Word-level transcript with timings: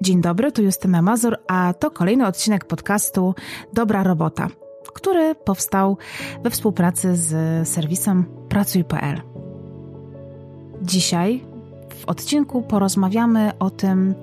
Dzień 0.00 0.20
dobry, 0.20 0.52
tu 0.52 0.62
Justyna 0.62 1.02
Mazur, 1.02 1.36
a 1.46 1.74
to 1.74 1.90
kolejny 1.90 2.26
odcinek 2.26 2.64
podcastu 2.64 3.34
Dobra 3.72 4.02
Robota, 4.02 4.48
który 4.94 5.34
powstał 5.34 5.98
we 6.42 6.50
współpracy 6.50 7.16
z 7.16 7.68
serwisem 7.68 8.24
Pracuj.pl. 8.48 9.20
Dzisiaj 10.82 11.44
w 11.94 12.04
odcinku 12.08 12.62
porozmawiamy 12.62 13.52
o 13.58 13.70
tym, 13.70 14.14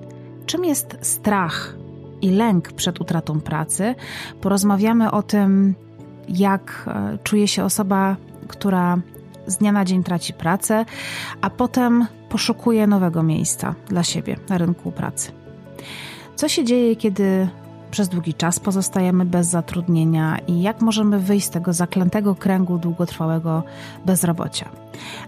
czym 0.46 0.64
jest 0.64 0.96
strach 1.00 1.76
i 2.22 2.30
lęk 2.30 2.72
przed 2.72 3.00
utratą 3.00 3.40
pracy. 3.40 3.94
Porozmawiamy 4.40 5.10
o 5.10 5.22
tym, 5.22 5.74
jak 6.28 6.84
e, 6.86 7.18
czuje 7.22 7.48
się 7.48 7.64
osoba, 7.64 8.16
która 8.48 8.98
z 9.46 9.56
dnia 9.56 9.72
na 9.72 9.84
dzień 9.84 10.04
traci 10.04 10.32
pracę, 10.32 10.84
a 11.40 11.50
potem 11.50 12.06
poszukuje 12.28 12.86
nowego 12.86 13.22
miejsca 13.22 13.74
dla 13.88 14.02
siebie 14.02 14.36
na 14.48 14.58
rynku 14.58 14.92
pracy. 14.92 15.43
Co 16.36 16.48
się 16.48 16.64
dzieje, 16.64 16.96
kiedy 16.96 17.48
przez 17.94 18.08
długi 18.08 18.34
czas 18.34 18.60
pozostajemy 18.60 19.24
bez 19.24 19.46
zatrudnienia 19.46 20.38
i 20.46 20.62
jak 20.62 20.80
możemy 20.80 21.18
wyjść 21.18 21.46
z 21.46 21.50
tego 21.50 21.72
zaklętego 21.72 22.34
kręgu 22.34 22.78
długotrwałego 22.78 23.62
bezrobocia. 24.06 24.68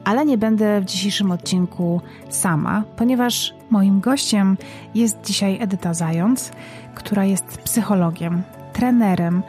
Ale 0.04 0.24
nie 0.24 0.38
będę 0.38 0.80
w 0.80 0.84
dzisiejszym 0.84 1.30
odcinku 1.30 2.00
sama, 2.28 2.82
ponieważ 2.96 3.54
moim 3.70 4.00
gościem 4.00 4.56
jest 4.94 5.18
dzisiaj 5.24 5.58
Edyta 5.60 5.94
Zając, 5.94 6.50
która 6.94 7.24
jest 7.24 7.44
psychologiem, 7.44 8.42
trenerem 8.72 9.42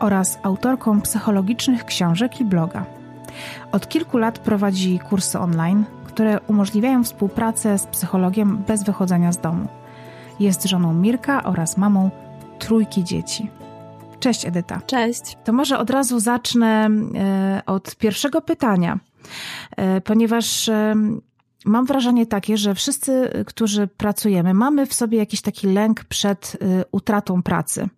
oraz 0.00 0.38
autorką 0.42 1.00
psychologicznych 1.00 1.84
książek 1.84 2.40
i 2.40 2.44
bloga. 2.44 2.84
Od 3.72 3.88
kilku 3.88 4.18
lat 4.18 4.38
prowadzi 4.38 4.98
kursy 4.98 5.38
online, 5.38 5.84
które 6.04 6.40
umożliwiają 6.40 7.04
współpracę 7.04 7.78
z 7.78 7.86
psychologiem 7.86 8.62
bez 8.66 8.84
wychodzenia 8.84 9.32
z 9.32 9.38
domu. 9.38 9.81
Jest 10.40 10.64
żoną 10.64 10.94
Mirka 10.94 11.44
oraz 11.44 11.76
mamą 11.76 12.10
trójki 12.58 13.04
dzieci. 13.04 13.50
Cześć 14.20 14.46
Edyta. 14.46 14.80
Cześć. 14.86 15.36
To 15.44 15.52
może 15.52 15.78
od 15.78 15.90
razu 15.90 16.20
zacznę 16.20 16.88
e, 17.14 17.62
od 17.66 17.96
pierwszego 17.96 18.40
pytania, 18.40 18.98
e, 19.76 20.00
ponieważ 20.00 20.68
e, 20.68 20.94
mam 21.64 21.86
wrażenie 21.86 22.26
takie, 22.26 22.56
że 22.56 22.74
wszyscy, 22.74 23.30
którzy 23.46 23.86
pracujemy, 23.86 24.54
mamy 24.54 24.86
w 24.86 24.94
sobie 24.94 25.18
jakiś 25.18 25.40
taki 25.40 25.66
lęk 25.66 26.04
przed 26.04 26.56
utratą 26.92 27.42
pracy. 27.42 27.88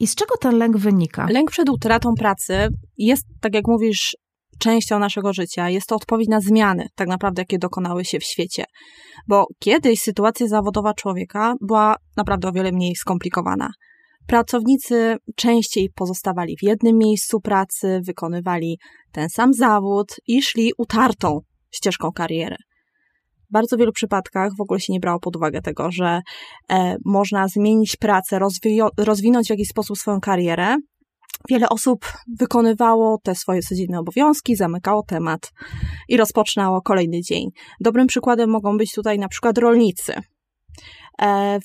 I 0.00 0.06
z 0.06 0.14
czego 0.14 0.36
ten 0.36 0.58
lęk 0.58 0.76
wynika? 0.76 1.26
Lęk 1.30 1.50
przed 1.50 1.68
utratą 1.68 2.14
pracy 2.14 2.68
jest, 2.98 3.26
tak 3.40 3.54
jak 3.54 3.66
mówisz, 3.68 4.16
częścią 4.58 4.98
naszego 4.98 5.32
życia. 5.32 5.70
Jest 5.70 5.86
to 5.86 5.96
odpowiedź 5.96 6.28
na 6.28 6.40
zmiany, 6.40 6.88
tak 6.94 7.08
naprawdę, 7.08 7.42
jakie 7.42 7.58
dokonały 7.58 8.04
się 8.04 8.18
w 8.18 8.24
świecie. 8.24 8.64
Bo 9.28 9.46
kiedyś 9.58 10.00
sytuacja 10.00 10.48
zawodowa 10.48 10.94
człowieka 10.94 11.54
była 11.60 11.96
naprawdę 12.16 12.48
o 12.48 12.52
wiele 12.52 12.72
mniej 12.72 12.96
skomplikowana. 12.96 13.70
Pracownicy 14.26 15.16
częściej 15.36 15.90
pozostawali 15.94 16.56
w 16.56 16.62
jednym 16.62 16.98
miejscu 16.98 17.40
pracy, 17.40 18.00
wykonywali 18.04 18.78
ten 19.12 19.28
sam 19.28 19.54
zawód 19.54 20.16
i 20.26 20.42
szli 20.42 20.72
utartą 20.78 21.40
ścieżką 21.70 22.12
kariery. 22.12 22.56
W 23.48 23.52
bardzo 23.52 23.76
wielu 23.76 23.92
przypadkach 23.92 24.52
w 24.58 24.60
ogóle 24.60 24.80
się 24.80 24.92
nie 24.92 25.00
brało 25.00 25.20
pod 25.20 25.36
uwagę 25.36 25.62
tego, 25.62 25.90
że 25.90 26.20
e, 26.70 26.96
można 27.04 27.48
zmienić 27.48 27.96
pracę, 27.96 28.38
rozwinąć 28.98 29.46
w 29.46 29.50
jakiś 29.50 29.68
sposób 29.68 29.98
swoją 29.98 30.20
karierę. 30.20 30.76
Wiele 31.48 31.68
osób 31.68 32.12
wykonywało 32.38 33.18
te 33.22 33.34
swoje 33.34 33.62
codzienne 33.62 33.98
obowiązki, 33.98 34.56
zamykało 34.56 35.02
temat 35.02 35.52
i 36.08 36.16
rozpoczynało 36.16 36.82
kolejny 36.82 37.22
dzień. 37.22 37.50
Dobrym 37.80 38.06
przykładem 38.06 38.50
mogą 38.50 38.76
być 38.76 38.92
tutaj 38.92 39.18
na 39.18 39.28
przykład 39.28 39.58
rolnicy. 39.58 40.14
E, 41.22 41.58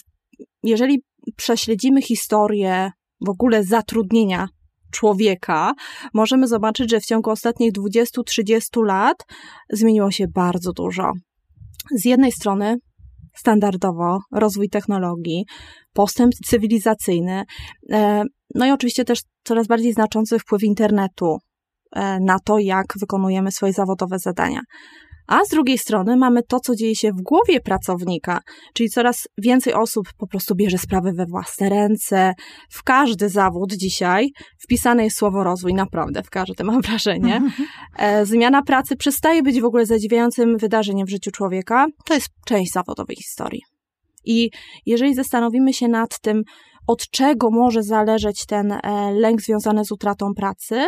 jeżeli 0.64 1.04
prześledzimy 1.36 2.02
historię 2.02 2.92
w 3.22 3.30
ogóle 3.30 3.64
zatrudnienia 3.64 4.48
człowieka, 4.92 5.74
możemy 6.14 6.48
zobaczyć, 6.48 6.92
że 6.92 7.00
w 7.00 7.06
ciągu 7.06 7.30
ostatnich 7.30 7.72
20-30 7.72 8.86
lat 8.86 9.18
zmieniło 9.70 10.12
się 10.12 10.28
bardzo 10.28 10.74
dużo. 10.74 11.12
Z 11.92 12.06
jednej 12.06 12.31
strony 12.31 12.78
standardowo 13.34 14.19
rozwój 14.31 14.69
technologii, 14.69 15.46
postęp 15.94 16.34
cywilizacyjny, 16.46 17.44
e, 17.92 18.24
no 18.56 18.66
i 18.66 18.72
oczywiście 18.72 19.06
też 19.06 19.19
coraz 19.44 19.68
bardziej 19.68 19.94
znaczący 19.94 20.40
wpływ 20.40 20.64
internetu 20.64 21.38
e, 21.96 22.19
na 22.19 22.40
to, 22.40 22.59
jak 22.59 22.86
wykonujemy 23.00 23.52
swoje 23.52 23.74
zawodowe 23.74 24.19
zadania. 24.19 24.62
A 25.31 25.46
z 25.46 25.50
drugiej 25.50 25.78
strony 25.78 26.18
mamy 26.18 26.44
to, 26.44 26.59
co 26.59 26.75
dzieje 26.75 26.96
się 26.96 27.12
w 27.12 27.22
głowie 27.22 27.59
pracownika, 27.62 28.40
czyli 28.74 28.90
coraz 28.90 29.28
więcej 29.38 29.74
osób 29.74 30.08
po 30.18 30.28
prostu 30.28 30.56
bierze 30.56 30.78
sprawy 30.78 31.12
we 31.14 31.25
własne 31.25 31.69
ręce. 31.69 32.34
W 32.69 32.84
każdy 32.84 33.30
zawód 33.30 33.74
dzisiaj 33.74 34.30
wpisane 34.64 35.03
jest 35.03 35.18
słowo 35.18 35.44
rozwój, 35.44 35.74
naprawdę 35.74 36.24
w 36.24 36.30
każdy 36.30 36.64
mam 36.64 36.81
wrażenie. 36.81 37.36
Mhm. 37.36 37.68
E, 37.97 38.25
zmiana 38.25 38.62
pracy 38.62 38.96
przestaje 38.96 39.44
być 39.44 39.62
w 39.62 39.66
ogóle 39.66 39.86
zadziwiającym 39.86 40.58
wydarzeniem 40.58 41.08
w 41.08 41.09
życiu 41.09 41.31
człowieka. 41.31 41.88
To 42.06 42.13
jest 42.13 42.30
część 42.46 42.72
zawodowej 42.72 43.16
historii. 43.16 43.62
I 44.25 44.50
jeżeli 44.86 45.16
zastanowimy 45.16 45.74
się 45.74 45.88
nad 45.88 46.19
tym, 46.19 46.42
od 46.88 47.09
czego 47.09 47.52
może 47.52 47.84
zależeć 47.84 48.46
ten 48.46 48.72
e, 48.72 48.80
lęk 49.12 49.42
związany 49.42 49.86
z 49.86 49.92
utratą 49.92 50.34
pracy, 50.36 50.86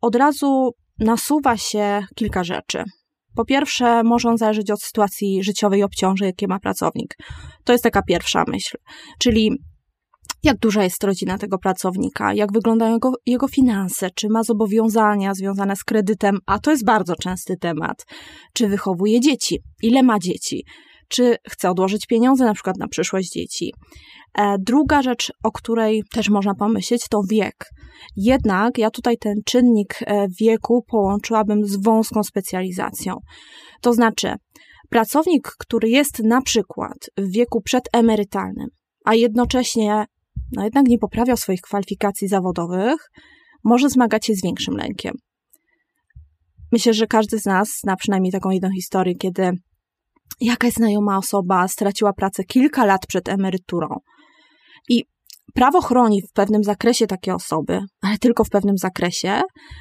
od 0.00 0.16
razu 0.16 0.70
nasuwa 0.98 1.56
się 1.56 2.06
kilka 2.16 2.44
rzeczy. 2.44 2.84
Po 3.34 3.44
pierwsze, 3.44 4.02
może 4.02 4.28
on 4.28 4.38
zależeć 4.38 4.70
od 4.70 4.82
sytuacji 4.82 5.44
życiowej 5.44 5.82
obciążeń, 5.82 6.26
jakie 6.26 6.48
ma 6.48 6.58
pracownik. 6.58 7.16
To 7.64 7.72
jest 7.72 7.84
taka 7.84 8.02
pierwsza 8.02 8.44
myśl. 8.48 8.76
Czyli 9.18 9.50
jak 10.42 10.58
duża 10.58 10.84
jest 10.84 11.04
rodzina 11.04 11.38
tego 11.38 11.58
pracownika, 11.58 12.34
jak 12.34 12.52
wyglądają 12.52 12.92
jego, 12.92 13.12
jego 13.26 13.48
finanse, 13.48 14.10
czy 14.14 14.28
ma 14.28 14.42
zobowiązania 14.42 15.34
związane 15.34 15.76
z 15.76 15.84
kredytem, 15.84 16.38
a 16.46 16.58
to 16.58 16.70
jest 16.70 16.84
bardzo 16.84 17.16
częsty 17.16 17.56
temat. 17.56 18.06
Czy 18.52 18.68
wychowuje 18.68 19.20
dzieci, 19.20 19.58
ile 19.82 20.02
ma 20.02 20.18
dzieci, 20.18 20.64
czy 21.14 21.36
chce 21.50 21.70
odłożyć 21.70 22.06
pieniądze 22.06 22.44
na 22.44 22.54
przykład 22.54 22.78
na 22.78 22.88
przyszłość 22.88 23.32
dzieci. 23.32 23.72
E, 24.38 24.56
druga 24.58 25.02
rzecz, 25.02 25.32
o 25.42 25.52
której 25.52 26.02
też 26.12 26.28
można 26.28 26.54
pomyśleć, 26.54 27.08
to 27.10 27.22
wiek. 27.30 27.70
Jednak 28.16 28.78
ja 28.78 28.90
tutaj 28.90 29.18
ten 29.18 29.34
czynnik 29.44 29.98
e, 30.06 30.26
wieku 30.40 30.84
połączyłabym 30.88 31.66
z 31.66 31.82
wąską 31.82 32.22
specjalizacją. 32.22 33.16
To 33.80 33.92
znaczy, 33.92 34.34
pracownik, 34.90 35.52
który 35.58 35.88
jest 35.88 36.22
na 36.22 36.42
przykład 36.42 36.98
w 37.18 37.30
wieku 37.30 37.62
przedemerytalnym, 37.62 38.68
a 39.04 39.14
jednocześnie 39.14 40.04
no 40.52 40.64
jednak 40.64 40.86
nie 40.86 40.98
poprawiał 40.98 41.36
swoich 41.36 41.60
kwalifikacji 41.60 42.28
zawodowych, 42.28 43.10
może 43.64 43.90
zmagać 43.90 44.26
się 44.26 44.34
z 44.34 44.42
większym 44.42 44.76
lękiem. 44.76 45.14
Myślę, 46.72 46.94
że 46.94 47.06
każdy 47.06 47.38
z 47.38 47.44
nas 47.44 47.78
zna 47.82 47.96
przynajmniej 47.96 48.32
taką 48.32 48.50
jedną 48.50 48.68
historię, 48.70 49.14
kiedy 49.14 49.52
jakaś 50.40 50.72
znajoma 50.72 51.18
osoba 51.18 51.68
straciła 51.68 52.12
pracę 52.12 52.44
kilka 52.44 52.84
lat 52.84 53.06
przed 53.06 53.28
emeryturą. 53.28 53.88
I 54.88 55.04
prawo 55.54 55.80
chroni 55.80 56.22
w 56.22 56.32
pewnym 56.32 56.64
zakresie 56.64 57.06
takie 57.06 57.34
osoby, 57.34 57.80
ale 58.02 58.18
tylko 58.18 58.44
w 58.44 58.50
pewnym 58.50 58.78
zakresie, 58.78 59.40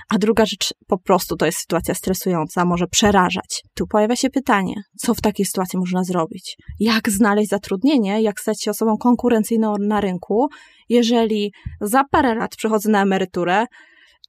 a 0.10 0.18
druga 0.18 0.46
rzecz 0.46 0.74
po 0.88 0.98
prostu 0.98 1.36
to 1.36 1.46
jest 1.46 1.58
sytuacja 1.58 1.94
stresująca, 1.94 2.66
może 2.66 2.88
przerażać. 2.88 3.64
Tu 3.74 3.88
pojawia 3.88 4.16
się 4.16 4.30
pytanie, 4.30 4.74
co 4.98 5.14
w 5.14 5.22
takiej 5.22 5.46
sytuacji 5.46 5.80
można 5.80 6.04
zrobić? 6.04 6.58
Jak 6.80 7.10
znaleźć 7.10 7.50
zatrudnienie, 7.50 8.22
jak 8.22 8.40
stać 8.40 8.64
się 8.64 8.72
osobą 8.72 8.98
konkurencyjną 8.98 9.76
na 9.80 10.02
rynku, 10.02 10.48
jeżeli 10.90 11.54
za 11.82 12.04
parę 12.12 12.36
lat 12.36 12.56
przechodzę 12.56 12.90
na 12.90 13.02
emeryturę 13.02 13.66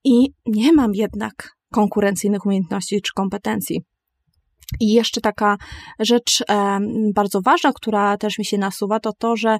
i 0.05 0.29
nie 0.47 0.73
mam 0.73 0.91
jednak 0.95 1.51
konkurencyjnych 1.73 2.47
umiejętności 2.47 3.03
czy 3.03 3.13
kompetencji. 3.15 3.81
I 4.81 4.93
jeszcze 4.93 5.21
taka 5.21 5.57
rzecz 5.99 6.45
e, 6.51 6.79
bardzo 7.15 7.41
ważna, 7.41 7.73
która 7.73 8.17
też 8.17 8.39
mi 8.39 8.45
się 8.45 8.59
nasuwa, 8.59 9.01
to 9.01 9.13
to, 9.19 9.37
że 9.37 9.59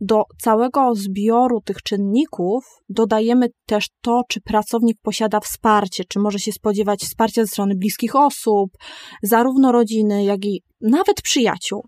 do 0.00 0.22
całego 0.38 0.94
zbioru 0.94 1.60
tych 1.60 1.82
czynników 1.82 2.64
dodajemy 2.88 3.48
też 3.66 3.86
to, 4.00 4.22
czy 4.28 4.40
pracownik 4.40 4.98
posiada 5.02 5.40
wsparcie, 5.40 6.04
czy 6.08 6.18
może 6.18 6.38
się 6.38 6.52
spodziewać 6.52 7.00
wsparcia 7.00 7.42
ze 7.42 7.48
strony 7.48 7.74
bliskich 7.74 8.16
osób, 8.16 8.70
zarówno 9.22 9.72
rodziny, 9.72 10.24
jak 10.24 10.44
i 10.44 10.62
nawet 10.84 11.22
przyjaciół. 11.22 11.86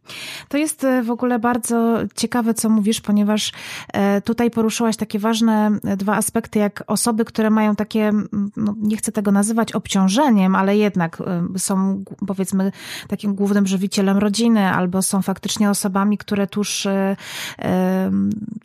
To 0.49 0.59
jest 0.59 0.85
e, 0.85 1.03
w 1.03 1.11
ogóle 1.11 1.39
bardzo 1.39 1.99
ciekawe, 2.15 2.55
co 2.55 2.69
mówisz, 2.69 3.01
ponieważ 3.01 3.53
e, 3.93 4.21
tutaj 4.21 4.51
poruszyłaś 4.51 4.97
takie 4.97 5.19
ważne 5.19 5.79
e, 5.85 5.97
dwa 5.97 6.17
aspekty, 6.17 6.59
jak 6.59 6.85
osoby, 6.87 7.25
które 7.25 7.51
mają 7.51 7.77
takie, 7.77 8.13
no 8.57 8.75
nie 8.79 8.97
chcę 8.97 9.13
tego 9.13 9.33
nazywać 9.33 9.73
obciążeniem, 9.73 10.55
ale 10.55 10.77
jednak 10.77 11.23
są 11.59 12.05
powiedzmy 12.27 12.73
takim 13.09 13.35
głównym 13.35 13.67
żywicielem 13.67 14.19
rodziny, 14.19 14.73
albo 14.73 15.03
są 15.03 15.23
faktycznie 15.23 15.71
osobami, 15.71 16.19
które 16.19 16.47
tuż 16.47 16.87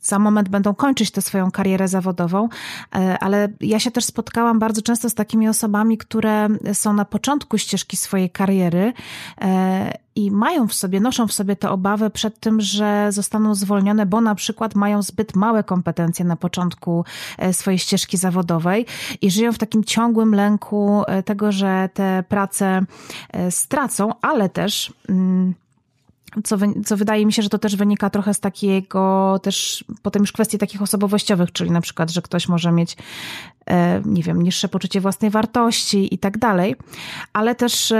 za 0.02 0.20
moment 0.20 0.50
będą 0.50 0.76
kończyć 0.76 1.12
tę 1.12 1.22
swoją 1.22 1.52
karierę 1.52 1.88
zawodową, 1.88 2.50
ale 3.20 3.50
ja 3.62 3.80
się 3.80 3.92
też 3.92 4.06
spotkałam 4.06 4.60
bardzo 4.60 4.82
często 4.82 5.10
z 5.10 5.14
takimi 5.14 5.50
osobami, 5.50 5.98
które 5.98 6.48
są 6.74 6.94
na 6.94 7.06
początku 7.06 7.58
ścieżki 7.58 7.98
swojej 7.98 8.30
kariery 8.30 8.94
i 10.16 10.32
mają 10.32 10.68
w 10.68 10.74
sobie, 10.74 11.00
noszą 11.00 11.28
w 11.28 11.34
sobie 11.34 11.56
te 11.56 11.70
obawy 11.70 12.10
przed 12.10 12.40
tym, 12.40 12.62
że 12.62 13.08
zostaną 13.12 13.56
zwolnione, 13.56 14.06
bo 14.06 14.22
na 14.22 14.36
przykład 14.36 14.76
mają 14.76 15.02
zbyt 15.02 15.36
małe 15.36 15.64
kompetencje 15.64 16.26
na 16.26 16.36
początku 16.36 17.06
e, 17.38 17.54
swojej 17.54 17.80
ścieżki 17.80 18.18
zawodowej 18.18 18.86
i 19.22 19.32
żyją 19.32 19.54
w 19.54 19.58
takim 19.58 19.84
ciągłym 19.84 20.36
lęku 20.36 21.04
e, 21.08 21.24
tego, 21.24 21.52
że 21.52 21.90
te 21.94 22.24
prace 22.30 22.82
e, 23.30 23.52
stracą, 23.52 24.14
ale 24.22 24.50
też. 24.50 24.94
Mm, 25.10 25.54
co, 26.44 26.58
co 26.86 26.98
wydaje 26.98 27.26
mi 27.26 27.34
się, 27.34 27.42
że 27.42 27.50
to 27.50 27.60
też 27.60 27.76
wynika 27.76 28.10
trochę 28.10 28.34
z 28.34 28.40
takiego 28.40 29.40
też 29.44 29.86
potem 30.02 30.22
już 30.24 30.32
kwestii 30.32 30.58
takich 30.58 30.82
osobowościowych, 30.82 31.52
czyli 31.52 31.72
na 31.72 31.82
przykład, 31.82 32.12
że 32.12 32.22
ktoś 32.22 32.48
może 32.48 32.72
mieć, 32.72 32.98
nie 34.06 34.24
wiem, 34.24 34.42
niższe 34.42 34.68
poczucie 34.68 35.02
własnej 35.02 35.32
wartości 35.32 36.14
i 36.14 36.18
tak 36.18 36.38
dalej, 36.38 36.76
ale 37.34 37.56
też 37.56 37.94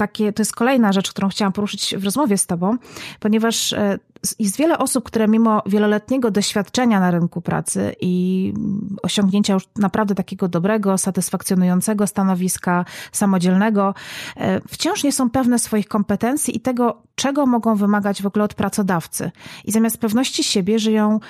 takie, 0.00 0.32
to 0.32 0.40
jest 0.40 0.54
kolejna 0.54 0.92
rzecz, 0.92 1.10
którą 1.10 1.28
chciałam 1.28 1.52
poruszyć 1.52 1.94
w 1.98 2.04
rozmowie 2.04 2.38
z 2.38 2.46
Tobą, 2.46 2.76
ponieważ 3.20 3.72
e, 3.72 3.98
jest 4.38 4.56
wiele 4.56 4.78
osób, 4.78 5.04
które 5.04 5.28
mimo 5.28 5.62
wieloletniego 5.66 6.30
doświadczenia 6.30 7.00
na 7.00 7.10
rynku 7.10 7.40
pracy 7.40 7.94
i 8.00 8.52
osiągnięcia 9.02 9.54
już 9.54 9.68
naprawdę 9.76 10.14
takiego 10.14 10.48
dobrego, 10.48 10.98
satysfakcjonującego 10.98 12.06
stanowiska 12.06 12.84
samodzielnego, 13.12 13.94
e, 14.36 14.60
wciąż 14.68 15.04
nie 15.04 15.12
są 15.12 15.30
pewne 15.30 15.58
swoich 15.58 15.88
kompetencji 15.88 16.56
i 16.56 16.60
tego, 16.60 17.02
czego 17.14 17.46
mogą 17.46 17.74
wymagać 17.76 18.22
w 18.22 18.26
ogóle 18.26 18.44
od 18.44 18.54
pracodawcy. 18.54 19.30
I 19.64 19.72
zamiast 19.72 19.98
pewności 19.98 20.44
siebie 20.44 20.78
żyją 20.78 21.20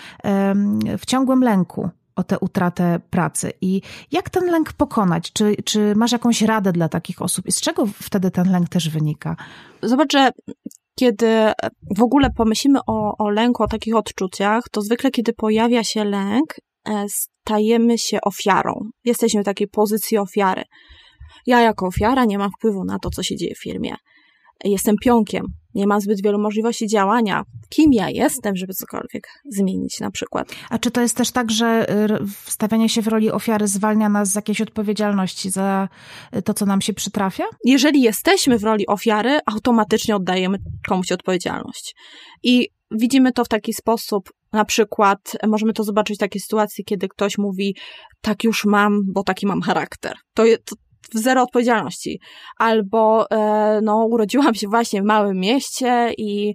w 0.99 1.07
ciągłym 1.07 1.43
lęku 1.43 1.91
o 2.21 2.25
tę 2.25 2.39
utratę 2.39 3.01
pracy. 3.11 3.53
I 3.61 3.83
jak 4.13 4.31
ten 4.31 4.47
lęk 4.51 4.73
pokonać? 4.73 5.33
Czy, 5.33 5.57
czy 5.65 5.95
masz 5.97 6.13
jakąś 6.13 6.43
radę 6.43 6.73
dla 6.73 6.89
takich 6.89 7.23
osób? 7.23 7.47
I 7.47 7.53
z 7.53 7.61
czego 7.61 7.87
wtedy 7.87 8.31
ten 8.31 8.53
lęk 8.53 8.69
też 8.69 8.89
wynika? 8.89 9.37
Zobacz, 9.83 10.13
że 10.13 10.31
kiedy 10.95 11.53
w 11.97 12.03
ogóle 12.03 12.31
pomyślimy 12.37 12.79
o, 12.87 13.17
o 13.19 13.31
lęku, 13.31 13.63
o 13.63 13.67
takich 13.67 13.97
odczuciach, 13.97 14.65
to 14.71 14.83
zwykle 14.83 15.11
kiedy 15.11 15.33
pojawia 15.33 15.85
się 15.85 16.05
lęk, 16.05 16.55
e, 16.89 17.05
stajemy 17.09 17.99
się 17.99 18.19
ofiarą. 18.21 18.73
Jesteśmy 19.05 19.43
w 19.43 19.45
takiej 19.45 19.69
pozycji 19.69 20.19
ofiary. 20.19 20.63
Ja 21.47 21.61
jako 21.61 21.87
ofiara 21.87 22.25
nie 22.25 22.39
mam 22.39 22.51
wpływu 22.59 22.85
na 22.85 22.99
to, 22.99 23.11
co 23.11 23.23
się 23.23 23.37
dzieje 23.37 23.55
w 23.55 23.63
firmie. 23.63 23.95
Jestem 24.65 24.97
pionkiem, 25.03 25.47
nie 25.75 25.87
ma 25.87 26.01
zbyt 26.01 26.23
wielu 26.23 26.39
możliwości 26.39 26.87
działania. 26.87 27.43
Kim 27.69 27.93
ja 27.93 28.11
jestem, 28.11 28.57
żeby 28.57 28.75
cokolwiek 28.75 29.29
zmienić 29.49 30.01
na 30.01 30.11
przykład. 30.11 30.53
A 30.71 30.79
czy 30.79 30.91
to 30.91 31.01
jest 31.01 31.17
też 31.17 31.31
tak, 31.31 31.51
że 31.51 31.87
y, 31.91 32.27
stawianie 32.47 32.89
się 32.89 33.03
w 33.03 33.09
roli 33.09 33.31
ofiary 33.31 33.69
zwalnia 33.69 34.09
nas 34.09 34.33
z 34.33 34.35
jakiejś 34.35 34.61
odpowiedzialności 34.61 35.51
za 35.51 35.89
y, 36.37 36.43
to, 36.43 36.55
co 36.55 36.67
nam 36.67 36.81
się 36.81 36.95
przytrafia? 36.95 37.45
Jeżeli 37.65 38.03
jesteśmy 38.03 38.59
w 38.59 38.65
roli 38.65 38.87
ofiary, 38.87 39.39
automatycznie 39.47 40.17
oddajemy 40.17 40.59
komuś 40.89 41.13
odpowiedzialność. 41.13 41.95
I 42.43 42.69
widzimy 42.91 43.33
to 43.33 43.45
w 43.45 43.49
taki 43.49 43.73
sposób, 43.73 44.31
na 44.53 44.65
przykład 44.65 45.37
możemy 45.47 45.73
to 45.73 45.85
zobaczyć 45.85 46.17
w 46.17 46.21
takiej 46.21 46.41
sytuacji, 46.41 46.85
kiedy 46.85 47.09
ktoś 47.09 47.39
mówi, 47.39 47.77
tak 48.21 48.45
już 48.45 48.65
mam, 48.65 49.01
bo 49.07 49.23
taki 49.23 49.47
mam 49.47 49.61
charakter. 49.61 50.17
To, 50.35 50.45
to, 50.65 50.77
zero 51.15 51.43
odpowiedzialności. 51.43 52.21
Albo 52.59 53.31
e, 53.31 53.81
no, 53.83 54.07
urodziłam 54.11 54.55
się 54.55 54.69
właśnie 54.69 55.03
w 55.03 55.05
małym 55.05 55.37
mieście 55.37 56.13
i 56.19 56.55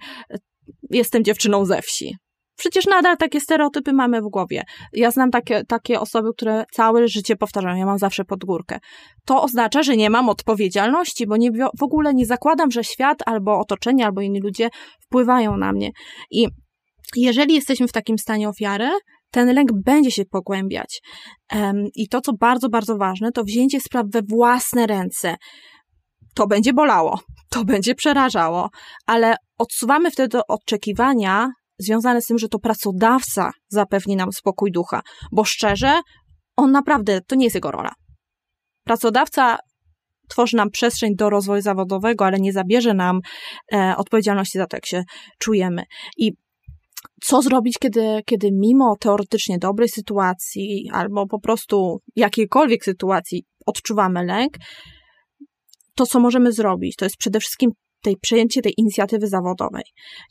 jestem 0.90 1.24
dziewczyną 1.24 1.66
ze 1.66 1.82
wsi. 1.82 2.16
Przecież 2.58 2.86
nadal 2.86 3.18
takie 3.18 3.40
stereotypy 3.40 3.94
mamy 3.94 4.22
w 4.22 4.30
głowie. 4.30 4.64
Ja 4.94 5.12
znam 5.12 5.32
takie, 5.32 5.64
takie 5.66 6.00
osoby, 6.00 6.30
które 6.38 6.66
całe 6.72 7.08
życie 7.08 7.36
powtarzają, 7.36 7.76
ja 7.76 7.86
mam 7.86 8.00
zawsze 8.00 8.26
pod 8.26 8.46
górkę. 8.46 8.80
To 9.26 9.44
oznacza, 9.44 9.84
że 9.84 9.98
nie 9.98 10.10
mam 10.10 10.30
odpowiedzialności, 10.30 11.28
bo 11.28 11.38
nie, 11.38 11.52
w 11.80 11.84
ogóle 11.84 12.14
nie 12.14 12.26
zakładam, 12.26 12.72
że 12.72 12.84
świat 12.84 13.18
albo 13.26 13.60
otoczenie, 13.60 14.06
albo 14.06 14.22
inni 14.22 14.40
ludzie 14.40 14.70
wpływają 15.02 15.58
na 15.58 15.74
mnie. 15.74 15.92
I 16.32 16.48
jeżeli 17.16 17.56
jesteśmy 17.56 17.88
w 17.88 17.92
takim 17.92 18.18
stanie 18.18 18.50
ofiary, 18.50 18.90
ten 19.36 19.56
lęk 19.56 19.70
będzie 19.74 20.12
się 20.12 20.26
pogłębiać. 20.26 21.02
I 21.96 22.08
to, 22.08 22.22
co 22.22 22.34
bardzo, 22.34 22.70
bardzo 22.70 22.98
ważne, 22.98 23.32
to 23.32 23.44
wzięcie 23.44 23.82
spraw 23.82 24.06
we 24.10 24.22
własne 24.22 24.88
ręce. 24.88 25.36
To 26.36 26.48
będzie 26.48 26.74
bolało, 26.74 27.20
to 27.50 27.66
będzie 27.66 27.96
przerażało, 27.96 28.70
ale 29.06 29.36
odsuwamy 29.58 30.12
wtedy 30.12 30.40
oczekiwania 30.48 31.50
związane 31.80 32.22
z 32.22 32.26
tym, 32.26 32.38
że 32.38 32.48
to 32.48 32.60
pracodawca 32.60 33.52
zapewni 33.68 34.16
nam 34.16 34.32
spokój 34.32 34.72
ducha, 34.72 35.02
bo 35.32 35.44
szczerze, 35.44 36.02
on 36.58 36.72
naprawdę, 36.72 37.22
to 37.28 37.36
nie 37.36 37.44
jest 37.44 37.56
jego 37.56 37.72
rola. 37.72 37.92
Pracodawca 38.86 39.58
tworzy 40.30 40.58
nam 40.58 40.70
przestrzeń 40.70 41.16
do 41.16 41.30
rozwoju 41.30 41.62
zawodowego, 41.62 42.26
ale 42.26 42.40
nie 42.40 42.54
zabierze 42.54 42.94
nam 42.94 43.20
e, 43.74 43.94
odpowiedzialności 43.98 44.58
za 44.58 44.68
to, 44.68 44.78
jak 44.78 44.86
się 44.86 45.04
czujemy. 45.40 45.84
I 46.18 46.32
co 47.22 47.42
zrobić, 47.42 47.78
kiedy, 47.80 48.22
kiedy 48.26 48.50
mimo 48.52 48.96
teoretycznie 49.00 49.60
dobrej 49.60 49.90
sytuacji 49.90 50.90
albo 50.94 51.28
po 51.28 51.40
prostu 51.40 52.00
jakiejkolwiek 52.16 52.84
sytuacji 52.84 53.44
odczuwamy 53.66 54.26
lęk, 54.26 54.54
to 55.96 56.06
co 56.06 56.20
możemy 56.20 56.52
zrobić, 56.52 56.96
to 56.96 57.06
jest 57.06 57.18
przede 57.18 57.40
wszystkim 57.40 57.72
tej, 58.02 58.18
przejęcie 58.22 58.62
tej 58.62 58.74
inicjatywy 58.78 59.28
zawodowej. 59.28 59.84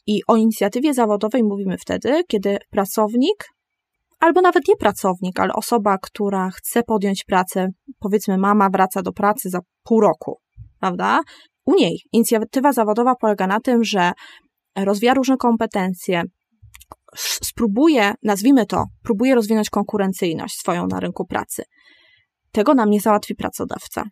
I 0.06 0.20
o 0.28 0.36
inicjatywie 0.36 0.94
zawodowej 0.94 1.42
mówimy 1.42 1.78
wtedy, 1.78 2.22
kiedy 2.28 2.58
pracownik, 2.70 3.44
albo 4.20 4.40
nawet 4.40 4.68
nie 4.68 4.76
pracownik, 4.76 5.40
ale 5.40 5.52
osoba, 5.52 5.98
która 6.02 6.50
chce 6.50 6.82
podjąć 6.82 7.24
pracę, 7.24 7.68
powiedzmy 8.00 8.38
mama 8.38 8.70
wraca 8.70 9.02
do 9.02 9.12
pracy 9.12 9.50
za 9.50 9.58
pół 9.82 10.00
roku, 10.00 10.38
prawda? 10.80 11.20
U 11.64 11.74
niej 11.74 11.98
inicjatywa 12.12 12.72
zawodowa 12.72 13.14
polega 13.20 13.46
na 13.46 13.60
tym, 13.60 13.84
że 13.84 14.12
rozwija 14.76 15.14
różne 15.14 15.36
kompetencje, 15.36 16.22
spróbuje, 17.16 18.14
nazwijmy 18.22 18.66
to, 18.66 18.84
próbuje 19.02 19.34
rozwinąć 19.34 19.70
konkurencyjność 19.70 20.54
swoją 20.54 20.86
na 20.86 21.00
rynku 21.00 21.26
pracy. 21.26 21.62
Tego 22.52 22.74
nam 22.74 22.90
nie 22.90 23.00
załatwi 23.00 23.34
pracodawca. 23.34 24.04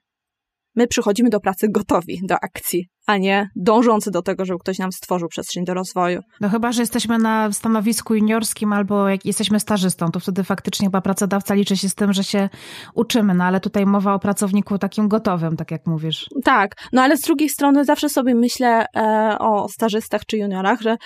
My 0.77 0.87
przychodzimy 0.87 1.31
do 1.31 1.41
pracy 1.41 1.67
gotowi 1.71 2.21
do 2.23 2.35
akcji, 2.35 2.89
a 3.07 3.17
nie 3.17 3.49
dążący 3.57 4.11
do 4.11 4.23
tego, 4.23 4.45
żeby 4.45 4.59
ktoś 4.59 4.79
nam 4.79 4.93
stworzył 4.93 5.29
przestrzeń 5.29 5.65
do 5.65 5.75
rozwoju. 5.75 6.21
No 6.41 6.49
chyba, 6.49 6.73
że 6.73 6.83
jesteśmy 6.83 7.19
na 7.19 7.53
stanowisku 7.53 8.15
juniorskim 8.15 8.73
albo 8.73 9.09
jak 9.09 9.27
jesteśmy 9.27 9.61
stażystą, 9.61 10.11
to 10.11 10.21
wtedy 10.21 10.45
faktycznie 10.45 10.87
chyba 10.87 11.01
pracodawca 11.01 11.55
liczy 11.55 11.77
się 11.77 11.89
z 11.89 11.95
tym, 11.95 12.13
że 12.13 12.25
się 12.25 12.49
uczymy, 12.95 13.35
no 13.35 13.45
ale 13.45 13.61
tutaj 13.61 13.87
mowa 13.87 14.15
o 14.15 14.19
pracowniku 14.19 14.79
takim 14.79 15.09
gotowym, 15.09 15.57
tak 15.57 15.71
jak 15.71 15.87
mówisz. 15.87 16.29
Tak, 16.45 16.75
no 16.93 17.03
ale 17.03 17.17
z 17.17 17.21
drugiej 17.21 17.49
strony 17.49 17.85
zawsze 17.85 18.09
sobie 18.09 18.35
myślę 18.35 18.87
e, 18.97 19.37
o 19.39 19.69
stażystach 19.69 20.27
czy 20.27 20.37
juniorach, 20.37 20.81
że 20.81 20.97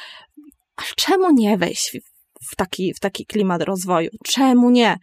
czemu 0.97 1.33
nie 1.33 1.59
wejść 1.59 1.99
w 2.53 2.57
taki, 2.57 2.95
w 2.95 3.01
taki 3.01 3.27
klimat 3.27 3.63
rozwoju? 3.63 4.11
Czemu 4.25 4.71
nie? 4.71 4.97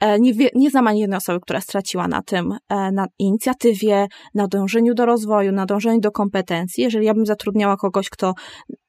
E, 0.00 0.20
nie, 0.20 0.32
nie 0.54 0.70
znam 0.70 0.86
ani 0.86 1.00
jednej 1.00 1.16
osoby, 1.16 1.40
która 1.40 1.60
straciła 1.60 2.08
na 2.08 2.22
tym, 2.22 2.52
e, 2.68 2.92
na 2.92 3.06
inicjatywie, 3.18 4.06
na 4.34 4.48
dążeniu 4.48 4.94
do 4.94 5.06
rozwoju, 5.06 5.52
na 5.52 5.66
dążeniu 5.66 6.00
do 6.00 6.10
kompetencji. 6.10 6.84
Jeżeli 6.84 7.06
ja 7.06 7.14
bym 7.14 7.26
zatrudniała 7.26 7.76
kogoś, 7.76 8.10
kto 8.10 8.34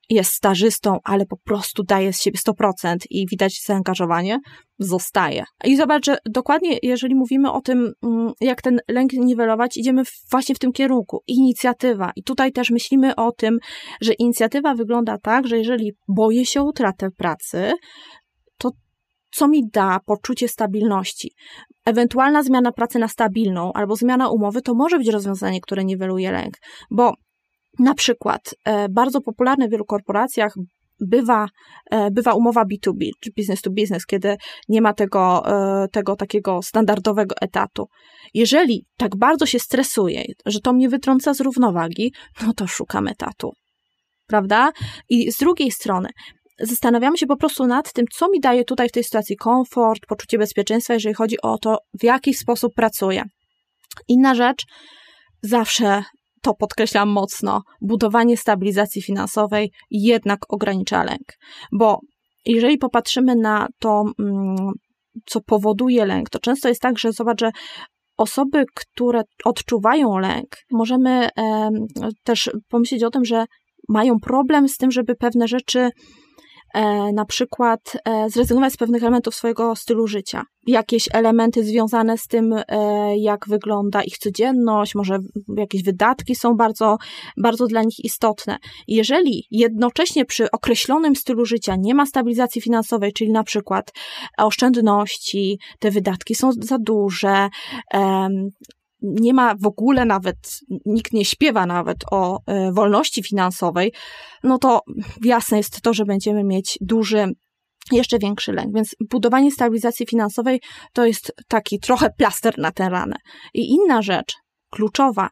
jest 0.10 0.32
stażystą, 0.32 0.98
ale 1.04 1.26
po 1.26 1.38
prostu 1.38 1.84
daje 1.84 2.14
z 2.14 2.22
siebie 2.22 2.40
100% 2.48 2.98
i 3.10 3.26
widać 3.32 3.62
zaangażowanie, 3.66 4.40
zostaje. 4.80 5.44
I 5.66 5.78
zobacz, 5.78 6.06
że 6.06 6.18
dokładnie 6.30 6.78
jeżeli 6.84 7.16
mówimy 7.16 7.52
o 7.52 7.62
tym, 7.62 7.94
mm, 8.04 8.32
jak 8.42 8.62
ten 8.62 8.80
lęk 8.88 9.14
niwelować, 9.14 9.78
idziemy 9.78 10.04
właśnie 10.32 10.56
w 10.56 10.60
tym 10.60 10.72
kierunku. 10.72 11.24
Inicjatywa. 11.28 12.12
I 12.16 12.24
tutaj 12.24 12.52
też 12.52 12.70
myślimy 12.70 13.16
o 13.16 13.32
tym, 13.32 13.58
że 14.02 14.14
inicjatywa 14.14 14.76
wygląda 14.76 15.18
tak, 15.18 15.48
że 15.48 15.58
jeżeli 15.58 15.92
boję 16.08 16.46
się 16.46 16.64
utratę 16.64 17.12
pracy, 17.12 17.72
to 18.58 18.72
co 19.32 19.48
mi 19.48 19.70
da 19.74 20.00
poczucie 20.06 20.48
stabilności? 20.48 21.32
Ewentualna 21.86 22.44
zmiana 22.44 22.72
pracy 22.72 23.00
na 23.00 23.08
stabilną 23.08 23.74
albo 23.74 23.96
zmiana 23.96 24.30
umowy 24.30 24.62
to 24.62 24.74
może 24.74 24.98
być 24.98 25.08
rozwiązanie, 25.10 25.62
które 25.62 25.86
niweluje 25.86 26.32
lęk, 26.32 26.54
bo 26.92 27.14
na 27.80 27.94
przykład 27.94 28.56
e, 28.66 28.90
bardzo 28.90 29.22
popularne 29.22 29.68
w 29.68 29.72
wielu 29.72 29.86
korporacjach 29.86 30.54
bywa, 31.00 31.48
e, 31.92 32.12
bywa 32.12 32.34
umowa 32.34 32.66
B2B, 32.66 33.10
czy 33.20 33.32
business 33.38 33.62
to 33.62 33.70
business, 33.70 34.06
kiedy 34.06 34.38
nie 34.70 34.82
ma 34.82 34.94
tego, 34.94 35.44
e, 35.84 35.88
tego 35.88 36.16
takiego 36.16 36.62
standardowego 36.62 37.36
etatu. 37.42 37.88
Jeżeli 38.34 38.86
tak 38.98 39.16
bardzo 39.16 39.46
się 39.46 39.60
stresuję, 39.60 40.24
że 40.46 40.60
to 40.60 40.74
mnie 40.74 40.90
wytrąca 40.90 41.34
z 41.34 41.42
równowagi, 41.42 42.14
no 42.46 42.54
to 42.54 42.68
szukam 42.68 43.08
etatu. 43.08 43.54
Prawda? 44.28 44.72
I 45.10 45.32
z 45.32 45.38
drugiej 45.38 45.72
strony, 45.72 46.10
zastanawiamy 46.60 47.18
się 47.18 47.28
po 47.28 47.38
prostu 47.38 47.68
nad 47.68 47.94
tym, 47.94 48.06
co 48.14 48.30
mi 48.30 48.40
daje 48.40 48.64
tutaj 48.64 48.90
w 48.90 48.92
tej 48.92 49.04
sytuacji 49.04 49.36
komfort, 49.36 50.06
poczucie 50.08 50.38
bezpieczeństwa, 50.38 50.94
jeżeli 50.94 51.16
chodzi 51.16 51.42
o 51.42 51.58
to, 51.58 51.78
w 52.00 52.04
jaki 52.04 52.34
sposób 52.34 52.74
pracuję. 52.76 53.24
Inna 54.08 54.36
rzecz, 54.36 54.66
zawsze 55.42 56.04
to 56.48 56.54
podkreślam 56.54 57.10
mocno, 57.10 57.62
budowanie 57.82 58.38
stabilizacji 58.38 59.02
finansowej 59.02 59.72
jednak 59.92 60.40
ogranicza 60.50 61.04
lęk. 61.04 61.28
Bo 61.72 62.00
jeżeli 62.46 62.78
popatrzymy 62.78 63.36
na 63.36 63.68
to, 63.80 64.04
mm, 64.20 64.56
co 65.26 65.42
powoduje 65.42 66.06
lęk, 66.06 66.30
to 66.30 66.40
często 66.40 66.70
jest 66.70 66.82
tak, 66.82 67.00
że 67.00 67.12
zobacz, 67.12 67.40
że 67.40 67.52
osoby, 68.18 68.66
które 68.74 69.22
odczuwają 69.46 70.18
lęk, 70.18 70.48
możemy 70.72 71.30
też 72.24 72.50
pomyśleć 72.70 73.04
o 73.04 73.10
tym, 73.10 73.26
że 73.26 73.46
mają 73.90 74.20
problem 74.20 74.70
z 74.70 74.78
tym, 74.78 74.92
żeby 74.92 75.16
pewne 75.16 75.48
rzeczy 75.48 75.90
na 77.14 77.26
przykład 77.26 77.98
e, 78.06 78.30
zrezygnować 78.30 78.74
z 78.74 78.78
pewnych 78.78 79.04
elementów 79.04 79.36
swojego 79.36 79.76
stylu 79.76 80.08
życia. 80.08 80.44
Jakieś 80.68 81.10
elementy 81.14 81.64
związane 81.64 82.18
z 82.18 82.28
tym, 82.28 82.54
e, 82.54 83.18
jak 83.18 83.48
wygląda 83.48 84.04
ich 84.04 84.18
codzienność, 84.18 84.96
może 84.96 85.20
jakieś 85.58 85.84
wydatki 85.84 86.36
są 86.36 86.56
bardzo, 86.56 86.98
bardzo 87.38 87.68
dla 87.68 87.82
nich 87.82 88.06
istotne. 88.06 88.58
Jeżeli 88.88 89.48
jednocześnie 89.52 90.26
przy 90.26 90.52
określonym 90.52 91.16
stylu 91.16 91.46
życia 91.46 91.76
nie 91.80 91.96
ma 91.96 92.06
stabilizacji 92.06 92.62
finansowej, 92.62 93.14
czyli 93.14 93.32
na 93.32 93.44
przykład 93.44 93.92
oszczędności, 94.38 95.60
te 95.80 95.92
wydatki 95.92 96.36
są 96.36 96.52
za 96.52 96.78
duże, 96.78 97.50
nie 99.02 99.34
ma 99.34 99.56
w 99.56 99.66
ogóle 99.66 100.06
nawet, 100.06 100.60
nikt 100.86 101.14
nie 101.14 101.26
śpiewa 101.26 101.66
nawet 101.66 101.98
o 102.12 102.40
e, 102.46 102.72
wolności 102.72 103.24
finansowej, 103.24 103.94
no 104.44 104.58
to 104.58 104.82
jasne 105.24 105.58
jest 105.58 105.82
to, 105.82 105.94
że 105.94 106.06
będziemy 106.06 106.44
mieć 106.44 106.78
duży 106.82 107.34
jeszcze 107.92 108.20
większy 108.20 108.54
lęk. 108.54 108.76
Więc 108.76 108.96
budowanie 109.10 109.52
stabilizacji 109.52 110.06
finansowej 110.06 110.62
to 110.94 111.06
jest 111.06 111.34
taki 111.48 111.80
trochę 111.80 112.10
plaster 112.18 112.58
na 112.58 112.72
tę 112.72 112.90
ranę. 112.90 113.16
I 113.54 113.70
inna 113.70 114.02
rzecz, 114.02 114.34
kluczowa, 114.70 115.30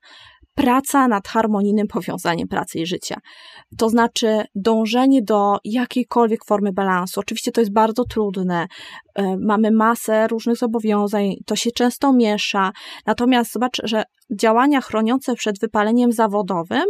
praca 0.55 1.07
nad 1.07 1.27
harmonijnym 1.27 1.87
powiązaniem 1.87 2.47
pracy 2.47 2.79
i 2.79 2.85
życia. 2.85 3.15
To 3.77 3.89
znaczy 3.89 4.43
dążenie 4.55 5.21
do 5.21 5.57
jakiejkolwiek 5.63 6.45
formy 6.45 6.73
balansu. 6.73 7.19
Oczywiście 7.19 7.51
to 7.51 7.61
jest 7.61 7.73
bardzo 7.73 8.05
trudne. 8.05 8.67
E, 9.15 9.37
mamy 9.37 9.71
masę 9.71 10.27
różnych 10.27 10.57
zobowiązań, 10.57 11.35
to 11.45 11.55
się 11.55 11.71
często 11.71 12.13
miesza. 12.13 12.71
Natomiast 13.05 13.51
zobacz, 13.51 13.81
że 13.83 14.03
działania 14.39 14.81
chroniące 14.81 15.35
przed 15.35 15.59
wypaleniem 15.59 16.11
zawodowym, 16.11 16.85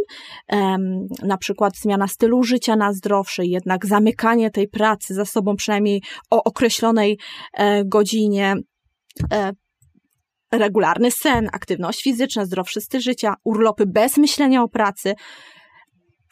na 1.22 1.36
przykład 1.38 1.76
zmiana 1.76 2.08
stylu 2.08 2.42
życia 2.42 2.76
na 2.76 2.92
zdrowszy, 2.92 3.46
jednak 3.46 3.86
zamykanie 3.86 4.50
tej 4.50 4.68
pracy 4.68 5.14
za 5.14 5.24
sobą 5.24 5.56
przynajmniej 5.56 6.02
o 6.30 6.44
określonej 6.44 7.18
e, 7.52 7.84
godzinie, 7.84 8.54
e, 9.32 9.52
regularny 10.58 11.10
sen, 11.10 11.48
aktywność 11.52 12.02
fizyczna, 12.02 12.44
zdrowszy 12.44 12.80
styl 12.80 13.00
życia, 13.00 13.34
urlopy 13.44 13.86
bez 13.86 14.16
myślenia 14.16 14.62
o 14.62 14.68
pracy, 14.68 15.14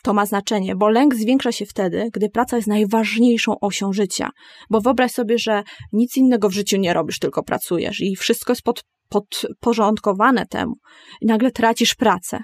to 0.02 0.14
ma 0.14 0.26
znaczenie, 0.26 0.76
bo 0.76 0.88
lęk 0.88 1.14
zwiększa 1.14 1.52
się 1.52 1.66
wtedy, 1.66 2.08
gdy 2.12 2.30
praca 2.30 2.56
jest 2.56 2.68
najważniejszą 2.68 3.60
osią 3.60 3.92
życia. 3.92 4.30
Bo 4.70 4.80
wyobraź 4.80 5.12
sobie, 5.12 5.38
że 5.38 5.62
nic 5.92 6.16
innego 6.16 6.48
w 6.48 6.52
życiu 6.52 6.76
nie 6.76 6.92
robisz, 6.94 7.18
tylko 7.18 7.42
pracujesz 7.42 8.00
i 8.00 8.16
wszystko 8.16 8.52
jest 8.52 8.62
pod, 8.62 8.84
podporządkowane 9.08 10.46
temu. 10.46 10.74
I 11.20 11.26
nagle 11.26 11.50
tracisz 11.50 11.94
pracę 11.94 12.38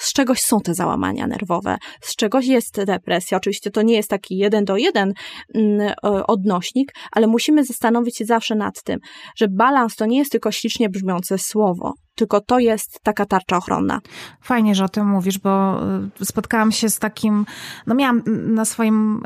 z 0.00 0.12
czegoś 0.12 0.40
są 0.40 0.60
te 0.60 0.74
załamania 0.74 1.26
nerwowe, 1.26 1.76
z 2.00 2.16
czegoś 2.16 2.46
jest 2.46 2.84
depresja. 2.84 3.38
Oczywiście 3.38 3.70
to 3.70 3.82
nie 3.82 3.94
jest 3.94 4.10
taki 4.10 4.36
jeden 4.36 4.64
do 4.64 4.76
jeden 4.76 5.12
mm, 5.54 5.92
odnośnik, 6.26 6.92
ale 7.12 7.26
musimy 7.26 7.64
zastanowić 7.64 8.16
się 8.16 8.24
zawsze 8.24 8.54
nad 8.54 8.82
tym, 8.82 8.98
że 9.36 9.48
balans 9.48 9.96
to 9.96 10.06
nie 10.06 10.18
jest 10.18 10.32
tylko 10.32 10.52
ślicznie 10.52 10.88
brzmiące 10.88 11.38
słowo, 11.38 11.92
tylko 12.14 12.40
to 12.40 12.58
jest 12.58 13.00
taka 13.02 13.26
tarcza 13.26 13.56
ochronna. 13.56 14.00
Fajnie, 14.42 14.74
że 14.74 14.84
o 14.84 14.88
tym 14.88 15.06
mówisz, 15.06 15.38
bo 15.38 15.80
y, 16.20 16.24
spotkałam 16.24 16.72
się 16.72 16.90
z 16.90 16.98
takim, 16.98 17.46
no 17.86 17.94
miałam 17.94 18.22
na 18.26 18.64
swoim 18.64 19.22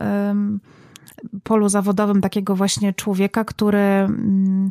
polu 1.43 1.69
zawodowym 1.69 2.21
takiego 2.21 2.57
właśnie 2.57 2.93
człowieka, 2.93 3.45
który 3.45 3.79
mm, 3.79 4.71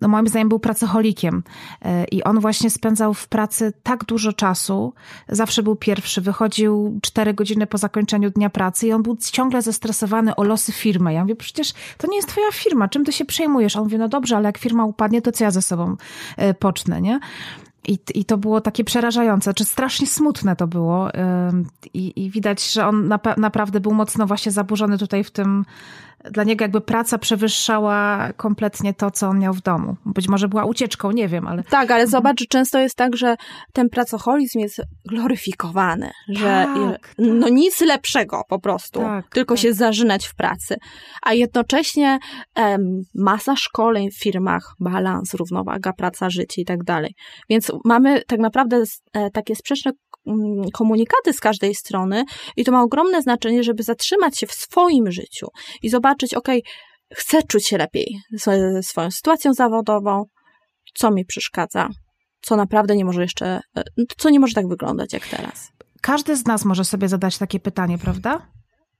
no 0.00 0.08
moim 0.08 0.28
zdaniem 0.28 0.48
był 0.48 0.58
pracocholikiem 0.58 1.42
e, 1.82 2.04
i 2.04 2.22
on 2.22 2.40
właśnie 2.40 2.70
spędzał 2.70 3.14
w 3.14 3.28
pracy 3.28 3.72
tak 3.82 4.04
dużo 4.04 4.32
czasu, 4.32 4.94
zawsze 5.28 5.62
był 5.62 5.76
pierwszy, 5.76 6.20
wychodził 6.20 6.98
cztery 7.02 7.34
godziny 7.34 7.66
po 7.66 7.78
zakończeniu 7.78 8.30
dnia 8.30 8.50
pracy 8.50 8.86
i 8.86 8.92
on 8.92 9.02
był 9.02 9.16
ciągle 9.16 9.62
zestresowany 9.62 10.36
o 10.36 10.44
losy 10.44 10.72
firmy. 10.72 11.12
Ja 11.12 11.22
mówię, 11.22 11.36
przecież 11.36 11.72
to 11.98 12.06
nie 12.06 12.16
jest 12.16 12.28
twoja 12.28 12.50
firma, 12.52 12.88
czym 12.88 13.04
ty 13.04 13.12
się 13.12 13.24
przejmujesz? 13.24 13.76
On 13.76 13.82
mówi, 13.82 13.98
no 13.98 14.08
dobrze, 14.08 14.36
ale 14.36 14.46
jak 14.46 14.58
firma 14.58 14.84
upadnie, 14.84 15.22
to 15.22 15.32
co 15.32 15.44
ja 15.44 15.50
ze 15.50 15.62
sobą 15.62 15.96
e, 16.36 16.54
pocznę, 16.54 17.00
nie? 17.00 17.20
I, 17.88 17.98
I 18.14 18.24
to 18.24 18.38
było 18.38 18.60
takie 18.60 18.84
przerażające, 18.84 19.54
czy 19.54 19.64
strasznie 19.64 20.06
smutne 20.06 20.56
to 20.56 20.66
było. 20.66 21.08
I, 21.94 22.24
i 22.24 22.30
widać, 22.30 22.72
że 22.72 22.86
on 22.86 23.08
naprawdę 23.36 23.80
był 23.80 23.92
mocno 23.92 24.26
właśnie 24.26 24.52
zaburzony 24.52 24.98
tutaj 24.98 25.24
w 25.24 25.30
tym. 25.30 25.64
Dla 26.30 26.44
niego 26.44 26.64
jakby 26.64 26.80
praca 26.80 27.18
przewyższała 27.18 28.28
kompletnie 28.36 28.94
to, 28.94 29.10
co 29.10 29.28
on 29.28 29.38
miał 29.38 29.54
w 29.54 29.62
domu. 29.62 29.96
Być 30.06 30.28
może 30.28 30.48
była 30.48 30.64
ucieczką, 30.64 31.10
nie 31.10 31.28
wiem, 31.28 31.46
ale. 31.46 31.62
Tak, 31.62 31.90
ale 31.90 32.06
zobacz, 32.06 32.40
że 32.40 32.46
często 32.46 32.78
jest 32.78 32.96
tak, 32.96 33.16
że 33.16 33.36
ten 33.72 33.88
pracoholizm 33.88 34.58
jest 34.58 34.82
gloryfikowany, 35.04 36.10
że 36.28 36.66
tak, 36.74 37.14
no 37.18 37.46
tak. 37.46 37.54
nic 37.54 37.80
lepszego 37.80 38.42
po 38.48 38.58
prostu, 38.58 39.00
tak, 39.00 39.28
tylko 39.28 39.54
tak. 39.54 39.62
się 39.62 39.74
zażynać 39.74 40.26
w 40.26 40.34
pracy. 40.34 40.76
A 41.22 41.34
jednocześnie 41.34 42.18
em, 42.54 43.02
masa 43.14 43.56
szkoleń 43.56 44.10
w 44.10 44.18
firmach, 44.18 44.74
balans, 44.80 45.34
równowaga, 45.34 45.92
praca, 45.92 46.30
życie 46.30 46.62
i 46.62 46.64
tak 46.64 46.84
dalej. 46.84 47.14
Więc 47.48 47.72
mamy 47.84 48.22
tak 48.26 48.40
naprawdę 48.40 48.82
e, 49.12 49.30
takie 49.30 49.56
sprzeczne 49.56 49.92
komunikaty 50.72 51.32
z 51.32 51.40
każdej 51.40 51.74
strony 51.74 52.24
i 52.56 52.64
to 52.64 52.72
ma 52.72 52.82
ogromne 52.82 53.22
znaczenie, 53.22 53.62
żeby 53.62 53.82
zatrzymać 53.82 54.38
się 54.38 54.46
w 54.46 54.52
swoim 54.52 55.12
życiu 55.12 55.46
i 55.82 55.90
zobaczyć, 55.90 56.34
ok, 56.34 56.48
chcę 57.14 57.42
czuć 57.42 57.66
się 57.66 57.78
lepiej 57.78 58.18
ze 58.32 58.82
swoją 58.82 59.10
sytuacją 59.10 59.54
zawodową, 59.54 60.24
co 60.94 61.10
mi 61.10 61.24
przeszkadza, 61.24 61.88
co 62.40 62.56
naprawdę 62.56 62.96
nie 62.96 63.04
może 63.04 63.22
jeszcze, 63.22 63.60
e, 63.76 63.82
co 64.16 64.30
nie 64.30 64.40
może 64.40 64.54
tak 64.54 64.68
wyglądać 64.68 65.12
jak 65.12 65.28
teraz. 65.28 65.72
Każdy 66.02 66.36
z 66.36 66.46
nas 66.46 66.64
może 66.64 66.84
sobie 66.84 67.08
zadać 67.08 67.38
takie 67.38 67.60
pytanie, 67.60 67.98
prawda? 67.98 68.46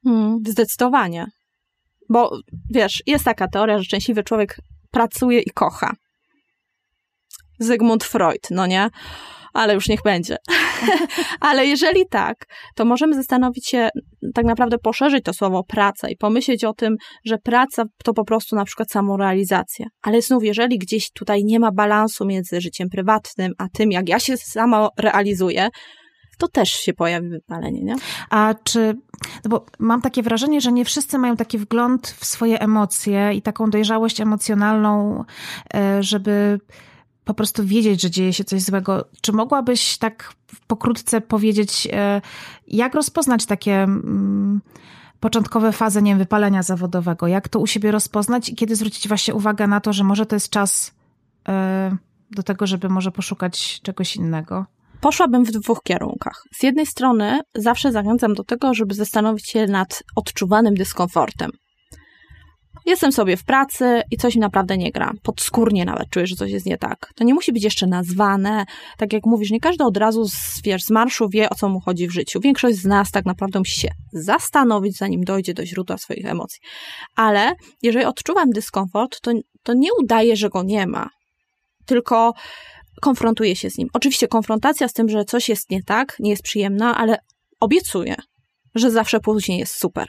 Hmm, 0.04 0.38
zdecydowanie. 0.47 1.26
Bo 2.09 2.38
wiesz, 2.71 3.02
jest 3.07 3.25
taka 3.25 3.49
teoria, 3.49 3.78
że 3.78 3.85
szczęśliwy 3.85 4.23
człowiek 4.23 4.57
pracuje 4.90 5.40
i 5.40 5.50
kocha. 5.50 5.93
Zygmunt 7.59 8.04
Freud, 8.04 8.50
no 8.50 8.66
nie? 8.66 8.90
Ale 9.54 9.75
już 9.75 9.88
niech 9.88 10.02
będzie. 10.02 10.37
Ale 11.40 11.66
jeżeli 11.66 12.06
tak, 12.11 12.37
to 12.75 12.84
możemy 12.84 13.14
zastanowić 13.14 13.68
się, 13.68 13.88
tak 14.34 14.44
naprawdę 14.44 14.78
poszerzyć 14.78 15.25
to 15.25 15.32
słowo 15.32 15.64
praca 15.64 16.08
i 16.08 16.16
pomyśleć 16.16 16.64
o 16.64 16.73
tym, 16.73 16.96
że 17.25 17.38
praca 17.38 17.84
to 18.04 18.14
po 18.14 18.25
prostu 18.25 18.56
na 18.56 18.64
przykład 18.64 18.90
samorealizacja. 18.90 19.87
Ale 20.02 20.23
znów, 20.23 20.44
jeżeli 20.44 20.78
gdzieś 20.78 21.11
tutaj 21.12 21.44
nie 21.44 21.61
ma 21.61 21.73
balansu 21.73 22.26
między 22.26 22.61
życiem 22.61 22.88
prywatnym, 22.88 23.52
a 23.58 23.68
tym, 23.68 23.92
jak 23.92 24.08
ja 24.08 24.18
się 24.18 24.37
samo 24.37 24.90
realizuję, 24.99 25.68
to 26.38 26.49
też 26.49 26.70
się 26.70 26.92
pojawi 26.92 27.28
wypalenie, 27.28 27.82
nie? 27.82 27.94
A 28.30 28.54
czy, 28.64 28.94
no 29.44 29.50
bo 29.50 29.66
mam 29.78 30.02
takie 30.02 30.23
wrażenie, 30.23 30.61
że 30.61 30.73
nie 30.73 30.84
wszyscy 30.84 31.18
mają 31.18 31.37
taki 31.37 31.58
wgląd 31.58 32.08
w 32.08 32.25
swoje 32.25 32.61
emocje 32.61 33.30
i 33.34 33.42
taką 33.42 33.70
dojrzałość 33.70 34.20
emocjonalną, 34.20 35.25
e, 35.75 36.02
żeby 36.02 36.58
po 37.25 37.35
prostu 37.35 37.64
wiedzieć, 37.64 38.02
że 38.02 38.11
dzieje 38.11 38.33
się 38.33 38.45
coś 38.45 38.62
złego. 38.62 39.04
Czy 39.21 39.33
mogłabyś 39.33 39.99
tak 39.99 40.35
pokrótce 40.66 41.21
powiedzieć, 41.21 41.88
e, 41.93 42.21
jak 42.69 42.95
rozpoznać 42.95 43.47
takie 43.47 43.83
mm, 43.83 44.61
początkowe 45.21 45.73
fazy, 45.73 46.02
nie 46.02 46.11
wiem, 46.11 46.19
wypalenia 46.19 46.62
zawodowego? 46.62 47.26
Jak 47.26 47.49
to 47.49 47.61
u 47.61 47.66
siebie 47.66 47.90
rozpoznać 47.90 48.49
i 48.49 48.54
kiedy 48.54 48.76
zwrócić 48.76 49.09
właśnie 49.09 49.35
uwagę 49.35 49.66
na 49.66 49.81
to, 49.81 49.93
że 49.93 50.04
może 50.04 50.26
to 50.26 50.37
jest 50.37 50.50
czas 50.50 50.95
e, 51.49 51.97
do 52.31 52.43
tego, 52.43 52.66
żeby 52.66 52.88
może 52.88 53.11
poszukać 53.11 53.81
czegoś 53.83 54.16
innego? 54.16 54.66
Poszłabym 55.00 55.45
w 55.45 55.50
dwóch 55.50 55.83
kierunkach. 55.83 56.43
Z 56.54 56.62
jednej 56.62 56.87
strony 56.87 57.40
zawsze 57.54 57.93
zachęcam 57.93 58.35
do 58.35 58.45
tego, 58.45 58.75
żeby 58.75 58.95
zastanowić 58.95 59.49
się 59.49 59.66
nad 59.66 60.02
odczuwanym 60.16 60.75
dyskomfortem. 60.75 61.50
Jestem 62.86 63.12
sobie 63.12 63.36
w 63.36 63.44
pracy 63.44 64.02
i 64.10 64.16
coś 64.16 64.34
mi 64.34 64.40
naprawdę 64.40 64.78
nie 64.78 64.92
gra. 64.92 65.12
Podskórnie 65.22 65.84
nawet 65.84 66.10
czuję, 66.10 66.26
że 66.26 66.36
coś 66.36 66.50
jest 66.50 66.66
nie 66.66 66.78
tak. 66.78 67.12
To 67.14 67.24
nie 67.24 67.34
musi 67.34 67.52
być 67.52 67.64
jeszcze 67.64 67.86
nazwane. 67.86 68.64
Tak 68.98 69.12
jak 69.12 69.26
mówisz, 69.26 69.50
nie 69.50 69.60
każdy 69.60 69.84
od 69.84 69.96
razu 69.96 70.28
z, 70.28 70.62
wiesz, 70.64 70.84
z 70.84 70.90
marszu 70.90 71.28
wie, 71.28 71.50
o 71.50 71.54
co 71.54 71.68
mu 71.68 71.80
chodzi 71.80 72.08
w 72.08 72.12
życiu. 72.12 72.40
Większość 72.40 72.76
z 72.76 72.84
nas 72.84 73.10
tak 73.10 73.24
naprawdę 73.24 73.58
musi 73.58 73.80
się 73.80 73.88
zastanowić, 74.12 74.96
zanim 74.96 75.24
dojdzie 75.24 75.54
do 75.54 75.66
źródła 75.66 75.98
swoich 75.98 76.26
emocji. 76.26 76.60
Ale 77.16 77.52
jeżeli 77.82 78.04
odczuwam 78.04 78.50
dyskomfort, 78.50 79.20
to, 79.20 79.32
to 79.62 79.74
nie 79.74 79.88
udaje, 80.02 80.36
że 80.36 80.48
go 80.48 80.62
nie 80.62 80.86
ma. 80.86 81.08
Tylko 81.86 82.32
konfrontuję 83.00 83.56
się 83.56 83.70
z 83.70 83.78
nim. 83.78 83.88
Oczywiście 83.92 84.28
konfrontacja 84.28 84.88
z 84.88 84.92
tym, 84.92 85.08
że 85.08 85.24
coś 85.24 85.48
jest 85.48 85.70
nie 85.70 85.82
tak, 85.82 86.16
nie 86.20 86.30
jest 86.30 86.42
przyjemna, 86.42 86.96
ale 86.96 87.18
obiecuję, 87.60 88.14
że 88.74 88.90
zawsze 88.90 89.20
później 89.20 89.58
jest 89.58 89.74
super. 89.74 90.08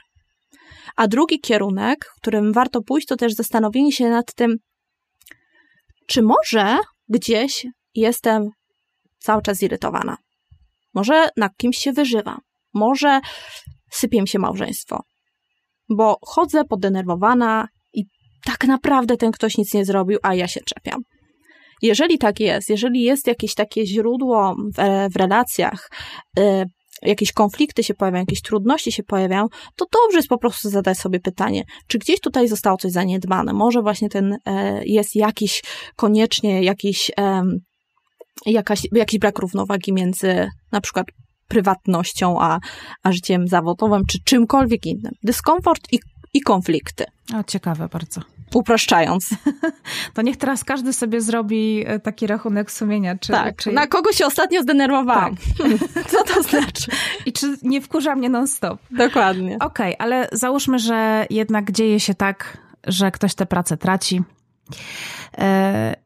A 0.96 1.08
drugi 1.08 1.40
kierunek, 1.40 1.98
którym 2.16 2.52
warto 2.52 2.82
pójść, 2.82 3.06
to 3.06 3.16
też 3.16 3.34
zastanowienie 3.34 3.92
się 3.92 4.08
nad 4.08 4.34
tym, 4.34 4.56
czy 6.06 6.22
może 6.22 6.78
gdzieś 7.08 7.66
jestem 7.94 8.50
cały 9.18 9.42
czas 9.42 9.58
zirytowana. 9.58 10.16
Może 10.94 11.28
na 11.36 11.48
kimś 11.48 11.78
się 11.78 11.92
wyżywam. 11.92 12.40
Może 12.74 13.20
sypie 13.90 14.20
mi 14.20 14.28
się 14.28 14.38
małżeństwo. 14.38 15.02
Bo 15.88 16.16
chodzę 16.22 16.64
podenerwowana 16.64 17.68
i 17.92 18.04
tak 18.44 18.64
naprawdę 18.64 19.16
ten 19.16 19.32
ktoś 19.32 19.58
nic 19.58 19.74
nie 19.74 19.84
zrobił, 19.84 20.18
a 20.22 20.34
ja 20.34 20.48
się 20.48 20.60
czepiam. 20.60 21.00
Jeżeli 21.82 22.18
tak 22.18 22.40
jest, 22.40 22.68
jeżeli 22.68 23.02
jest 23.02 23.26
jakieś 23.26 23.54
takie 23.54 23.86
źródło 23.86 24.54
w, 24.76 25.10
w 25.12 25.16
relacjach, 25.16 25.90
y, 26.38 26.64
jakieś 27.02 27.32
konflikty 27.32 27.84
się 27.84 27.94
pojawiają, 27.94 28.22
jakieś 28.22 28.42
trudności 28.42 28.92
się 28.92 29.02
pojawiają, 29.02 29.46
to 29.76 29.86
dobrze 29.92 30.18
jest 30.18 30.28
po 30.28 30.38
prostu 30.38 30.70
zadać 30.70 30.98
sobie 30.98 31.20
pytanie, 31.20 31.64
czy 31.86 31.98
gdzieś 31.98 32.20
tutaj 32.20 32.48
zostało 32.48 32.76
coś 32.76 32.92
zaniedbane. 32.92 33.52
Może 33.52 33.82
właśnie 33.82 34.08
ten 34.08 34.36
e, 34.46 34.84
jest 34.84 35.16
jakiś 35.16 35.62
koniecznie 35.96 36.62
jakiś, 36.62 37.10
e, 37.18 37.42
jakaś, 38.46 38.86
jakiś 38.92 39.18
brak 39.20 39.38
równowagi 39.38 39.92
między 39.92 40.48
na 40.72 40.80
przykład 40.80 41.06
prywatnością, 41.48 42.40
a, 42.40 42.58
a 43.02 43.12
życiem 43.12 43.48
zawodowym, 43.48 44.02
czy 44.06 44.18
czymkolwiek 44.24 44.86
innym. 44.86 45.12
Dyskomfort 45.22 45.92
i, 45.92 45.98
i 46.36 46.40
konflikty. 46.40 47.04
O, 47.34 47.44
ciekawe 47.44 47.88
bardzo. 47.88 48.20
Upraszczając. 48.54 49.30
To 50.14 50.22
niech 50.22 50.36
teraz 50.36 50.64
każdy 50.64 50.92
sobie 50.92 51.20
zrobi 51.20 51.84
e, 51.86 52.00
taki 52.00 52.26
rachunek 52.26 52.70
sumienia. 52.70 53.18
Czy, 53.18 53.32
tak, 53.32 53.56
czy... 53.56 53.72
na 53.72 53.86
kogo 53.86 54.12
się 54.12 54.26
ostatnio 54.26 54.62
zdenerwowałam. 54.62 55.36
Tak. 55.36 56.06
Co 56.12 56.24
to 56.24 56.42
znaczy? 56.42 56.90
I 57.26 57.32
czy 57.32 57.56
nie 57.62 57.80
wkurza 57.80 58.14
mnie 58.14 58.28
non-stop. 58.28 58.80
Dokładnie. 58.90 59.56
Okej, 59.60 59.94
okay, 59.94 60.06
ale 60.06 60.28
załóżmy, 60.32 60.78
że 60.78 61.26
jednak 61.30 61.72
dzieje 61.72 62.00
się 62.00 62.14
tak, 62.14 62.58
że 62.86 63.10
ktoś 63.10 63.34
tę 63.34 63.46
pracę 63.46 63.76
traci. 63.76 64.22
E, 65.38 65.96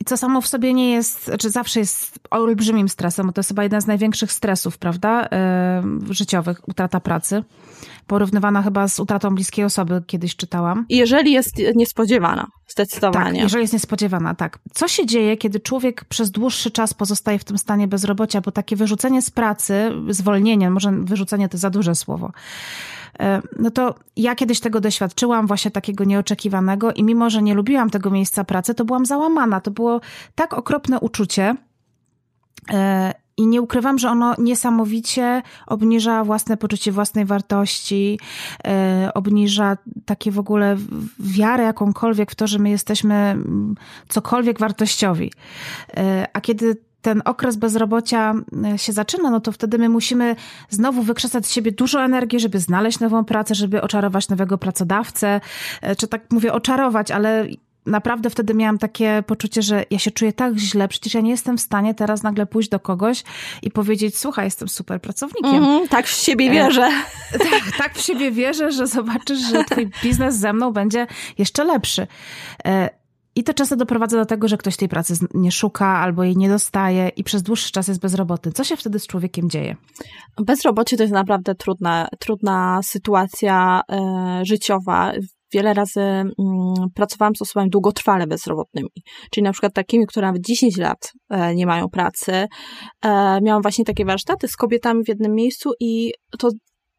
I 0.00 0.04
co 0.04 0.16
samo 0.16 0.40
w 0.40 0.46
sobie 0.46 0.74
nie 0.74 0.90
jest, 0.90 1.18
czy 1.18 1.26
znaczy 1.26 1.50
zawsze 1.50 1.80
jest 1.80 2.18
olbrzymim 2.30 2.88
stresem, 2.88 3.26
bo 3.26 3.32
to 3.32 3.38
jest 3.38 3.48
chyba 3.48 3.62
jeden 3.62 3.80
z 3.80 3.86
największych 3.86 4.32
stresów, 4.32 4.78
prawda, 4.78 5.28
życiowych, 6.10 6.68
utrata 6.68 7.00
pracy 7.00 7.44
porównywana 8.06 8.62
chyba 8.62 8.88
z 8.88 9.00
utratą 9.00 9.34
bliskiej 9.34 9.64
osoby, 9.64 10.02
kiedyś 10.06 10.36
czytałam. 10.36 10.86
Jeżeli 10.88 11.32
jest 11.32 11.54
niespodziewana, 11.74 12.46
zdecydowanie. 12.68 13.32
Tak, 13.32 13.42
jeżeli 13.42 13.62
jest 13.62 13.72
niespodziewana, 13.72 14.34
tak. 14.34 14.58
Co 14.74 14.88
się 14.88 15.06
dzieje, 15.06 15.36
kiedy 15.36 15.60
człowiek 15.60 16.04
przez 16.04 16.30
dłuższy 16.30 16.70
czas 16.70 16.94
pozostaje 16.94 17.38
w 17.38 17.44
tym 17.44 17.58
stanie 17.58 17.88
bezrobocia, 17.88 18.40
bo 18.40 18.50
takie 18.50 18.76
wyrzucenie 18.76 19.22
z 19.22 19.30
pracy, 19.30 19.92
zwolnienie, 20.08 20.70
może 20.70 20.92
wyrzucenie 20.92 21.48
to 21.48 21.58
za 21.58 21.70
duże 21.70 21.94
słowo, 21.94 22.32
e, 23.20 23.42
no 23.58 23.70
to 23.70 23.94
ja 24.16 24.34
kiedyś 24.34 24.60
tego 24.60 24.80
doświadczyłam, 24.80 25.46
właśnie 25.46 25.70
takiego 25.70 26.04
nieoczekiwanego 26.04 26.92
i 26.92 27.04
mimo, 27.04 27.30
że 27.30 27.42
nie 27.42 27.54
lubiłam 27.54 27.90
tego 27.90 28.10
miejsca 28.10 28.44
pracy, 28.44 28.74
to 28.74 28.84
byłam 28.84 29.06
załamana. 29.06 29.60
To 29.60 29.70
było 29.70 30.00
tak 30.34 30.54
okropne 30.54 31.00
uczucie, 31.00 31.54
e, 32.72 33.25
i 33.36 33.46
nie 33.46 33.62
ukrywam, 33.62 33.98
że 33.98 34.10
ono 34.10 34.34
niesamowicie 34.38 35.42
obniża 35.66 36.24
własne 36.24 36.56
poczucie 36.56 36.92
własnej 36.92 37.24
wartości, 37.24 38.20
yy, 38.64 38.70
obniża 39.14 39.76
takie 40.04 40.30
w 40.30 40.38
ogóle 40.38 40.76
wiarę 41.18 41.64
jakąkolwiek 41.64 42.30
w 42.30 42.34
to, 42.34 42.46
że 42.46 42.58
my 42.58 42.70
jesteśmy 42.70 43.14
mm, 43.14 43.74
cokolwiek 44.08 44.58
wartościowi. 44.58 45.32
Yy, 45.96 46.02
a 46.32 46.40
kiedy 46.40 46.76
ten 47.02 47.22
okres 47.24 47.56
bezrobocia 47.56 48.34
e, 48.64 48.78
się 48.78 48.92
zaczyna, 48.92 49.30
no 49.30 49.40
to 49.40 49.52
wtedy 49.52 49.78
my 49.78 49.88
musimy 49.88 50.36
znowu 50.70 51.02
wykrzesać 51.02 51.46
z 51.46 51.52
siebie 51.52 51.72
dużo 51.72 52.04
energii, 52.04 52.40
żeby 52.40 52.58
znaleźć 52.60 53.00
nową 53.00 53.24
pracę, 53.24 53.54
żeby 53.54 53.82
oczarować 53.82 54.28
nowego 54.28 54.58
pracodawcę, 54.58 55.40
czy 55.98 56.08
tak 56.08 56.32
mówię 56.32 56.52
oczarować, 56.52 57.10
ale 57.10 57.46
naprawdę 57.86 58.30
wtedy 58.30 58.54
miałam 58.54 58.78
takie 58.78 59.22
poczucie, 59.26 59.62
że 59.62 59.84
ja 59.90 59.98
się 59.98 60.10
czuję 60.10 60.32
tak 60.32 60.56
źle, 60.56 60.88
przecież 60.88 61.14
ja 61.14 61.20
nie 61.20 61.30
jestem 61.30 61.58
w 61.58 61.60
stanie 61.60 61.94
teraz 61.94 62.22
nagle 62.22 62.46
pójść 62.46 62.68
do 62.68 62.80
kogoś 62.80 63.24
i 63.62 63.70
powiedzieć, 63.70 64.18
słuchaj, 64.18 64.44
jestem 64.44 64.68
super 64.68 65.00
pracownikiem. 65.00 65.64
Mm, 65.64 65.88
tak 65.88 66.06
w 66.06 66.10
siebie 66.10 66.50
wierzę. 66.50 66.90
E, 67.32 67.38
tak, 67.50 67.76
tak 67.78 67.94
w 67.94 68.00
siebie 68.00 68.30
wierzę, 68.30 68.72
że 68.72 68.86
zobaczysz, 68.86 69.38
że 69.38 69.64
twój 69.64 69.90
biznes 70.02 70.36
ze 70.36 70.52
mną 70.52 70.72
będzie 70.72 71.06
jeszcze 71.38 71.64
lepszy. 71.64 72.06
E, 72.64 72.90
i 73.36 73.44
to 73.44 73.54
często 73.54 73.76
doprowadza 73.76 74.16
do 74.16 74.26
tego, 74.26 74.48
że 74.48 74.56
ktoś 74.56 74.76
tej 74.76 74.88
pracy 74.88 75.14
nie 75.34 75.52
szuka 75.52 75.86
albo 75.86 76.24
jej 76.24 76.36
nie 76.36 76.48
dostaje 76.48 77.08
i 77.08 77.24
przez 77.24 77.42
dłuższy 77.42 77.72
czas 77.72 77.88
jest 77.88 78.00
bezrobotny. 78.00 78.52
Co 78.52 78.64
się 78.64 78.76
wtedy 78.76 78.98
z 78.98 79.06
człowiekiem 79.06 79.50
dzieje? 79.50 79.76
Bezrobocie 80.40 80.96
to 80.96 81.02
jest 81.02 81.14
naprawdę 81.14 81.54
trudna, 81.54 82.08
trudna 82.18 82.80
sytuacja 82.82 83.80
e, 83.92 84.40
życiowa 84.44 85.12
wiele 85.52 85.74
razy 85.74 86.00
mm, 86.00 86.32
pracowałam 86.94 87.36
z 87.36 87.42
osobami 87.42 87.70
długotrwale 87.70 88.26
bezrobotnymi, 88.26 88.90
czyli 89.30 89.44
na 89.44 89.52
przykład 89.52 89.74
takimi, 89.74 90.06
które 90.06 90.26
nawet 90.26 90.42
10 90.42 90.76
lat 90.76 91.12
e, 91.30 91.54
nie 91.54 91.66
mają 91.66 91.88
pracy. 91.88 92.32
E, 92.32 93.40
miałam 93.42 93.62
właśnie 93.62 93.84
takie 93.84 94.04
warsztaty 94.04 94.48
z 94.48 94.56
kobietami 94.56 95.04
w 95.04 95.08
jednym 95.08 95.34
miejscu 95.34 95.70
i 95.80 96.12
to 96.38 96.50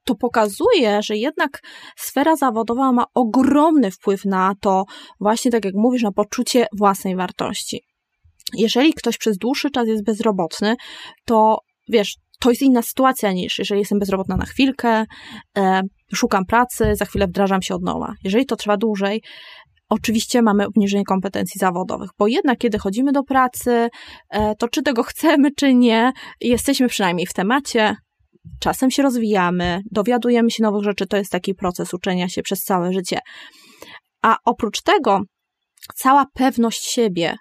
to 0.08 0.16
pokazuje, 0.16 1.02
że 1.02 1.18
jednak 1.18 1.62
sfera 1.98 2.36
zawodowa 2.36 2.92
ma 2.92 3.06
ogromny 3.14 3.92
wpływ 3.92 4.26
na 4.26 4.54
to, 4.62 4.84
właśnie 5.20 5.52
tak 5.52 5.66
jak 5.66 5.74
mówisz, 5.76 6.04
na 6.04 6.12
poczucie 6.12 6.68
własnej 6.78 7.16
wartości. 7.16 7.84
Jeżeli 8.54 8.94
ktoś 8.94 9.18
przez 9.18 9.38
dłuższy 9.38 9.72
czas 9.72 9.88
jest 9.88 10.04
bezrobotny, 10.04 10.76
to 11.26 11.60
wiesz, 11.90 12.18
to 12.40 12.50
jest 12.50 12.62
inna 12.62 12.82
sytuacja 12.82 13.32
niż 13.32 13.60
jeżeli 13.60 13.80
jestem 13.80 14.00
bezrobotna 14.00 14.38
na 14.38 14.46
chwilkę, 14.46 15.06
e, 15.58 15.82
szukam 16.16 16.46
pracy, 16.46 16.96
za 16.96 17.06
chwilę 17.06 17.28
wdrażam 17.28 17.62
się 17.62 17.76
od 17.76 17.82
nowa. 17.82 18.14
Jeżeli 18.24 18.46
to 18.46 18.56
trwa 18.56 18.78
dłużej, 18.78 19.22
oczywiście 19.90 20.42
mamy 20.42 20.66
obniżenie 20.66 21.04
kompetencji 21.04 21.60
zawodowych, 21.60 22.10
bo 22.20 22.28
jednak 22.28 22.58
kiedy 22.58 22.78
chodzimy 22.80 23.12
do 23.12 23.24
pracy, 23.24 23.90
e, 24.30 24.56
to 24.56 24.68
czy 24.68 24.84
tego 24.84 25.04
chcemy, 25.04 25.52
czy 25.52 25.74
nie, 25.74 26.12
jesteśmy 26.42 26.88
przynajmniej 26.88 27.26
w 27.26 27.34
temacie, 27.34 27.96
czasem 28.60 28.92
się 28.92 29.04
rozwijamy, 29.04 29.82
dowiadujemy 29.92 30.52
się 30.52 30.64
nowych 30.64 30.84
rzeczy, 30.84 31.08
to 31.08 31.18
jest 31.18 31.32
taki 31.32 31.56
proces 31.56 31.94
uczenia 31.94 32.30
się 32.30 32.42
przez 32.42 32.64
całe 32.64 32.94
życie. 32.94 33.20
A 34.22 34.38
oprócz 34.46 34.82
tego, 34.82 35.22
cała 35.96 36.26
pewność 36.34 36.84
siebie 36.84 37.36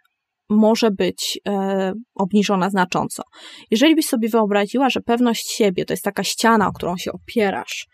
może 0.50 0.90
być 0.90 1.38
e, 1.48 1.92
obniżona 2.14 2.70
znacząco. 2.70 3.22
Jeżeli 3.70 3.94
byś 3.94 4.06
sobie 4.06 4.28
wyobraziła, 4.28 4.90
że 4.90 5.00
pewność 5.00 5.50
siebie 5.50 5.84
to 5.84 5.92
jest 5.92 6.04
taka 6.04 6.24
ściana, 6.24 6.68
o 6.68 6.72
którą 6.72 6.96
się 6.96 7.12
opierasz, 7.12 7.86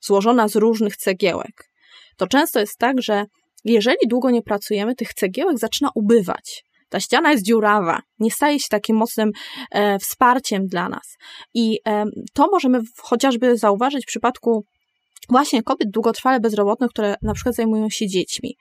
złożona 0.00 0.48
z 0.48 0.56
różnych 0.56 0.96
cegiełek, 0.96 1.70
to 2.16 2.26
często 2.26 2.60
jest 2.60 2.78
tak, 2.78 3.02
że 3.02 3.24
jeżeli 3.64 4.08
długo 4.08 4.30
nie 4.30 4.42
pracujemy, 4.42 4.94
tych 4.94 5.14
cegiełek 5.14 5.58
zaczyna 5.58 5.90
ubywać. 5.94 6.64
Ta 6.88 7.00
ściana 7.00 7.32
jest 7.32 7.44
dziurawa, 7.44 8.00
nie 8.18 8.30
staje 8.30 8.60
się 8.60 8.66
takim 8.70 8.96
mocnym 8.96 9.30
e, 9.70 9.98
wsparciem 9.98 10.66
dla 10.66 10.88
nas. 10.88 11.16
I 11.54 11.78
e, 11.86 12.04
to 12.34 12.48
możemy 12.50 12.80
chociażby 12.98 13.56
zauważyć 13.56 14.04
w 14.04 14.06
przypadku 14.06 14.64
właśnie 15.28 15.62
kobiet 15.62 15.90
długotrwale 15.90 16.40
bezrobotnych, 16.40 16.90
które 16.90 17.14
na 17.22 17.34
przykład 17.34 17.54
zajmują 17.54 17.90
się 17.90 18.06
dziećmi 18.06 18.56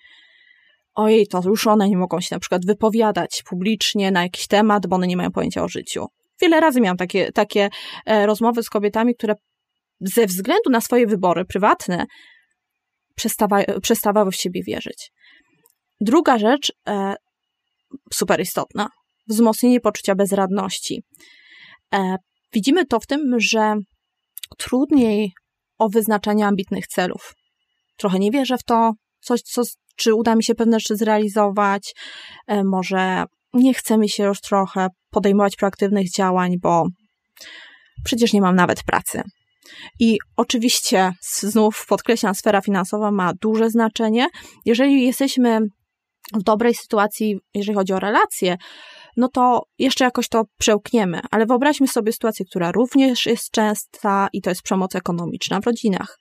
ojej, 0.96 1.28
to 1.28 1.42
już 1.46 1.68
one 1.68 1.90
nie 1.90 1.98
mogą 1.98 2.22
się 2.22 2.36
na 2.36 2.40
przykład 2.40 2.66
wypowiadać 2.66 3.44
publicznie 3.50 4.12
na 4.12 4.24
jakiś 4.24 4.48
temat, 4.48 4.88
bo 4.88 4.96
one 4.96 5.08
nie 5.08 5.18
mają 5.18 5.32
pojęcia 5.32 5.64
o 5.64 5.68
życiu. 5.68 6.06
Wiele 6.42 6.60
razy 6.60 6.82
miałam 6.82 6.98
takie, 6.98 7.32
takie 7.32 7.70
e, 8.06 8.26
rozmowy 8.26 8.64
z 8.64 8.70
kobietami, 8.70 9.16
które 9.16 9.36
ze 10.02 10.26
względu 10.26 10.70
na 10.70 10.82
swoje 10.82 11.08
wybory 11.08 11.46
prywatne 11.46 12.06
przestawa, 13.16 13.64
przestawały 13.82 14.32
w 14.32 14.36
siebie 14.36 14.64
wierzyć. 14.64 15.12
Druga 16.02 16.38
rzecz, 16.38 16.72
e, 16.88 17.16
super 18.14 18.42
istotna, 18.42 18.90
wzmocnienie 19.28 19.80
poczucia 19.80 20.16
bezradności. 20.16 21.04
E, 21.94 22.16
widzimy 22.54 22.86
to 22.86 23.00
w 23.00 23.06
tym, 23.06 23.40
że 23.40 23.76
trudniej 24.58 25.32
o 25.78 25.90
wyznaczanie 25.90 26.48
ambitnych 26.48 26.88
celów. 26.88 27.34
Trochę 27.98 28.20
nie 28.20 28.32
wierzę 28.32 28.58
w 28.58 28.64
to, 28.64 28.92
coś, 29.22 29.42
co, 29.42 29.62
czy 29.96 30.14
uda 30.14 30.36
mi 30.36 30.44
się 30.44 30.56
pewne 30.56 30.80
rzeczy 30.80 30.96
zrealizować, 30.96 31.94
e, 32.48 32.64
może 32.64 33.24
nie 33.54 33.74
chce 33.74 33.98
mi 33.98 34.10
się 34.10 34.24
już 34.24 34.42
trochę 34.42 34.88
podejmować 35.10 35.56
proaktywnych 35.56 36.12
działań, 36.12 36.56
bo 36.62 36.88
przecież 38.04 38.34
nie 38.34 38.42
mam 38.42 38.56
nawet 38.56 38.84
pracy. 38.84 39.22
I 40.00 40.18
oczywiście, 40.38 41.12
znów 41.22 41.86
podkreślam, 41.90 42.36
sfera 42.36 42.62
finansowa 42.62 43.12
ma 43.12 43.34
duże 43.42 43.70
znaczenie. 43.70 44.28
Jeżeli 44.66 45.06
jesteśmy 45.06 45.60
w 46.34 46.44
dobrej 46.44 46.76
sytuacji, 46.76 47.40
jeżeli 47.54 47.76
chodzi 47.76 47.94
o 47.94 48.00
relacje, 48.00 48.58
no 49.18 49.28
to 49.28 49.64
jeszcze 49.80 50.04
jakoś 50.04 50.30
to 50.30 50.44
przełkniemy. 50.60 51.22
Ale 51.32 51.46
wyobraźmy 51.46 51.88
sobie 51.88 52.14
sytuację, 52.14 52.46
która 52.46 52.72
również 52.72 53.26
jest 53.26 53.52
częsta 53.52 54.28
i 54.34 54.42
to 54.42 54.50
jest 54.50 54.62
przemoc 54.62 54.96
ekonomiczna 54.96 55.60
w 55.60 55.66
rodzinach, 55.66 56.20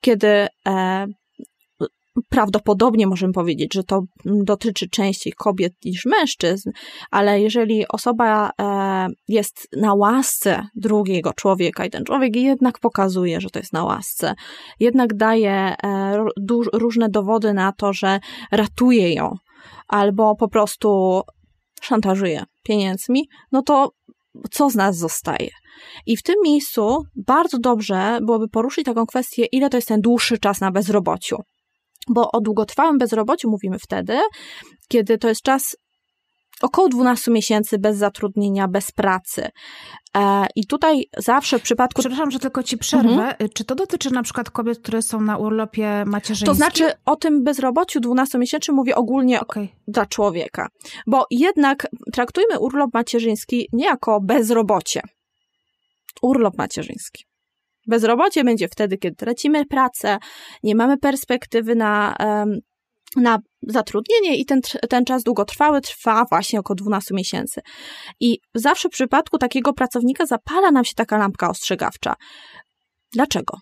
kiedy 0.00 0.46
e, 0.66 1.06
prawdopodobnie 2.28 3.06
możemy 3.06 3.32
powiedzieć, 3.32 3.74
że 3.74 3.84
to 3.84 4.02
dotyczy 4.24 4.88
częściej 4.88 5.32
kobiet 5.32 5.72
niż 5.84 6.06
mężczyzn, 6.06 6.70
ale 7.10 7.40
jeżeli 7.40 7.88
osoba 7.88 8.50
e, 8.60 9.06
jest 9.28 9.68
na 9.76 9.94
łasce 9.94 10.66
drugiego 10.74 11.32
człowieka 11.32 11.84
i 11.84 11.90
ten 11.90 12.04
człowiek 12.04 12.36
jednak 12.36 12.78
pokazuje, 12.78 13.40
że 13.40 13.50
to 13.50 13.58
jest 13.58 13.72
na 13.72 13.84
łasce, 13.84 14.34
jednak 14.80 15.14
daje 15.14 15.52
e, 15.52 16.24
różne 16.72 17.08
dowody 17.08 17.54
na 17.54 17.72
to, 17.72 17.92
że 17.92 18.20
ratuje 18.52 19.12
ją, 19.14 19.34
albo 19.88 20.36
po 20.36 20.48
prostu 20.48 21.20
szantażuje 21.80 22.44
pieniędzmi, 22.62 23.28
no 23.52 23.62
to 23.62 23.90
co 24.50 24.70
z 24.70 24.74
nas 24.74 24.96
zostaje? 24.96 25.50
I 26.06 26.16
w 26.16 26.22
tym 26.22 26.34
miejscu 26.44 27.02
bardzo 27.16 27.58
dobrze 27.58 28.18
byłoby 28.22 28.48
poruszyć 28.48 28.84
taką 28.84 29.06
kwestię, 29.06 29.44
ile 29.52 29.70
to 29.70 29.76
jest 29.76 29.88
ten 29.88 30.00
dłuższy 30.00 30.38
czas 30.38 30.60
na 30.60 30.70
bezrobociu. 30.70 31.36
Bo 32.08 32.30
o 32.32 32.40
długotrwałym 32.40 32.98
bezrobociu 32.98 33.50
mówimy 33.50 33.78
wtedy, 33.78 34.18
kiedy 34.88 35.18
to 35.18 35.28
jest 35.28 35.42
czas 35.42 35.76
około 36.62 36.88
12 36.88 37.30
miesięcy 37.30 37.78
bez 37.78 37.96
zatrudnienia, 37.96 38.68
bez 38.68 38.92
pracy. 38.92 39.48
E, 40.16 40.46
I 40.56 40.66
tutaj 40.66 41.04
zawsze 41.18 41.58
w 41.58 41.62
przypadku. 41.62 42.00
Przepraszam, 42.00 42.30
że 42.30 42.38
tylko 42.38 42.62
ci 42.62 42.78
przerwę. 42.78 43.10
Mhm. 43.10 43.50
Czy 43.54 43.64
to 43.64 43.74
dotyczy 43.74 44.10
na 44.10 44.22
przykład 44.22 44.50
kobiet, 44.50 44.78
które 44.78 45.02
są 45.02 45.20
na 45.20 45.36
urlopie 45.36 46.04
macierzyńskim? 46.06 46.46
To 46.46 46.54
znaczy 46.54 46.92
o 47.04 47.16
tym 47.16 47.44
bezrobociu 47.44 48.00
12 48.00 48.38
miesięcy 48.38 48.72
mówię 48.72 48.96
ogólnie 48.96 49.40
okay. 49.40 49.68
dla 49.88 50.06
człowieka. 50.06 50.68
Bo 51.06 51.26
jednak 51.30 51.86
traktujmy 52.12 52.58
urlop 52.58 52.94
macierzyński 52.94 53.68
nie 53.72 53.84
jako 53.84 54.20
bezrobocie. 54.20 55.00
Urlop 56.22 56.58
macierzyński. 56.58 57.27
Bezrobocie 57.88 58.44
będzie 58.44 58.68
wtedy, 58.68 58.98
kiedy 58.98 59.16
tracimy 59.16 59.66
pracę, 59.66 60.18
nie 60.62 60.74
mamy 60.74 60.98
perspektywy 60.98 61.74
na 61.74 62.16
na 63.16 63.38
zatrudnienie 63.62 64.36
i 64.36 64.44
ten, 64.44 64.60
ten 64.88 65.04
czas 65.04 65.22
długotrwały 65.22 65.80
trwa 65.80 66.24
właśnie 66.30 66.60
około 66.60 66.74
12 66.74 67.14
miesięcy. 67.14 67.60
I 68.20 68.38
zawsze 68.54 68.88
w 68.88 68.92
przypadku 68.92 69.38
takiego 69.38 69.72
pracownika 69.72 70.26
zapala 70.26 70.70
nam 70.70 70.84
się 70.84 70.94
taka 70.94 71.18
lampka 71.18 71.50
ostrzegawcza. 71.50 72.14
Dlaczego? 73.12 73.58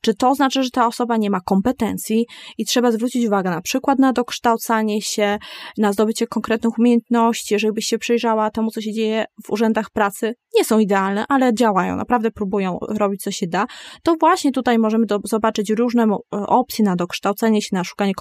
Czy 0.00 0.14
to 0.14 0.34
znaczy, 0.34 0.62
że 0.62 0.70
ta 0.70 0.86
osoba 0.86 1.16
nie 1.16 1.30
ma 1.30 1.40
kompetencji 1.40 2.26
i 2.58 2.64
trzeba 2.64 2.92
zwrócić 2.92 3.26
uwagę 3.26 3.50
na 3.50 3.60
przykład 3.60 3.98
na 3.98 4.12
dokształcanie 4.12 5.02
się, 5.02 5.38
na 5.78 5.92
zdobycie 5.92 6.26
konkretnych 6.26 6.78
umiejętności, 6.78 7.58
żebyś 7.58 7.86
się 7.86 7.98
przyjrzała 7.98 8.50
temu, 8.50 8.70
co 8.70 8.80
się 8.80 8.92
dzieje 8.92 9.24
w 9.44 9.50
urzędach 9.50 9.90
pracy. 9.90 10.34
Nie 10.54 10.64
są 10.64 10.78
idealne, 10.78 11.24
ale 11.28 11.54
działają, 11.54 11.96
naprawdę 11.96 12.30
próbują 12.30 12.78
robić, 12.88 13.22
co 13.22 13.30
się 13.30 13.46
da. 13.46 13.66
To 14.02 14.14
właśnie 14.20 14.52
tutaj 14.52 14.78
możemy 14.78 15.06
do, 15.06 15.18
zobaczyć 15.24 15.70
różne 15.70 16.06
opcje 16.30 16.84
na 16.84 16.96
dokształcenie 16.96 17.62
się, 17.62 17.68
na 17.72 17.84
szukanie 17.84 18.12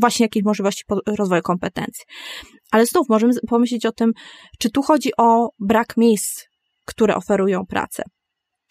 właśnie 0.00 0.24
jakichś 0.24 0.44
możliwości 0.44 0.84
rozwoju 1.06 1.42
kompetencji. 1.42 2.04
Ale 2.70 2.86
znów 2.86 3.08
możemy 3.08 3.32
pomyśleć 3.48 3.86
o 3.86 3.92
tym, 3.92 4.12
czy 4.58 4.70
tu 4.70 4.82
chodzi 4.82 5.10
o 5.18 5.48
brak 5.58 5.96
miejsc, 5.96 6.44
które 6.86 7.16
oferują 7.16 7.66
pracę. 7.66 8.02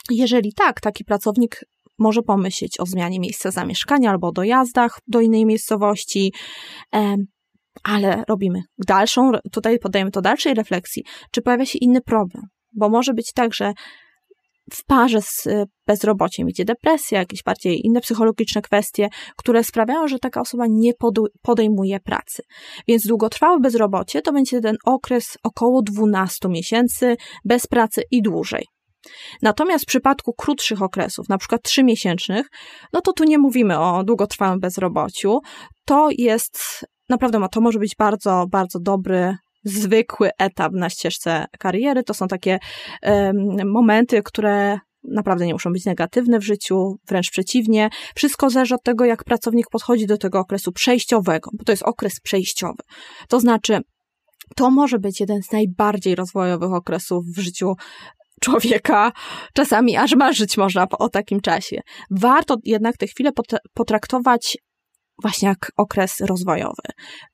Jeżeli 0.10 0.54
tak, 0.54 0.82
taki 0.82 1.04
pracownik 1.04 1.60
może 2.00 2.22
pomyśleć 2.22 2.80
o 2.80 2.86
zmianie 2.86 3.20
miejsca 3.20 3.52
zamieszkania 3.52 4.10
albo 4.10 4.28
o 4.28 4.32
dojazdach 4.32 5.00
do 5.08 5.22
innej 5.22 5.46
miejscowości, 5.46 6.34
ale 7.84 8.24
robimy 8.30 8.62
dalszą, 8.88 9.32
tutaj 9.52 9.80
podajemy 9.80 10.12
to 10.12 10.22
dalszej 10.22 10.54
refleksji, 10.54 11.04
czy 11.32 11.42
pojawia 11.42 11.66
się 11.66 11.80
inny 11.82 12.02
problem, 12.02 12.44
bo 12.74 12.90
może 12.90 13.14
być 13.14 13.34
tak, 13.34 13.54
że 13.54 13.74
w 14.74 14.86
parze 14.86 15.22
z 15.22 15.48
e, 15.48 15.66
bezrobociem 15.88 16.50
idzie 16.50 16.66
depresja, 16.66 17.20
jakieś 17.20 17.44
bardziej 17.44 17.86
inne 17.86 18.02
psychologiczne 18.02 18.62
kwestie, 18.62 19.10
które 19.38 19.64
sprawiają, 19.64 20.08
że 20.08 20.20
taka 20.20 20.42
osoba 20.42 20.66
nie 20.70 20.92
podejmuje 21.42 22.00
pracy. 22.00 22.44
Więc 22.88 23.08
długotrwałe 23.08 23.60
bezrobocie 23.60 24.22
to 24.22 24.34
będzie 24.34 24.62
ten 24.62 24.76
okres 24.86 25.38
około 25.44 25.82
12 25.82 26.50
miesięcy 26.50 27.18
bez 27.46 27.68
pracy 27.68 28.02
i 28.12 28.22
dłużej. 28.22 28.66
Natomiast 29.42 29.84
w 29.84 29.88
przypadku 29.88 30.34
krótszych 30.34 30.82
okresów, 30.82 31.30
na 31.30 31.38
przykład 31.38 31.62
trzymiesięcznych, 31.62 32.48
no 32.94 33.02
to 33.02 33.14
tu 33.14 33.24
nie 33.24 33.38
mówimy 33.38 33.80
o 33.80 34.04
długotrwałym 34.04 34.60
bezrobociu. 34.60 35.40
To 35.86 36.10
jest, 36.18 36.86
naprawdę 37.10 37.48
to 37.52 37.62
może 37.62 37.80
być 37.80 37.96
bardzo, 37.96 38.46
bardzo 38.52 38.80
dobry 38.80 39.36
zwykły 39.64 40.30
etap 40.38 40.74
na 40.74 40.90
ścieżce 40.90 41.46
kariery. 41.60 42.04
To 42.04 42.14
są 42.14 42.28
takie 42.28 42.60
um, 43.04 43.72
momenty, 43.72 44.22
które 44.24 44.80
naprawdę 45.04 45.46
nie 45.46 45.54
muszą 45.54 45.74
być 45.74 45.86
negatywne 45.86 46.40
w 46.40 46.44
życiu, 46.44 46.96
wręcz 47.08 47.32
przeciwnie. 47.32 47.90
Wszystko 48.16 48.50
zależy 48.50 48.76
od 48.76 48.84
tego, 48.84 49.06
jak 49.06 49.24
pracownik 49.24 49.70
podchodzi 49.72 50.08
do 50.08 50.18
tego 50.18 50.40
okresu 50.40 50.72
przejściowego, 50.72 51.50
bo 51.54 51.64
to 51.64 51.72
jest 51.72 51.84
okres 51.84 52.20
przejściowy. 52.20 52.84
To 53.28 53.40
znaczy, 53.40 53.80
to 54.56 54.72
może 54.72 55.00
być 55.00 55.20
jeden 55.20 55.44
z 55.44 55.52
najbardziej 55.52 56.16
rozwojowych 56.16 56.74
okresów 56.74 57.26
w 57.26 57.40
życiu 57.40 57.74
człowieka, 58.40 59.12
czasami 59.54 59.98
aż 59.98 60.16
marzyć 60.16 60.58
można 60.58 60.88
o 61.00 61.10
takim 61.10 61.42
czasie. 61.42 61.82
Warto 62.12 62.56
jednak 62.64 62.98
tę 62.98 63.08
chwilę 63.08 63.32
potraktować 63.74 64.58
właśnie 65.22 65.48
jak 65.48 65.72
okres 65.78 66.20
rozwojowy, 66.20 66.84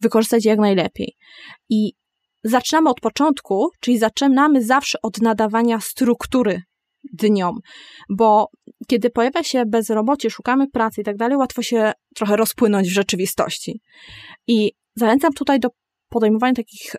wykorzystać 0.01 0.45
jak 0.45 0.59
najlepiej. 0.59 1.15
I 1.69 1.93
zaczynamy 2.43 2.89
od 2.89 2.99
początku, 2.99 3.69
czyli 3.79 3.97
zaczynamy 3.97 4.63
zawsze 4.63 4.97
od 5.03 5.21
nadawania 5.21 5.79
struktury 5.79 6.61
dniom, 7.13 7.59
bo 8.09 8.47
kiedy 8.87 9.09
pojawia 9.09 9.43
się 9.43 9.63
bezrobocie, 9.65 10.29
szukamy 10.29 10.67
pracy 10.67 11.01
i 11.01 11.03
tak 11.03 11.17
dalej, 11.17 11.37
łatwo 11.37 11.61
się 11.61 11.91
trochę 12.15 12.35
rozpłynąć 12.35 12.87
w 12.87 12.93
rzeczywistości. 12.93 13.81
I 14.47 14.71
zachęcam 14.95 15.33
tutaj 15.33 15.59
do 15.59 15.69
podejmowania 16.15 16.53
takich 16.53 16.95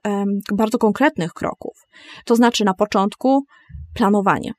bardzo 0.54 0.78
konkretnych 0.78 1.32
kroków. 1.32 1.76
To 2.24 2.36
znaczy 2.36 2.64
na 2.64 2.74
początku 2.74 3.44
planowanie. 3.94 4.52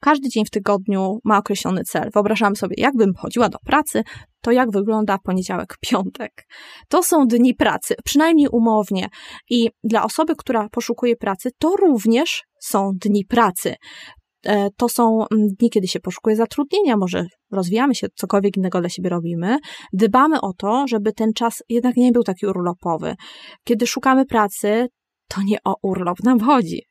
Każdy 0.00 0.28
dzień 0.28 0.44
w 0.44 0.50
tygodniu 0.50 1.18
ma 1.24 1.38
określony 1.38 1.84
cel. 1.84 2.10
Wyobrażam 2.14 2.56
sobie, 2.56 2.74
jakbym 2.78 3.14
chodziła 3.14 3.48
do 3.48 3.58
pracy, 3.58 4.02
to 4.40 4.50
jak 4.50 4.70
wygląda 4.70 5.18
poniedziałek, 5.18 5.76
piątek. 5.90 6.46
To 6.88 7.02
są 7.02 7.26
dni 7.26 7.54
pracy, 7.54 7.94
przynajmniej 8.04 8.48
umownie. 8.52 9.08
I 9.50 9.70
dla 9.84 10.04
osoby, 10.04 10.34
która 10.36 10.68
poszukuje 10.68 11.16
pracy, 11.16 11.50
to 11.58 11.76
również 11.76 12.44
są 12.60 12.90
dni 12.94 13.24
pracy. 13.24 13.74
E, 14.46 14.70
to 14.76 14.88
są 14.88 15.26
mm, 15.32 15.48
dni, 15.58 15.70
kiedy 15.70 15.88
się 15.88 16.00
poszukuje 16.00 16.36
zatrudnienia, 16.36 16.96
może 16.96 17.26
rozwijamy 17.50 17.94
się, 17.94 18.06
cokolwiek 18.14 18.56
innego 18.56 18.80
dla 18.80 18.88
siebie 18.88 19.10
robimy. 19.10 19.58
Dbamy 19.92 20.40
o 20.40 20.52
to, 20.52 20.84
żeby 20.88 21.12
ten 21.12 21.32
czas 21.32 21.62
jednak 21.68 21.96
nie 21.96 22.12
był 22.12 22.22
taki 22.22 22.46
urlopowy. 22.46 23.14
Kiedy 23.64 23.86
szukamy 23.86 24.26
pracy, 24.26 24.88
to 25.28 25.42
nie 25.42 25.58
o 25.64 25.74
urlop 25.82 26.22
nam 26.24 26.40
chodzi. 26.40 26.82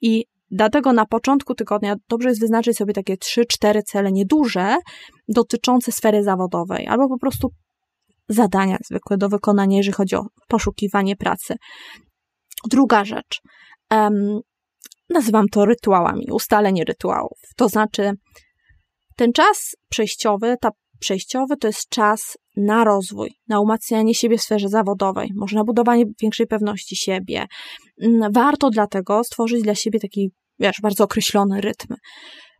I 0.00 0.24
Dlatego 0.50 0.92
na 0.92 1.06
początku 1.06 1.54
tygodnia 1.54 1.96
dobrze 2.08 2.28
jest 2.28 2.40
wyznaczyć 2.40 2.76
sobie 2.76 2.92
takie 2.92 3.16
3-4 3.16 3.82
cele 3.86 4.12
nieduże 4.12 4.76
dotyczące 5.28 5.92
sfery 5.92 6.22
zawodowej 6.22 6.86
albo 6.86 7.08
po 7.08 7.18
prostu 7.18 7.48
zadania 8.28 8.76
zwykłe 8.84 9.16
do 9.16 9.28
wykonania, 9.28 9.76
jeżeli 9.76 9.94
chodzi 9.94 10.16
o 10.16 10.26
poszukiwanie 10.48 11.16
pracy. 11.16 11.54
Druga 12.70 13.04
rzecz. 13.04 13.40
Nazywam 15.10 15.48
to 15.48 15.64
rytuałami, 15.64 16.26
ustalenie 16.32 16.84
rytuałów. 16.84 17.38
To 17.56 17.68
znaczy, 17.68 18.12
ten 19.16 19.32
czas 19.32 19.76
przejściowy, 19.88 20.46
etap 20.46 20.74
przejściowy 21.00 21.56
to 21.56 21.66
jest 21.66 21.88
czas 21.88 22.38
na 22.56 22.84
rozwój, 22.84 23.30
na 23.48 23.60
umacnianie 23.60 24.14
siebie 24.14 24.38
w 24.38 24.42
sferze 24.42 24.68
zawodowej, 24.68 25.30
może 25.36 25.56
na 25.56 25.64
budowanie 25.64 26.04
większej 26.22 26.46
pewności 26.46 26.96
siebie. 26.96 27.46
Mm, 28.02 28.32
warto 28.32 28.70
dlatego 28.70 29.24
stworzyć 29.24 29.62
dla 29.62 29.74
siebie 29.74 30.00
taki, 30.00 30.30
wiesz, 30.58 30.76
bardzo 30.82 31.04
określony 31.04 31.60
rytm. 31.60 31.94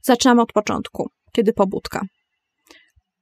Zaczynamy 0.02 0.42
od 0.42 0.52
początku, 0.52 1.08
kiedy 1.32 1.52
pobudka. 1.52 2.00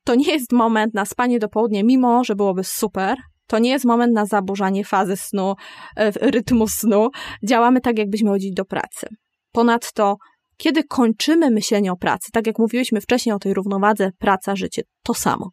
To 0.04 0.14
nie 0.14 0.32
jest 0.32 0.52
moment 0.52 0.94
na 0.94 1.04
spanie 1.04 1.38
do 1.38 1.48
południa, 1.48 1.82
mimo 1.84 2.24
że 2.24 2.34
byłoby 2.34 2.64
super, 2.64 3.16
to 3.46 3.59
nie 3.59 3.70
jest 3.70 3.85
moment 3.85 4.14
na 4.14 4.26
zaburzanie 4.26 4.85
fazy 4.85 5.16
snu, 5.16 5.54
e, 5.96 6.11
rytmu 6.11 6.68
snu. 6.68 7.09
Działamy 7.48 7.80
tak, 7.80 7.98
jakbyśmy 7.98 8.30
chodzili 8.30 8.54
do 8.54 8.64
pracy. 8.64 9.06
Ponadto, 9.52 10.16
kiedy 10.56 10.85
kończymy 10.85 11.50
myślenie 11.50 11.92
o 11.92 11.96
pracy, 11.96 12.32
tak 12.32 12.46
jak 12.46 12.59
mówiliśmy 12.59 13.00
wcześniej 13.00 13.35
o 13.35 13.38
tej 13.38 13.54
równowadze 13.54 14.11
praca-życie, 14.18 14.82
to 15.02 15.14
samo. 15.14 15.50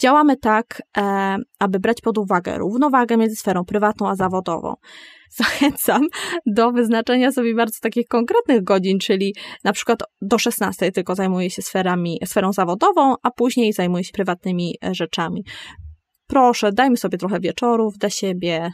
Działamy 0.00 0.36
tak, 0.36 0.82
e, 0.96 1.36
aby 1.58 1.80
brać 1.80 2.00
pod 2.00 2.18
uwagę 2.18 2.58
równowagę 2.58 3.16
między 3.16 3.36
sferą 3.36 3.64
prywatną 3.64 4.08
a 4.08 4.14
zawodową. 4.16 4.74
Zachęcam 5.30 6.02
do 6.46 6.72
wyznaczenia 6.72 7.32
sobie 7.32 7.54
bardzo 7.54 7.78
takich 7.82 8.06
konkretnych 8.08 8.64
godzin, 8.64 8.98
czyli 8.98 9.34
na 9.64 9.72
przykład 9.72 9.98
do 10.22 10.38
16 10.38 10.92
tylko 10.92 11.14
zajmuję 11.14 11.50
się 11.50 11.62
sferami, 11.62 12.18
sferą 12.24 12.52
zawodową, 12.52 13.14
a 13.22 13.30
później 13.30 13.72
zajmuję 13.72 14.04
się 14.04 14.12
prywatnymi 14.12 14.74
e, 14.84 14.94
rzeczami 14.94 15.44
proszę, 16.26 16.72
dajmy 16.72 16.96
sobie 16.96 17.18
trochę 17.18 17.40
wieczorów 17.40 17.98
dla 17.98 18.10
siebie, 18.10 18.70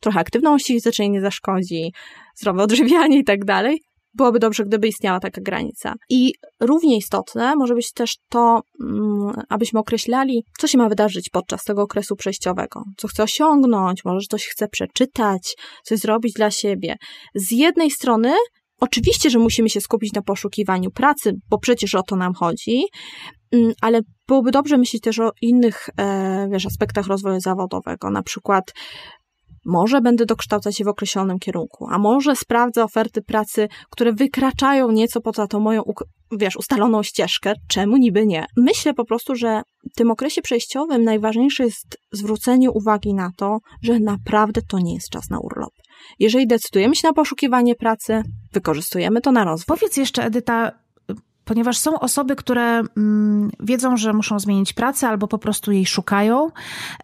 trochę 0.00 0.20
aktywności 0.20 0.72
fizycznej 0.72 1.10
nie 1.10 1.20
zaszkodzi, 1.20 1.92
zdrowe 2.36 2.62
odżywianie 2.62 3.18
i 3.18 3.24
tak 3.24 3.44
dalej. 3.44 3.80
Byłoby 4.14 4.38
dobrze, 4.38 4.64
gdyby 4.64 4.88
istniała 4.88 5.20
taka 5.20 5.40
granica. 5.40 5.94
I 6.10 6.32
równie 6.60 6.96
istotne 6.96 7.56
może 7.56 7.74
być 7.74 7.92
też 7.92 8.16
to, 8.28 8.60
mm, 8.82 9.32
abyśmy 9.48 9.80
określali, 9.80 10.44
co 10.58 10.66
się 10.66 10.78
ma 10.78 10.88
wydarzyć 10.88 11.28
podczas 11.32 11.64
tego 11.64 11.82
okresu 11.82 12.16
przejściowego, 12.16 12.82
co 12.96 13.08
chcę 13.08 13.22
osiągnąć, 13.22 14.04
może 14.04 14.26
coś 14.30 14.46
chcę 14.46 14.68
przeczytać, 14.68 15.54
coś 15.84 15.98
zrobić 15.98 16.32
dla 16.32 16.50
siebie. 16.50 16.96
Z 17.34 17.50
jednej 17.50 17.90
strony 17.90 18.34
Oczywiście, 18.80 19.30
że 19.30 19.38
musimy 19.38 19.70
się 19.70 19.80
skupić 19.80 20.12
na 20.12 20.22
poszukiwaniu 20.22 20.90
pracy, 20.90 21.32
bo 21.50 21.58
przecież 21.58 21.94
o 21.94 22.02
to 22.02 22.16
nam 22.16 22.34
chodzi, 22.34 22.84
ale 23.80 24.00
byłoby 24.28 24.50
dobrze 24.50 24.78
myśleć 24.78 25.02
też 25.02 25.18
o 25.18 25.30
innych 25.42 25.88
e, 25.96 26.48
wiesz, 26.52 26.66
aspektach 26.66 27.06
rozwoju 27.06 27.40
zawodowego, 27.40 28.10
na 28.10 28.22
przykład 28.22 28.72
Może 29.64 30.00
będę 30.00 30.26
dokształcać 30.26 30.76
się 30.76 30.84
w 30.84 30.88
określonym 30.88 31.38
kierunku, 31.38 31.86
a 31.90 31.98
może 31.98 32.36
sprawdzę 32.36 32.84
oferty 32.84 33.22
pracy, 33.22 33.68
które 33.90 34.12
wykraczają 34.12 34.90
nieco 34.90 35.20
poza 35.20 35.46
tą 35.46 35.60
moją, 35.60 35.82
wiesz, 36.32 36.56
ustaloną 36.56 37.02
ścieżkę. 37.02 37.52
Czemu 37.68 37.96
niby 37.96 38.26
nie? 38.26 38.46
Myślę 38.56 38.94
po 38.94 39.04
prostu, 39.04 39.34
że 39.34 39.62
w 39.92 39.96
tym 39.96 40.10
okresie 40.10 40.42
przejściowym 40.42 41.04
najważniejsze 41.04 41.64
jest 41.64 41.96
zwrócenie 42.12 42.70
uwagi 42.70 43.14
na 43.14 43.30
to, 43.36 43.58
że 43.82 44.00
naprawdę 44.00 44.60
to 44.68 44.78
nie 44.78 44.94
jest 44.94 45.10
czas 45.10 45.30
na 45.30 45.38
urlop. 45.38 45.72
Jeżeli 46.18 46.46
decydujemy 46.46 46.96
się 46.96 47.08
na 47.08 47.14
poszukiwanie 47.14 47.74
pracy, 47.74 48.22
wykorzystujemy 48.52 49.20
to 49.20 49.32
na 49.32 49.44
rozwój. 49.44 49.76
Powiedz 49.78 49.96
jeszcze, 49.96 50.24
Edyta, 50.24 50.81
ponieważ 51.44 51.78
są 51.78 52.00
osoby, 52.00 52.36
które 52.36 52.82
mm, 52.96 53.50
wiedzą, 53.60 53.96
że 53.96 54.12
muszą 54.12 54.38
zmienić 54.38 54.72
pracę 54.72 55.08
albo 55.08 55.28
po 55.28 55.38
prostu 55.38 55.72
jej 55.72 55.86
szukają, 55.86 56.50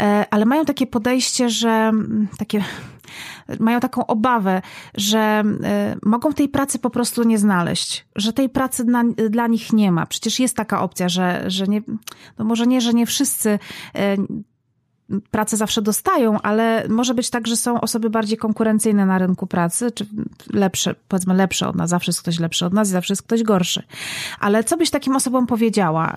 e, 0.01 0.24
ale 0.31 0.44
mają 0.44 0.64
takie 0.64 0.87
podejście, 0.87 1.51
że 1.51 1.70
mm, 1.70 2.29
takie 2.38 2.64
mają 3.61 3.81
taką 3.81 4.07
obawę, 4.07 4.62
że 4.94 5.18
e, 5.64 5.96
mogą 6.03 6.33
tej 6.33 6.48
pracy 6.48 6.79
po 6.79 6.90
prostu 6.90 7.22
nie 7.22 7.38
znaleźć, 7.38 8.07
że 8.16 8.33
tej 8.33 8.48
pracy 8.48 8.85
dla, 8.85 9.05
dla 9.31 9.46
nich 9.46 9.72
nie 9.72 9.92
ma. 9.92 10.07
Przecież 10.07 10.40
jest 10.40 10.57
taka 10.57 10.83
opcja, 10.83 11.09
że, 11.09 11.44
że 11.46 11.66
nie, 11.66 11.83
no 12.38 12.44
może 12.44 12.66
nie, 12.66 12.81
że 12.81 12.94
nie 12.94 13.07
wszyscy 13.07 13.59
e, 13.94 14.16
pracę 15.31 15.57
zawsze 15.57 15.83
dostają, 15.83 16.40
ale 16.40 16.85
może 16.88 17.14
być 17.14 17.31
tak, 17.31 17.47
że 17.47 17.57
są 17.57 17.81
osoby 17.81 18.11
bardziej 18.11 18.38
konkurencyjne 18.38 19.07
na 19.07 19.18
rynku 19.18 19.47
pracy, 19.47 19.90
czy 19.90 20.07
lepsze, 20.53 20.94
powiedzmy 21.09 21.35
lepsze 21.35 21.68
od 21.68 21.77
nas, 21.77 21.90
zawsze 21.90 22.11
jest 22.11 22.23
ktoś 22.23 22.38
lepszy 22.38 22.66
od 22.66 22.73
nas 22.73 22.88
i 22.88 22.92
zawsze 22.92 23.12
jest 23.12 23.23
ktoś 23.23 23.42
gorszy. 23.42 23.83
Ale 24.40 24.64
co 24.64 24.77
byś 24.77 24.90
takim 24.90 25.16
osobom 25.16 25.47
powiedziała, 25.47 26.16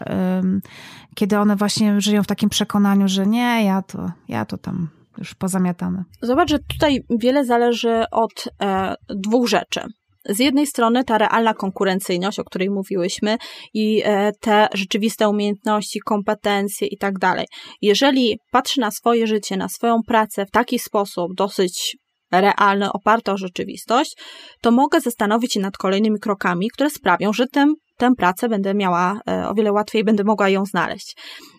kiedy 1.15 1.39
one 1.39 1.56
właśnie 1.56 2.01
żyją 2.01 2.23
w 2.23 2.27
takim 2.27 2.49
przekonaniu, 2.49 3.08
że 3.08 3.27
nie, 3.27 3.65
ja 3.65 3.82
to, 3.82 4.12
ja 4.27 4.45
to 4.45 4.58
tam 4.58 4.88
już 5.17 5.36
pozamiatane. 5.36 6.04
Zobacz, 6.21 6.49
że 6.49 6.60
tutaj 6.60 7.06
wiele 7.10 7.45
zależy 7.45 8.04
od 8.12 8.47
e, 8.62 8.95
dwóch 9.10 9.47
rzeczy 9.47 9.82
z 10.25 10.39
jednej 10.39 10.67
strony 10.67 11.03
ta 11.03 11.17
realna 11.17 11.53
konkurencyjność, 11.53 12.39
o 12.39 12.43
której 12.43 12.69
mówiłyśmy, 12.69 13.38
i 13.73 14.01
e, 14.05 14.31
te 14.39 14.67
rzeczywiste 14.73 15.29
umiejętności, 15.29 15.99
kompetencje 15.99 16.88
i 16.88 16.97
tak 16.97 17.19
dalej. 17.19 17.45
Jeżeli 17.81 18.39
patrzę 18.51 18.81
na 18.81 18.91
swoje 18.91 19.27
życie, 19.27 19.57
na 19.57 19.69
swoją 19.69 19.99
pracę 20.07 20.45
w 20.45 20.51
taki 20.51 20.79
sposób 20.79 21.36
dosyć 21.36 21.97
realny, 22.31 22.91
oparty 22.91 23.31
o 23.31 23.38
rzeczywistość, 23.38 24.15
to 24.62 24.71
mogę 24.71 25.01
zastanowić 25.01 25.53
się 25.53 25.60
nad 25.60 25.77
kolejnymi 25.77 26.19
krokami, 26.19 26.69
które 26.69 26.89
sprawią, 26.89 27.34
że 27.34 27.47
tę, 27.47 27.73
tę 27.97 28.12
pracę 28.17 28.49
będę 28.49 28.73
miała 28.73 29.19
e, 29.29 29.47
o 29.47 29.53
wiele 29.53 29.71
łatwiej, 29.71 30.03
będę 30.03 30.23
mogła 30.23 30.49
ją 30.49 30.65
znaleźć. 30.65 31.17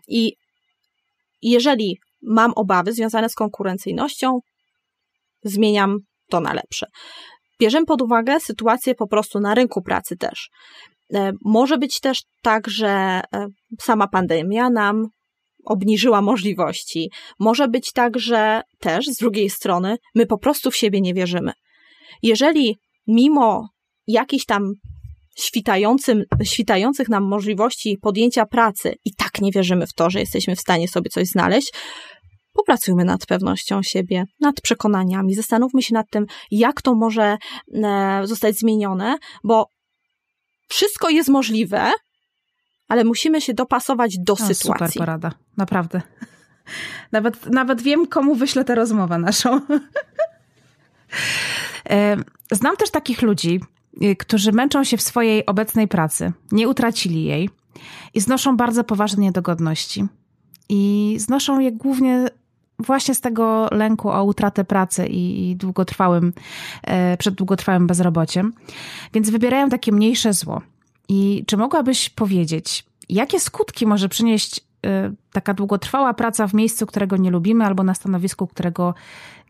I 0.08 0.32
jeżeli 1.42 1.98
mam 2.22 2.52
obawy 2.56 2.92
związane 2.92 3.28
z 3.28 3.34
konkurencyjnością, 3.34 4.38
zmieniam 5.44 5.98
to 6.28 6.40
na 6.40 6.52
lepsze 6.52 6.86
bierzemy 7.62 7.86
pod 7.86 8.02
uwagę 8.02 8.40
sytuację 8.40 8.94
po 8.94 9.06
prostu 9.06 9.40
na 9.40 9.54
rynku 9.54 9.82
pracy 9.82 10.16
też. 10.16 10.48
E, 11.14 11.32
może 11.44 11.78
być 11.78 12.00
też 12.00 12.22
tak, 12.42 12.68
że 12.68 12.88
e, 12.88 13.46
sama 13.80 14.08
pandemia 14.08 14.70
nam 14.70 15.06
obniżyła 15.64 16.22
możliwości. 16.22 17.10
Może 17.38 17.68
być 17.68 17.92
tak, 17.92 18.18
że 18.18 18.62
też 18.78 19.06
z 19.06 19.16
drugiej 19.16 19.50
strony 19.50 19.96
my 20.14 20.26
po 20.26 20.38
prostu 20.38 20.70
w 20.70 20.76
siebie 20.76 21.00
nie 21.00 21.14
wierzymy. 21.14 21.52
Jeżeli 22.22 22.78
mimo 23.06 23.68
jakichś 24.06 24.44
tam 24.44 24.72
świtającym, 25.38 26.22
świtających 26.44 27.08
nam 27.08 27.24
możliwości 27.24 27.98
podjęcia 28.02 28.46
pracy 28.46 28.94
i 29.04 29.14
tak 29.14 29.40
nie 29.40 29.52
wierzymy 29.52 29.86
w 29.86 29.92
to, 29.92 30.10
że 30.10 30.20
jesteśmy 30.20 30.56
w 30.56 30.60
stanie 30.60 30.88
sobie 30.88 31.10
coś 31.10 31.28
znaleźć, 31.28 31.72
popracujmy 32.52 33.04
nad 33.04 33.26
pewnością 33.26 33.82
siebie, 33.82 34.24
nad 34.40 34.60
przekonaniami, 34.60 35.34
zastanówmy 35.34 35.82
się 35.82 35.94
nad 35.94 36.10
tym, 36.10 36.26
jak 36.50 36.82
to 36.82 36.94
może 36.94 37.38
e, 37.74 38.20
zostać 38.24 38.58
zmienione, 38.58 39.16
bo 39.44 39.66
wszystko 40.68 41.10
jest 41.10 41.28
możliwe, 41.28 41.90
ale 42.88 43.04
musimy 43.04 43.40
się 43.40 43.54
dopasować 43.54 44.18
do 44.18 44.36
sytuacji. 44.36 44.56
Super 44.56 44.90
porada, 44.98 45.30
naprawdę. 45.56 46.02
Nawet, 47.12 47.46
nawet 47.46 47.82
wiem, 47.82 48.06
komu 48.06 48.34
wyślę 48.34 48.64
tę 48.64 48.74
rozmowę 48.74 49.18
naszą. 49.18 49.60
E, 51.90 52.16
znam 52.50 52.76
też 52.76 52.90
takich 52.90 53.22
ludzi, 53.22 53.60
y, 54.02 54.16
którzy 54.16 54.52
męczą 54.52 54.84
się 54.84 54.96
w 54.96 55.02
swojej 55.02 55.46
obecnej 55.46 55.88
pracy, 55.88 56.32
nie 56.52 56.68
utracili 56.68 57.24
jej 57.24 57.50
i 58.14 58.20
znoszą 58.20 58.56
bardzo 58.56 58.84
poważne 58.84 59.22
niedogodności. 59.22 60.06
I 60.68 61.14
znoszą 61.18 61.60
je 61.60 61.72
głównie 61.72 62.28
właśnie 62.78 63.14
z 63.14 63.20
tego 63.20 63.68
lęku 63.70 64.10
o 64.10 64.24
utratę 64.24 64.64
pracy 64.64 65.06
i, 65.06 65.50
i 65.50 65.56
długotrwałym, 65.56 66.32
e, 66.82 67.16
przed 67.16 67.34
długotrwałym 67.34 67.86
bezrobociem. 67.86 68.52
Więc 69.14 69.30
wybierają 69.30 69.68
takie 69.68 69.92
mniejsze 69.92 70.32
zło. 70.32 70.62
I 71.08 71.44
czy 71.46 71.56
mogłabyś 71.56 72.10
powiedzieć, 72.10 72.84
jakie 73.08 73.40
skutki 73.40 73.86
może 73.86 74.08
przynieść 74.08 74.60
taka 75.32 75.54
długotrwała 75.54 76.14
praca 76.14 76.46
w 76.46 76.54
miejscu, 76.54 76.86
którego 76.86 77.16
nie 77.16 77.30
lubimy, 77.30 77.64
albo 77.64 77.82
na 77.82 77.94
stanowisku, 77.94 78.46
którego 78.46 78.94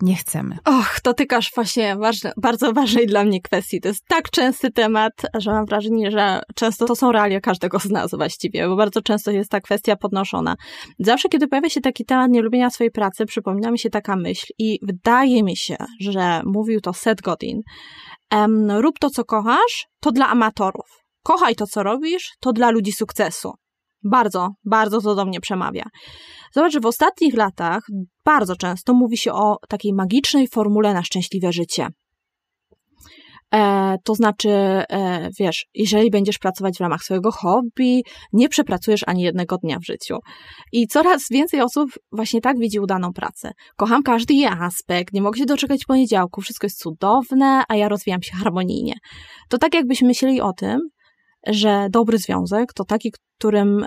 nie 0.01 0.17
chcemy. 0.17 0.59
Och, 0.65 0.97
dotykasz 1.05 1.51
właśnie 1.55 1.97
ważne, 1.97 2.33
bardzo 2.37 2.73
ważnej 2.73 3.07
dla 3.07 3.25
mnie 3.25 3.41
kwestii. 3.41 3.81
To 3.81 3.89
jest 3.89 4.05
tak 4.09 4.31
częsty 4.31 4.71
temat, 4.71 5.13
że 5.35 5.51
mam 5.51 5.67
wrażenie, 5.67 6.11
że 6.11 6.41
często 6.55 6.87
to 6.87 6.97
są 6.97 7.13
realia 7.13 7.41
każdego 7.41 7.79
z 7.79 7.91
nas 7.91 8.11
właściwie, 8.11 8.69
bo 8.69 8.77
bardzo 8.77 9.03
często 9.03 9.31
jest 9.31 9.51
ta 9.51 9.61
kwestia 9.61 9.97
podnoszona. 9.97 10.57
Zawsze, 10.99 11.29
kiedy 11.29 11.49
pojawia 11.49 11.69
się 11.69 11.81
taki 11.81 12.05
temat 12.05 12.31
nielubienia 12.31 12.71
swojej 12.71 12.91
pracy, 12.91 13.27
przypomina 13.27 13.71
mi 13.71 13.79
się 13.79 13.91
taka 13.91 14.17
myśl 14.17 14.47
i 14.59 14.79
wydaje 14.83 15.43
mi 15.43 15.57
się, 15.57 15.77
że 16.01 16.43
mówił 16.45 16.81
to 16.81 16.93
Seth 16.93 17.23
Godin. 17.23 17.61
Rób 18.69 18.99
to, 18.99 19.11
co 19.11 19.25
kochasz, 19.25 19.87
to 20.01 20.13
dla 20.13 20.29
amatorów. 20.29 20.87
Kochaj 21.25 21.55
to, 21.57 21.67
co 21.67 21.83
robisz, 21.83 22.31
to 22.41 22.53
dla 22.53 22.71
ludzi 22.71 22.93
sukcesu. 22.93 23.53
Bardzo, 24.05 24.49
bardzo 24.65 25.01
to 25.01 25.15
do 25.15 25.25
mnie 25.25 25.41
przemawia. 25.41 25.85
Zobacz, 26.53 26.73
że 26.73 26.81
w 26.81 26.87
ostatnich 26.87 27.35
latach 27.35 27.83
bardzo 28.25 28.57
często 28.57 28.95
mówi 28.95 29.17
się 29.17 29.33
o 29.33 29.57
takiej 29.69 29.93
magicznej 29.93 30.49
formule 30.49 30.95
na 30.95 31.03
szczęśliwe 31.03 31.53
życie. 31.53 31.89
E, 33.55 33.97
to 34.05 34.15
znaczy, 34.15 34.51
e, 34.51 35.31
wiesz, 35.39 35.67
jeżeli 35.75 36.11
będziesz 36.11 36.39
pracować 36.39 36.77
w 36.77 36.81
ramach 36.81 37.03
swojego 37.03 37.33
hobby, 37.33 38.03
nie 38.33 38.49
przepracujesz 38.49 39.01
ani 39.07 39.23
jednego 39.23 39.57
dnia 39.57 39.79
w 39.79 39.87
życiu. 39.87 40.19
I 40.73 40.87
coraz 40.87 41.27
więcej 41.31 41.61
osób 41.61 41.91
właśnie 42.13 42.41
tak 42.41 42.59
widzi 42.59 42.81
udaną 42.81 43.13
pracę. 43.13 43.53
Kocham 43.77 44.03
każdy 44.03 44.35
jej 44.35 44.47
aspekt, 44.47 45.15
nie 45.15 45.23
mogę 45.23 45.39
się 45.39 45.47
doczekać 45.47 45.85
poniedziałku, 45.85 46.41
wszystko 46.41 46.67
jest 46.67 46.79
cudowne, 46.79 47.63
a 47.69 47.77
ja 47.77 47.89
rozwijam 47.89 48.23
się 48.23 48.37
harmonijnie. 48.37 48.95
To 49.49 49.59
tak 49.59 49.75
jakbyśmy 49.75 50.09
myśleli 50.09 50.41
o 50.41 50.53
tym, 50.53 50.79
że 51.47 51.87
dobry 51.91 52.19
związek 52.19 52.73
to 52.73 52.85
taki, 52.85 53.13
którym 53.39 53.87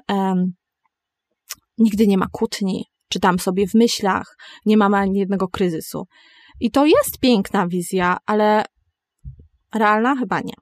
nigdy 1.78 2.08
nie 2.08 2.18
ma 2.18 2.28
kłótni, 2.32 2.86
czy 3.10 3.20
tam 3.20 3.40
sobie 3.40 3.68
w 3.68 3.74
myślach, 3.74 4.36
nie 4.66 4.78
mamy 4.78 4.98
ani 4.98 5.20
jednego 5.20 5.48
kryzysu. 5.48 6.08
I 6.60 6.72
to 6.72 6.86
jest 6.86 7.20
piękna 7.20 7.68
wizja, 7.68 8.18
ale 8.26 8.66
realna 9.76 10.16
chyba 10.16 10.40
nie. 10.40 10.54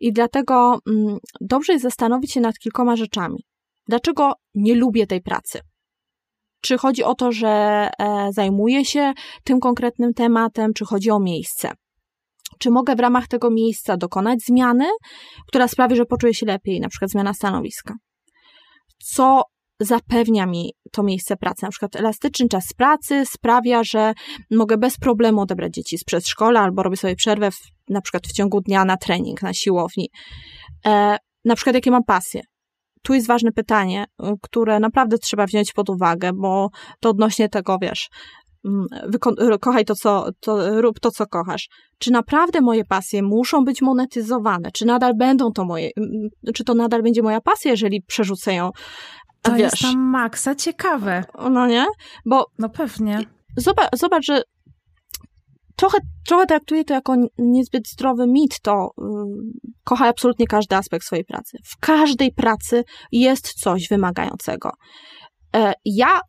I 0.00 0.12
dlatego 0.12 0.78
mm, 0.86 1.18
dobrze 1.40 1.72
jest 1.72 1.82
zastanowić 1.82 2.32
się 2.32 2.40
nad 2.40 2.58
kilkoma 2.58 2.96
rzeczami. 2.96 3.44
Dlaczego 3.88 4.32
nie 4.54 4.74
lubię 4.74 5.06
tej 5.06 5.20
pracy? 5.20 5.60
Czy 6.60 6.78
chodzi 6.78 7.04
o 7.04 7.14
to, 7.14 7.32
że 7.32 7.48
e, 7.98 8.28
zajmuję 8.32 8.84
się 8.84 9.12
tym 9.44 9.60
konkretnym 9.60 10.14
tematem, 10.14 10.74
czy 10.74 10.84
chodzi 10.84 11.10
o 11.10 11.20
miejsce? 11.20 11.72
Czy 12.58 12.70
mogę 12.70 12.96
w 12.96 13.00
ramach 13.00 13.28
tego 13.28 13.50
miejsca 13.50 13.96
dokonać 13.96 14.38
zmiany, 14.46 14.86
która 15.48 15.68
sprawi, 15.68 15.96
że 15.96 16.04
poczuję 16.04 16.34
się 16.34 16.46
lepiej, 16.46 16.80
na 16.80 16.88
przykład 16.88 17.10
zmiana 17.10 17.34
stanowiska? 17.34 17.94
Co 19.04 19.42
zapewnia 19.80 20.46
mi 20.46 20.72
to 20.92 21.02
miejsce 21.02 21.36
pracy. 21.36 21.64
Na 21.64 21.70
przykład 21.70 21.96
elastyczny 21.96 22.48
czas 22.48 22.72
pracy 22.76 23.22
sprawia, 23.26 23.84
że 23.84 24.12
mogę 24.50 24.76
bez 24.76 24.96
problemu 24.96 25.40
odebrać 25.40 25.74
dzieci 25.74 25.98
z 25.98 26.04
przedszkola 26.04 26.60
albo 26.60 26.82
robię 26.82 26.96
sobie 26.96 27.16
przerwę 27.16 27.50
w, 27.50 27.58
na 27.88 28.00
przykład 28.00 28.26
w 28.26 28.32
ciągu 28.32 28.60
dnia 28.60 28.84
na 28.84 28.96
trening, 28.96 29.42
na 29.42 29.52
siłowni. 29.52 30.08
E, 30.86 31.16
na 31.44 31.54
przykład 31.54 31.74
jakie 31.74 31.90
mam 31.90 32.04
pasje. 32.04 32.42
Tu 33.02 33.14
jest 33.14 33.26
ważne 33.26 33.52
pytanie, 33.52 34.04
które 34.42 34.80
naprawdę 34.80 35.18
trzeba 35.18 35.46
wziąć 35.46 35.72
pod 35.72 35.90
uwagę, 35.90 36.30
bo 36.32 36.68
to 37.00 37.10
odnośnie 37.10 37.48
tego, 37.48 37.76
wiesz, 37.82 38.08
kochaj 39.60 39.84
to, 39.84 39.94
co, 39.94 40.28
to, 40.40 40.80
rób 40.80 41.00
to, 41.00 41.10
co 41.10 41.26
kochasz. 41.26 41.68
Czy 41.98 42.10
naprawdę 42.10 42.60
moje 42.60 42.84
pasje 42.84 43.22
muszą 43.22 43.64
być 43.64 43.82
monetyzowane? 43.82 44.70
Czy 44.72 44.86
nadal 44.86 45.12
będą 45.16 45.52
to 45.52 45.64
moje, 45.64 45.90
czy 46.54 46.64
to 46.64 46.74
nadal 46.74 47.02
będzie 47.02 47.22
moja 47.22 47.40
pasja, 47.40 47.70
jeżeli 47.70 48.02
przerzucę 48.02 48.54
ją? 48.54 48.70
To 49.42 49.52
wiesz, 49.52 49.60
jest 49.60 49.82
tam 49.82 50.00
maksa 50.00 50.54
ciekawe. 50.54 51.24
No 51.50 51.66
nie? 51.66 51.86
Bo. 52.26 52.46
No 52.58 52.68
pewnie. 52.68 53.18
Zobacz, 53.56 53.88
zobacz 53.94 54.24
że 54.24 54.42
trochę, 55.76 55.98
trochę 56.26 56.46
traktuję 56.46 56.84
to 56.84 56.94
jako 56.94 57.14
niezbyt 57.38 57.88
zdrowy 57.88 58.26
mit, 58.26 58.60
to 58.60 58.90
yy, 58.98 59.04
kocha 59.84 60.08
absolutnie 60.08 60.46
każdy 60.46 60.76
aspekt 60.76 61.06
swojej 61.06 61.24
pracy. 61.24 61.58
W 61.64 61.78
każdej 61.80 62.32
pracy 62.32 62.84
jest 63.12 63.52
coś 63.52 63.88
wymagającego. 63.88 64.70
Yy, 65.54 65.72
ja 65.84 66.20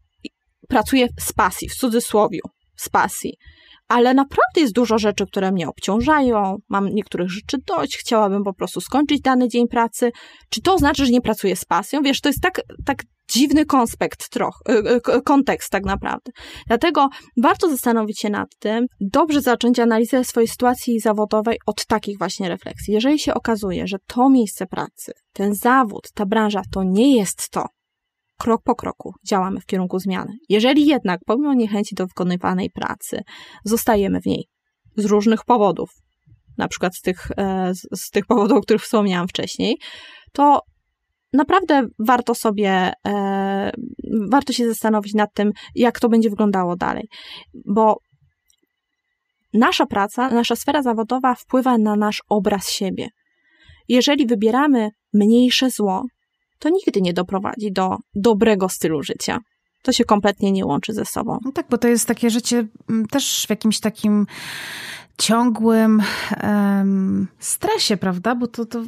pracuję 0.70 1.08
z 1.20 1.34
pasji, 1.34 1.70
w 1.70 1.76
cudzysłowie, 1.76 2.40
z 2.76 2.90
pasji. 2.90 3.38
ale 3.88 4.14
naprawdę 4.14 4.62
jest 4.62 4.74
dużo 4.74 4.98
rzeczy, 4.98 5.26
które 5.26 5.52
mnie 5.52 5.68
obciążają, 5.68 6.56
mam 6.70 6.90
niektórych 6.90 7.30
rzeczy 7.30 7.58
dość, 7.68 7.98
chciałabym 7.98 8.44
po 8.44 8.54
prostu 8.54 8.82
skończyć 8.82 9.22
dany 9.22 9.48
dzień 9.48 9.68
pracy. 9.68 10.12
Czy 10.50 10.62
to 10.62 10.78
znaczy, 10.78 11.06
że 11.06 11.12
nie 11.12 11.22
pracuję 11.22 11.56
z 11.56 11.66
pasją? 11.66 12.02
Wiesz, 12.02 12.22
to 12.22 12.30
jest 12.30 12.42
tak, 12.42 12.62
tak 12.86 13.04
dziwny 13.32 13.66
konspekt, 13.66 14.30
troch, 14.30 14.62
e, 14.70 14.74
e, 15.14 15.22
kontekst 15.22 15.70
tak 15.70 15.86
naprawdę. 15.86 16.32
Dlatego 16.68 17.10
warto 17.38 17.70
zastanowić 17.70 18.20
się 18.20 18.30
nad 18.30 18.50
tym, 18.60 18.86
dobrze 19.00 19.42
zacząć 19.42 19.80
analizę 19.80 20.24
swojej 20.24 20.48
sytuacji 20.48 21.00
zawodowej 21.00 21.58
od 21.66 21.86
takich 21.86 22.18
właśnie 22.18 22.50
refleksji. 22.50 22.94
Jeżeli 22.94 23.20
się 23.20 23.34
okazuje, 23.34 23.88
że 23.88 23.98
to 24.08 24.30
miejsce 24.30 24.66
pracy, 24.66 25.12
ten 25.34 25.56
zawód, 25.56 26.10
ta 26.14 26.26
branża 26.26 26.62
to 26.72 26.84
nie 26.84 27.18
jest 27.18 27.50
to, 27.50 27.66
krok 28.44 28.62
po 28.64 28.76
kroku 28.76 29.14
działamy 29.28 29.60
w 29.60 29.66
kierunku 29.66 30.00
zmiany. 30.00 30.34
Jeżeli 30.50 30.86
jednak, 30.86 31.20
pomimo 31.26 31.54
niechęci 31.54 31.96
do 31.96 32.08
wykonywanej 32.08 32.70
pracy, 32.70 33.22
zostajemy 33.66 34.22
w 34.22 34.26
niej 34.26 34.48
z 34.98 35.06
różnych 35.06 35.46
powodów, 35.46 35.90
na 36.58 36.68
przykład 36.68 36.96
z 36.96 37.02
tych, 37.02 37.28
e, 37.38 37.72
z 37.96 38.10
tych 38.10 38.26
powodów, 38.26 38.58
o 38.58 38.62
których 38.62 38.82
wspomniałam 38.82 39.28
wcześniej, 39.28 39.78
to 40.32 40.60
naprawdę 41.34 41.88
warto 42.00 42.36
sobie, 42.36 42.94
e, 43.08 43.72
warto 44.30 44.54
się 44.54 44.68
zastanowić 44.68 45.14
nad 45.14 45.30
tym, 45.34 45.52
jak 45.76 46.00
to 46.00 46.10
będzie 46.10 46.30
wyglądało 46.30 46.76
dalej. 46.76 47.08
Bo 47.66 47.98
nasza 49.54 49.86
praca, 49.86 50.30
nasza 50.30 50.56
sfera 50.56 50.82
zawodowa 50.82 51.36
wpływa 51.36 51.78
na 51.78 51.96
nasz 51.96 52.22
obraz 52.30 52.70
siebie. 52.70 53.08
Jeżeli 53.88 54.28
wybieramy 54.28 54.90
mniejsze 55.14 55.70
zło, 55.70 56.04
to 56.60 56.70
nigdy 56.70 57.02
nie 57.02 57.14
doprowadzi 57.14 57.72
do 57.72 57.98
dobrego 58.16 58.70
stylu 58.70 59.04
życia. 59.04 59.40
To 59.84 59.92
się 59.92 60.04
kompletnie 60.04 60.52
nie 60.52 60.66
łączy 60.66 60.94
ze 60.94 61.06
sobą. 61.06 61.40
No 61.46 61.52
tak, 61.52 61.66
bo 61.70 61.78
to 61.78 61.88
jest 61.88 62.08
takie 62.08 62.30
życie 62.30 62.68
mm, 62.90 63.06
też 63.06 63.46
w 63.48 63.50
jakimś 63.50 63.80
takim 63.80 64.26
ciągłym 65.18 66.04
um, 66.44 67.28
stresie, 67.40 67.98
prawda? 67.98 68.36
Bo 68.36 68.48
to, 68.48 68.66
to 68.66 68.84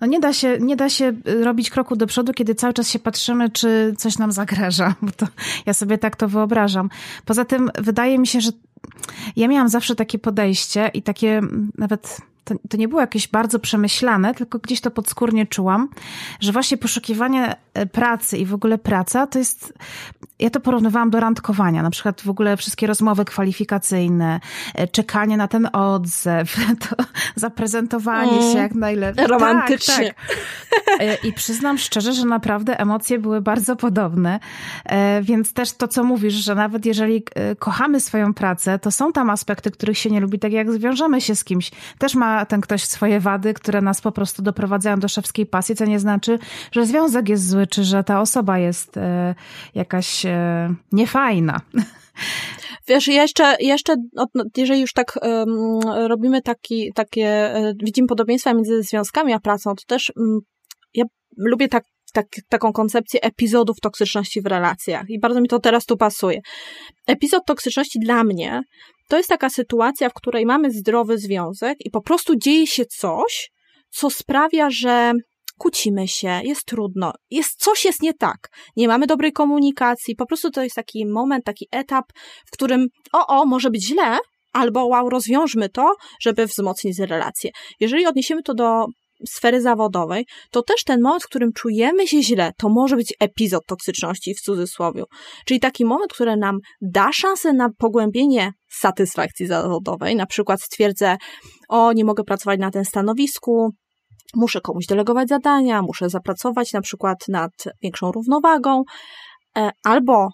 no 0.00 0.06
nie, 0.06 0.20
da 0.20 0.32
się, 0.32 0.58
nie 0.60 0.76
da 0.76 0.88
się 0.88 1.12
robić 1.24 1.70
kroku 1.70 1.96
do 1.96 2.06
przodu, 2.06 2.32
kiedy 2.32 2.54
cały 2.54 2.72
czas 2.72 2.90
się 2.90 2.98
patrzymy, 2.98 3.50
czy 3.50 3.94
coś 3.98 4.18
nam 4.18 4.32
zagraża. 4.32 4.94
Bo 5.02 5.10
to, 5.10 5.26
ja 5.66 5.74
sobie 5.74 5.98
tak 5.98 6.16
to 6.16 6.28
wyobrażam. 6.28 6.90
Poza 7.24 7.44
tym 7.44 7.70
wydaje 7.78 8.18
mi 8.18 8.26
się, 8.26 8.40
że 8.40 8.50
ja 9.36 9.48
miałam 9.48 9.68
zawsze 9.68 9.94
takie 9.94 10.18
podejście 10.18 10.90
i 10.94 11.02
takie 11.02 11.40
nawet 11.78 12.20
to, 12.50 12.68
to 12.68 12.76
nie 12.76 12.88
było 12.88 13.00
jakieś 13.00 13.28
bardzo 13.28 13.58
przemyślane, 13.58 14.34
tylko 14.34 14.58
gdzieś 14.58 14.80
to 14.80 14.90
podskórnie 14.90 15.46
czułam, 15.46 15.88
że 16.40 16.52
właśnie 16.52 16.76
poszukiwanie 16.76 17.56
e, 17.74 17.86
pracy 17.86 18.38
i 18.38 18.46
w 18.46 18.54
ogóle 18.54 18.78
praca 18.78 19.26
to 19.26 19.38
jest, 19.38 19.72
ja 20.38 20.50
to 20.50 20.60
porównywałam 20.60 21.10
do 21.10 21.20
randkowania, 21.20 21.82
na 21.82 21.90
przykład 21.90 22.20
w 22.20 22.30
ogóle 22.30 22.56
wszystkie 22.56 22.86
rozmowy 22.86 23.24
kwalifikacyjne, 23.24 24.40
e, 24.74 24.88
czekanie 24.88 25.36
na 25.36 25.48
ten 25.48 25.68
odzew, 25.72 26.56
to 26.88 27.04
zaprezentowanie 27.34 28.38
mm, 28.38 28.52
się 28.52 28.58
jak 28.58 28.74
najlepiej. 28.74 29.26
Romantycznie. 29.26 30.14
Tak, 30.14 30.26
tak. 30.86 31.00
E, 31.00 31.14
I 31.14 31.32
przyznam 31.32 31.78
szczerze, 31.78 32.12
że 32.12 32.24
naprawdę 32.24 32.80
emocje 32.80 33.18
były 33.18 33.40
bardzo 33.40 33.76
podobne, 33.76 34.40
więc 35.22 35.52
też 35.52 35.72
to, 35.72 35.88
co 35.88 36.04
mówisz, 36.04 36.34
że 36.34 36.54
nawet 36.54 36.86
jeżeli 36.86 37.22
kochamy 37.58 38.00
swoją 38.00 38.34
pracę, 38.34 38.78
to 38.78 38.90
są 38.90 39.12
tam 39.12 39.30
aspekty, 39.30 39.70
których 39.70 39.98
się 39.98 40.10
nie 40.10 40.20
lubi, 40.20 40.38
tak 40.38 40.52
jak 40.52 40.72
zwiążemy 40.72 41.20
się 41.20 41.34
z 41.34 41.44
kimś. 41.44 41.70
Też 41.98 42.14
ma 42.14 42.39
ten 42.46 42.60
ktoś 42.60 42.84
swoje 42.84 43.20
wady, 43.20 43.54
które 43.54 43.80
nas 43.80 44.00
po 44.00 44.12
prostu 44.12 44.42
doprowadzają 44.42 45.00
do 45.00 45.08
szewskiej 45.08 45.46
pasji, 45.46 45.76
co 45.76 45.84
nie 45.84 46.00
znaczy, 46.00 46.38
że 46.72 46.86
związek 46.86 47.28
jest 47.28 47.48
zły, 47.48 47.66
czy 47.66 47.84
że 47.84 48.04
ta 48.04 48.20
osoba 48.20 48.58
jest 48.58 48.96
e, 48.96 49.34
jakaś 49.74 50.26
e, 50.26 50.74
niefajna. 50.92 51.60
Wiesz, 52.88 53.06
jeszcze, 53.06 53.56
jeszcze 53.60 53.96
jeżeli 54.56 54.80
już 54.80 54.92
tak 54.92 55.18
um, 55.22 55.80
robimy 56.08 56.42
taki, 56.42 56.92
takie, 56.94 57.26
e, 57.54 57.74
widzimy 57.84 58.08
podobieństwa 58.08 58.54
między 58.54 58.82
związkami 58.82 59.32
a 59.32 59.40
pracą, 59.40 59.74
to 59.74 59.82
też 59.86 60.12
um, 60.16 60.40
ja 60.94 61.04
lubię 61.36 61.68
tak, 61.68 61.84
tak, 62.12 62.26
taką 62.48 62.72
koncepcję 62.72 63.20
epizodów 63.22 63.80
toksyczności 63.80 64.42
w 64.42 64.46
relacjach 64.46 65.10
i 65.10 65.20
bardzo 65.20 65.40
mi 65.40 65.48
to 65.48 65.58
teraz 65.58 65.84
tu 65.84 65.96
pasuje. 65.96 66.40
Epizod 67.06 67.42
toksyczności 67.46 67.98
dla 67.98 68.24
mnie 68.24 68.62
to 69.10 69.16
jest 69.16 69.28
taka 69.28 69.50
sytuacja, 69.50 70.08
w 70.08 70.14
której 70.14 70.46
mamy 70.46 70.70
zdrowy 70.70 71.18
związek 71.18 71.78
i 71.80 71.90
po 71.90 72.00
prostu 72.00 72.36
dzieje 72.36 72.66
się 72.66 72.84
coś, 72.86 73.50
co 73.90 74.10
sprawia, 74.10 74.70
że 74.70 75.12
kłócimy 75.58 76.08
się, 76.08 76.40
jest 76.44 76.64
trudno, 76.64 77.12
jest 77.30 77.60
coś 77.60 77.84
jest 77.84 78.02
nie 78.02 78.14
tak, 78.14 78.48
nie 78.76 78.88
mamy 78.88 79.06
dobrej 79.06 79.32
komunikacji, 79.32 80.16
po 80.16 80.26
prostu 80.26 80.50
to 80.50 80.62
jest 80.62 80.76
taki 80.76 81.06
moment, 81.06 81.44
taki 81.44 81.68
etap, 81.70 82.04
w 82.46 82.50
którym 82.50 82.86
o, 83.12 83.26
o, 83.26 83.46
może 83.46 83.70
być 83.70 83.84
źle, 83.86 84.18
albo 84.52 84.86
wow, 84.86 85.08
rozwiążmy 85.08 85.68
to, 85.68 85.94
żeby 86.20 86.46
wzmocnić 86.46 86.98
relacje. 86.98 87.50
Jeżeli 87.80 88.06
odniesiemy 88.06 88.42
to 88.42 88.54
do 88.54 88.86
sfery 89.28 89.60
zawodowej, 89.60 90.26
to 90.50 90.62
też 90.62 90.84
ten 90.84 91.00
moment, 91.00 91.22
w 91.22 91.26
którym 91.26 91.52
czujemy 91.52 92.06
się 92.06 92.22
źle, 92.22 92.52
to 92.56 92.68
może 92.68 92.96
być 92.96 93.14
epizod 93.20 93.66
toksyczności 93.66 94.34
w 94.34 94.40
cudzysłowie. 94.40 95.04
Czyli 95.44 95.60
taki 95.60 95.84
moment, 95.84 96.12
który 96.12 96.36
nam 96.36 96.58
da 96.80 97.12
szansę 97.12 97.52
na 97.52 97.68
pogłębienie 97.78 98.52
satysfakcji 98.68 99.46
zawodowej. 99.46 100.16
Na 100.16 100.26
przykład 100.26 100.62
stwierdzę, 100.62 101.16
o, 101.68 101.92
nie 101.92 102.04
mogę 102.04 102.24
pracować 102.24 102.60
na 102.60 102.70
tym 102.70 102.84
stanowisku, 102.84 103.70
muszę 104.34 104.60
komuś 104.60 104.86
delegować 104.86 105.28
zadania, 105.28 105.82
muszę 105.82 106.10
zapracować 106.10 106.72
na 106.72 106.80
przykład 106.80 107.18
nad 107.28 107.52
większą 107.82 108.12
równowagą, 108.12 108.82
e, 109.58 109.70
albo 109.84 110.28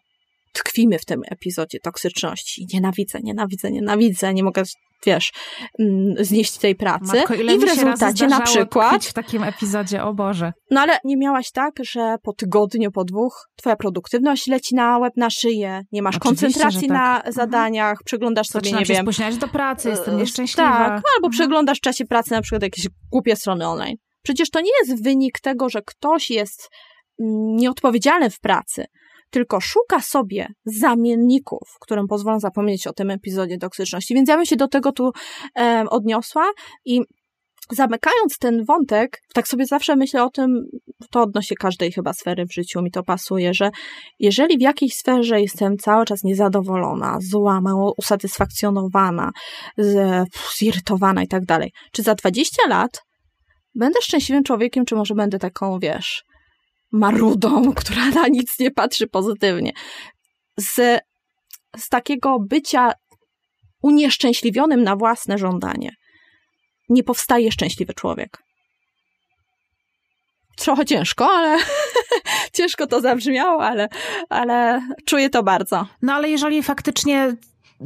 tkwimy 0.52 0.98
w 0.98 1.04
tym 1.04 1.20
epizodzie 1.30 1.80
toksyczności. 1.80 2.66
Nienawidzę, 2.74 3.18
nienawidzę, 3.22 3.70
nienawidzę, 3.70 4.34
nie 4.34 4.42
mogę, 4.42 4.62
wiesz, 5.06 5.32
mm, 5.78 6.24
znieść 6.24 6.58
tej 6.58 6.74
pracy. 6.74 7.16
Matko, 7.16 7.34
I 7.34 7.58
w 7.58 7.62
rezultacie 7.62 8.26
na 8.26 8.40
przykład. 8.40 9.04
w 9.04 9.12
takim 9.12 9.42
epizodzie, 9.42 10.04
o 10.04 10.14
Boże. 10.14 10.52
No 10.70 10.80
ale 10.80 10.98
nie 11.04 11.16
miałaś 11.16 11.50
tak, 11.50 11.74
że 11.82 12.16
po 12.22 12.32
tygodniu, 12.32 12.92
po 12.92 13.04
dwóch, 13.04 13.48
twoja 13.56 13.76
produktywność 13.76 14.46
leci 14.46 14.74
na 14.74 14.98
łeb, 14.98 15.12
na 15.16 15.30
szyję, 15.30 15.82
nie 15.92 16.02
masz 16.02 16.16
Oczywiście, 16.16 16.46
koncentracji 16.46 16.88
tak. 16.88 16.96
na 16.96 17.16
mhm. 17.16 17.32
zadaniach, 17.32 17.90
mhm. 17.90 18.04
przeglądasz 18.04 18.46
sobie, 18.46 18.64
Zaczynam 18.64 18.80
nie 18.80 18.86
wiem. 18.94 19.04
spóźniać 19.04 19.36
do 19.36 19.48
pracy, 19.48 19.88
jestem 19.88 20.14
e, 20.14 20.16
nieszczęśliwa. 20.16 20.70
Tak, 20.70 20.90
albo 20.90 21.26
mhm. 21.26 21.30
przeglądasz 21.30 21.78
w 21.78 21.80
czasie 21.80 22.04
pracy 22.04 22.30
na 22.30 22.42
przykład 22.42 22.62
jakieś 22.62 22.88
głupie 23.12 23.36
strony 23.36 23.68
online. 23.68 23.96
Przecież 24.22 24.50
to 24.50 24.60
nie 24.60 24.70
jest 24.80 25.04
wynik 25.04 25.40
tego, 25.40 25.68
że 25.68 25.82
ktoś 25.82 26.30
jest 26.30 26.68
mm, 27.20 27.56
nieodpowiedzialny 27.56 28.30
w 28.30 28.40
pracy, 28.40 28.84
tylko 29.36 29.60
szuka 29.60 30.00
sobie 30.00 30.48
zamienników, 30.64 31.68
którym 31.80 32.06
pozwolą 32.06 32.40
zapomnieć 32.40 32.86
o 32.86 32.92
tym 32.92 33.10
epizodzie 33.10 33.58
toksyczności. 33.58 34.14
Więc 34.14 34.28
ja 34.28 34.36
bym 34.36 34.46
się 34.46 34.56
do 34.56 34.68
tego 34.68 34.92
tu 34.92 35.12
e, 35.58 35.84
odniosła 35.90 36.50
i 36.84 37.00
zamykając 37.70 38.38
ten 38.38 38.64
wątek, 38.64 39.22
tak 39.34 39.48
sobie 39.48 39.66
zawsze 39.66 39.96
myślę 39.96 40.24
o 40.24 40.30
tym, 40.30 40.62
to 41.10 41.22
odnośnie 41.22 41.56
każdej 41.56 41.92
chyba 41.92 42.12
sfery 42.12 42.46
w 42.46 42.52
życiu 42.52 42.82
mi 42.82 42.90
to 42.90 43.02
pasuje, 43.02 43.54
że 43.54 43.70
jeżeli 44.18 44.58
w 44.58 44.60
jakiejś 44.60 44.94
sferze 44.94 45.40
jestem 45.40 45.76
cały 45.76 46.04
czas 46.04 46.24
niezadowolona, 46.24 47.18
zła, 47.20 47.60
mało 47.60 47.94
usatysfakcjonowana, 47.98 49.30
zirytowana 50.56 51.22
i 51.22 51.28
tak 51.28 51.44
dalej, 51.44 51.72
czy 51.92 52.02
za 52.02 52.14
20 52.14 52.68
lat 52.68 53.02
będę 53.74 54.00
szczęśliwym 54.02 54.44
człowiekiem, 54.44 54.84
czy 54.84 54.94
może 54.94 55.14
będę 55.14 55.38
taką, 55.38 55.78
wiesz, 55.78 56.24
marudą, 56.92 57.72
która 57.76 58.10
na 58.10 58.28
nic 58.28 58.58
nie 58.58 58.70
patrzy 58.70 59.06
pozytywnie. 59.06 59.72
Z, 60.56 61.02
z 61.76 61.88
takiego 61.88 62.38
bycia 62.40 62.92
unieszczęśliwionym 63.82 64.82
na 64.82 64.96
własne 64.96 65.38
żądanie 65.38 65.90
nie 66.88 67.02
powstaje 67.02 67.52
szczęśliwy 67.52 67.94
człowiek. 67.94 68.38
Trochę 70.56 70.84
ciężko, 70.84 71.30
ale 71.30 71.58
ciężko 72.56 72.86
to 72.86 73.00
zabrzmiało, 73.00 73.64
ale, 73.64 73.88
ale 74.28 74.80
czuję 75.06 75.30
to 75.30 75.42
bardzo. 75.42 75.86
No 76.02 76.14
ale 76.14 76.28
jeżeli 76.28 76.62
faktycznie 76.62 77.36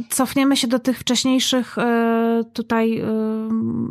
cofniemy 0.08 0.56
się 0.56 0.68
do 0.68 0.78
tych 0.78 0.98
wcześniejszych 0.98 1.78
e, 1.78 2.44
tutaj, 2.52 2.98
e, 2.98 3.06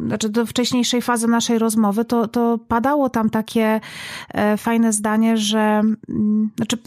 znaczy 0.07 0.29
do 0.29 0.45
wcześniejszej 0.45 1.01
fazy 1.01 1.27
naszej 1.27 1.59
rozmowy, 1.59 2.05
to, 2.05 2.27
to 2.27 2.59
padało 2.67 3.09
tam 3.09 3.29
takie 3.29 3.81
e, 4.29 4.57
fajne 4.57 4.93
zdanie, 4.93 5.37
że 5.37 5.81
mm, 6.09 6.49
znaczy 6.55 6.77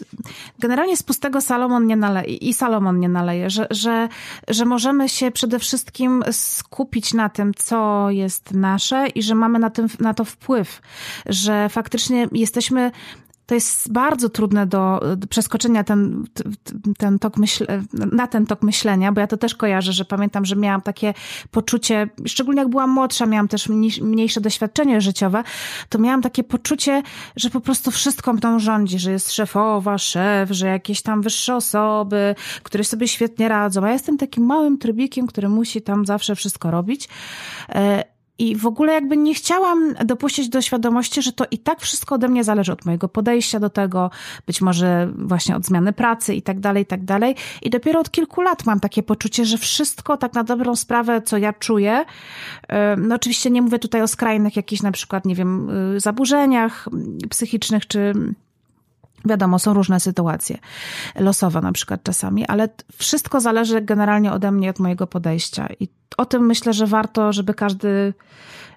generalnie 0.59 0.97
z 0.97 1.03
pustego 1.03 1.41
Salomon 1.41 1.87
nie 1.87 1.97
naleje 1.97 2.37
i 2.37 2.55
Salomon 2.55 3.01
nie 3.01 3.09
naleje, 3.09 3.51
że, 3.51 3.67
że, 3.71 4.09
że 4.49 4.65
możemy 4.65 5.09
się 5.09 5.31
przede 5.31 5.59
wszystkim 5.59 6.25
skupić 6.31 7.15
na 7.15 7.29
tym, 7.29 7.55
co 7.55 8.11
jest 8.11 8.55
nasze 8.55 9.07
i 9.09 9.23
że 9.23 9.35
mamy 9.35 9.59
na, 9.59 9.71
tym, 9.71 9.87
na 10.01 10.15
to 10.15 10.25
wpływ, 10.25 10.81
że 11.27 11.69
faktycznie 11.69 12.29
jesteśmy 12.33 12.91
to 13.53 13.57
jest 13.57 13.93
bardzo 13.93 14.29
trudne 14.29 14.67
do, 14.67 15.01
przeskoczenia 15.31 15.85
ten, 15.85 16.25
ten 16.99 17.19
tok 17.19 17.37
myśl, 17.37 17.67
na 17.93 18.27
ten 18.27 18.47
tok 18.47 18.63
myślenia, 18.63 19.13
bo 19.13 19.21
ja 19.21 19.27
to 19.27 19.37
też 19.37 19.55
kojarzę, 19.55 19.93
że 19.93 20.05
pamiętam, 20.05 20.45
że 20.45 20.57
miałam 20.57 20.83
takie 20.83 21.15
poczucie, 21.51 22.09
szczególnie 22.27 22.61
jak 22.61 22.69
byłam 22.69 22.91
młodsza, 22.91 23.27
miałam 23.27 23.49
też 23.49 23.69
mniejsze 24.03 24.41
doświadczenie 24.41 25.01
życiowe, 25.01 25.43
to 25.89 25.99
miałam 25.99 26.23
takie 26.23 26.45
poczucie, 26.45 27.03
że 27.37 27.51
po 27.51 27.61
prostu 27.61 27.91
wszystko 27.91 28.33
mną 28.33 28.59
rządzi, 28.59 28.99
że 28.99 29.13
jest 29.13 29.33
szefowa, 29.33 29.99
szef, 29.99 30.51
że 30.51 30.67
jakieś 30.67 31.03
tam 31.03 31.23
wyższe 31.23 31.57
osoby, 31.57 32.35
które 32.63 32.85
sobie 32.85 33.09
świetnie 33.09 33.49
radzą. 33.49 33.83
A 33.85 33.87
ja 33.87 33.93
jestem 33.93 34.19
takim 34.19 34.45
małym 34.45 34.79
trybikiem, 34.79 35.27
który 35.27 35.49
musi 35.49 35.83
tam 35.83 36.07
zawsze 36.07 36.35
wszystko 36.35 36.71
robić. 36.71 37.09
I 38.43 38.57
w 38.57 38.67
ogóle 38.67 38.93
jakby 38.93 39.17
nie 39.17 39.35
chciałam 39.35 39.95
dopuścić 40.05 40.49
do 40.49 40.61
świadomości, 40.61 41.23
że 41.23 41.33
to 41.33 41.45
i 41.51 41.59
tak 41.59 41.81
wszystko 41.81 42.15
ode 42.15 42.29
mnie 42.29 42.45
zależy, 42.45 42.73
od 42.73 42.85
mojego 42.85 43.09
podejścia 43.09 43.61
do 43.61 43.71
tego, 43.71 44.11
być 44.47 44.61
może 44.61 45.13
właśnie 45.17 45.57
od 45.57 45.67
zmiany 45.67 45.93
pracy 45.93 46.35
i 46.35 46.43
tak 46.43 46.61
dalej, 46.61 46.83
i 46.83 46.87
tak 46.87 47.05
dalej. 47.05 47.35
I 47.63 47.71
dopiero 47.71 48.01
od 48.01 48.11
kilku 48.11 48.41
lat 48.41 48.67
mam 48.67 48.81
takie 48.81 49.03
poczucie, 49.03 49.45
że 49.45 49.59
wszystko 49.59 50.17
tak 50.17 50.35
na 50.35 50.45
dobrą 50.45 50.77
sprawę, 50.77 51.23
co 51.23 51.39
ja 51.39 51.53
czuję, 51.53 52.05
no 52.97 53.15
oczywiście 53.15 53.51
nie 53.51 53.63
mówię 53.63 53.79
tutaj 53.79 54.03
o 54.03 54.09
skrajnych 54.09 54.57
jakichś 54.57 54.83
na 54.83 54.93
przykład, 54.93 55.25
nie 55.25 55.35
wiem, 55.35 55.71
e, 55.97 56.01
zaburzeniach 56.01 56.89
psychicznych 57.31 57.87
czy 57.87 58.13
Wiadomo, 59.25 59.59
są 59.59 59.75
różne 59.75 60.01
sytuacje 60.01 60.59
losowe 61.15 61.61
na 61.61 61.73
przykład 61.73 62.03
czasami, 62.03 62.47
ale 62.47 62.69
wszystko 62.97 63.41
zależy 63.41 63.81
generalnie 63.81 64.33
ode 64.33 64.53
mnie, 64.53 64.71
od 64.71 64.79
mojego 64.79 65.07
podejścia. 65.07 65.69
I 65.81 65.89
o 66.17 66.27
tym 66.27 66.47
myślę, 66.47 66.73
że 66.73 66.87
warto, 66.87 67.33
żeby 67.33 67.55
każdy 67.55 68.15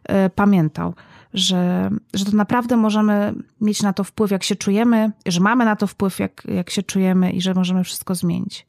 e, 0.04 0.30
pamiętał, 0.30 0.94
że, 1.34 1.90
że 2.14 2.26
to 2.26 2.32
naprawdę 2.38 2.78
możemy 2.78 3.34
mieć 3.62 3.84
na 3.84 3.94
to 3.94 4.04
wpływ, 4.04 4.32
jak 4.32 4.44
się 4.44 4.56
czujemy, 4.56 5.12
że 5.26 5.40
mamy 5.40 5.66
na 5.66 5.76
to 5.76 5.88
wpływ, 5.88 6.20
jak, 6.20 6.44
jak 6.46 6.70
się 6.70 6.84
czujemy 6.84 7.32
i 7.32 7.42
że 7.42 7.54
możemy 7.54 7.84
wszystko 7.84 8.16
zmienić. 8.16 8.68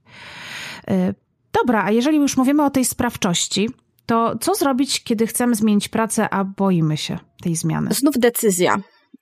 E, 0.89 1.15
dobra, 1.53 1.85
a 1.85 1.91
jeżeli 1.91 2.19
już 2.19 2.37
mówimy 2.37 2.65
o 2.65 2.71
tej 2.71 2.85
sprawczości, 2.85 3.69
to 4.07 4.39
co 4.41 4.55
zrobić, 4.55 5.05
kiedy 5.05 5.27
chcemy 5.27 5.55
zmienić 5.55 5.89
pracę, 5.89 6.31
a 6.31 6.45
boimy 6.45 6.97
się 6.97 7.19
tej 7.43 7.57
zmiany? 7.57 7.91
Znów 7.95 8.15
decyzja. 8.19 8.77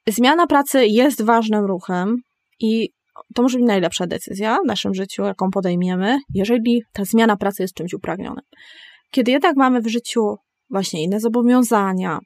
Zmiana 0.09 0.47
pracy 0.47 0.87
jest 0.87 1.23
ważnym 1.23 1.65
ruchem, 1.65 2.17
i 2.61 2.89
to 3.35 3.43
może 3.43 3.59
być 3.59 3.67
najlepsza 3.67 4.07
decyzja 4.07 4.59
w 4.65 4.67
naszym 4.67 4.95
życiu, 4.95 5.23
jaką 5.23 5.51
podejmiemy, 5.51 6.19
jeżeli 6.35 6.83
ta 6.93 7.05
zmiana 7.05 7.37
pracy 7.37 7.63
jest 7.63 7.75
czymś 7.75 7.95
upragnionym. 7.95 8.45
Kiedy 9.11 9.31
jednak 9.31 9.57
mamy 9.57 9.81
w 9.81 9.87
życiu 9.87 10.21
właśnie 10.71 11.03
inne 11.03 11.21
zobowiązania, 11.21 12.19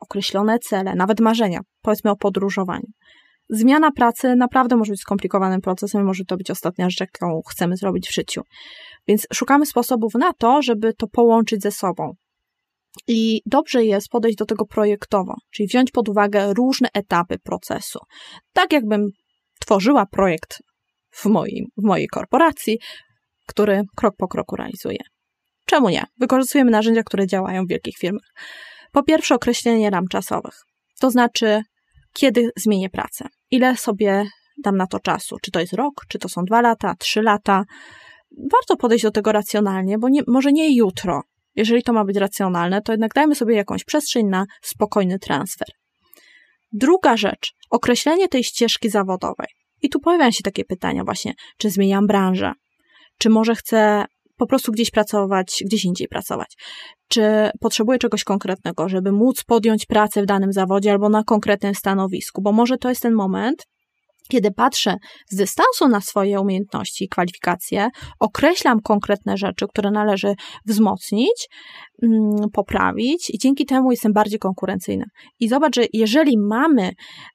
określone 0.00 0.58
cele, 0.58 0.94
nawet 0.94 1.20
marzenia, 1.20 1.60
powiedzmy 1.82 2.10
o 2.10 2.16
podróżowaniu. 2.16 2.86
Zmiana 3.50 3.90
pracy 3.92 4.36
naprawdę 4.36 4.76
może 4.76 4.92
być 4.92 5.00
skomplikowanym 5.00 5.60
procesem, 5.60 6.04
może 6.04 6.24
to 6.24 6.36
być 6.36 6.50
ostatnia 6.50 6.90
rzecz, 6.90 7.00
jaką 7.00 7.40
chcemy 7.50 7.76
zrobić 7.76 8.08
w 8.08 8.14
życiu. 8.14 8.42
Więc 9.08 9.26
szukamy 9.32 9.66
sposobów 9.66 10.14
na 10.14 10.32
to, 10.32 10.62
żeby 10.62 10.94
to 10.94 11.06
połączyć 11.06 11.62
ze 11.62 11.70
sobą. 11.70 12.12
I 13.08 13.40
dobrze 13.46 13.84
jest 13.84 14.08
podejść 14.08 14.38
do 14.38 14.46
tego 14.46 14.66
projektowo, 14.66 15.34
czyli 15.54 15.66
wziąć 15.66 15.90
pod 15.90 16.08
uwagę 16.08 16.54
różne 16.54 16.88
etapy 16.94 17.38
procesu. 17.38 17.98
Tak 18.52 18.72
jakbym 18.72 19.08
tworzyła 19.64 20.06
projekt 20.06 20.62
w, 21.10 21.26
moim, 21.26 21.64
w 21.76 21.86
mojej 21.86 22.08
korporacji, 22.08 22.78
który 23.46 23.82
krok 23.96 24.16
po 24.16 24.28
kroku 24.28 24.56
realizuje. 24.56 24.98
Czemu 25.66 25.88
nie? 25.88 26.04
Wykorzystujemy 26.18 26.70
narzędzia, 26.70 27.02
które 27.02 27.26
działają 27.26 27.64
w 27.64 27.68
wielkich 27.68 27.96
firmach. 27.98 28.32
Po 28.92 29.02
pierwsze, 29.02 29.34
określenie 29.34 29.90
ram 29.90 30.08
czasowych, 30.08 30.54
to 31.00 31.10
znaczy, 31.10 31.62
kiedy 32.12 32.50
zmienię 32.56 32.90
pracę, 32.90 33.28
ile 33.50 33.76
sobie 33.76 34.24
dam 34.62 34.76
na 34.76 34.86
to 34.86 35.00
czasu, 35.00 35.36
czy 35.42 35.50
to 35.50 35.60
jest 35.60 35.72
rok, 35.72 35.94
czy 36.08 36.18
to 36.18 36.28
są 36.28 36.44
dwa 36.44 36.60
lata, 36.60 36.94
trzy 36.98 37.22
lata. 37.22 37.64
Warto 38.52 38.76
podejść 38.76 39.04
do 39.04 39.10
tego 39.10 39.32
racjonalnie, 39.32 39.98
bo 39.98 40.08
nie, 40.08 40.22
może 40.26 40.52
nie 40.52 40.76
jutro. 40.76 41.22
Jeżeli 41.54 41.82
to 41.82 41.92
ma 41.92 42.04
być 42.04 42.16
racjonalne, 42.16 42.82
to 42.82 42.92
jednak 42.92 43.14
dajmy 43.14 43.34
sobie 43.34 43.54
jakąś 43.54 43.84
przestrzeń 43.84 44.26
na 44.26 44.44
spokojny 44.62 45.18
transfer. 45.18 45.68
Druga 46.72 47.16
rzecz, 47.16 47.52
określenie 47.74 48.28
tej 48.28 48.44
ścieżki 48.44 48.90
zawodowej. 48.90 49.48
I 49.82 49.88
tu 49.88 50.00
pojawiają 50.00 50.30
się 50.30 50.42
takie 50.42 50.64
pytania 50.64 51.04
właśnie, 51.04 51.34
czy 51.58 51.70
zmieniam 51.70 52.06
branżę, 52.06 52.52
czy 53.18 53.30
może 53.30 53.54
chcę 53.54 54.04
po 54.36 54.46
prostu 54.46 54.72
gdzieś 54.72 54.90
pracować, 54.90 55.62
gdzieś 55.66 55.84
indziej 55.84 56.08
pracować. 56.08 56.56
Czy 57.08 57.50
potrzebuję 57.60 57.98
czegoś 57.98 58.24
konkretnego, 58.24 58.88
żeby 58.88 59.12
móc 59.12 59.44
podjąć 59.44 59.86
pracę 59.86 60.22
w 60.22 60.26
danym 60.26 60.52
zawodzie 60.52 60.92
albo 60.92 61.08
na 61.08 61.24
konkretnym 61.24 61.74
stanowisku, 61.74 62.42
bo 62.42 62.52
może 62.52 62.78
to 62.78 62.88
jest 62.88 63.02
ten 63.02 63.14
moment, 63.14 63.66
kiedy 64.28 64.50
patrzę 64.50 64.96
z 65.28 65.36
dystansu 65.36 65.88
na 65.88 66.00
swoje 66.00 66.40
umiejętności 66.40 67.04
i 67.04 67.08
kwalifikacje, 67.08 67.88
określam 68.20 68.80
konkretne 68.80 69.36
rzeczy, 69.36 69.66
które 69.68 69.90
należy 69.90 70.34
wzmocnić, 70.66 71.48
mm, 72.02 72.50
poprawić 72.52 73.30
i 73.30 73.38
dzięki 73.38 73.66
temu 73.66 73.90
jestem 73.90 74.12
bardziej 74.12 74.38
konkurencyjna. 74.38 75.04
I 75.40 75.48
zobacz, 75.48 75.76
że 75.76 75.82
jeżeli 75.92 76.38
mamy 76.38 76.90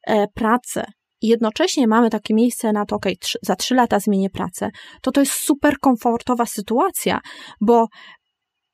e, 0.07 0.27
pracę 0.27 0.85
i 1.21 1.27
jednocześnie 1.27 1.87
mamy 1.87 2.09
takie 2.09 2.33
miejsce 2.33 2.71
na 2.71 2.85
to, 2.85 2.95
ok, 2.95 3.05
za 3.41 3.55
trzy 3.55 3.75
lata 3.75 3.99
zmienię 3.99 4.29
pracę, 4.29 4.69
to 5.01 5.11
to 5.11 5.19
jest 5.19 5.31
super 5.31 5.79
komfortowa 5.79 6.45
sytuacja, 6.45 7.19
bo 7.61 7.87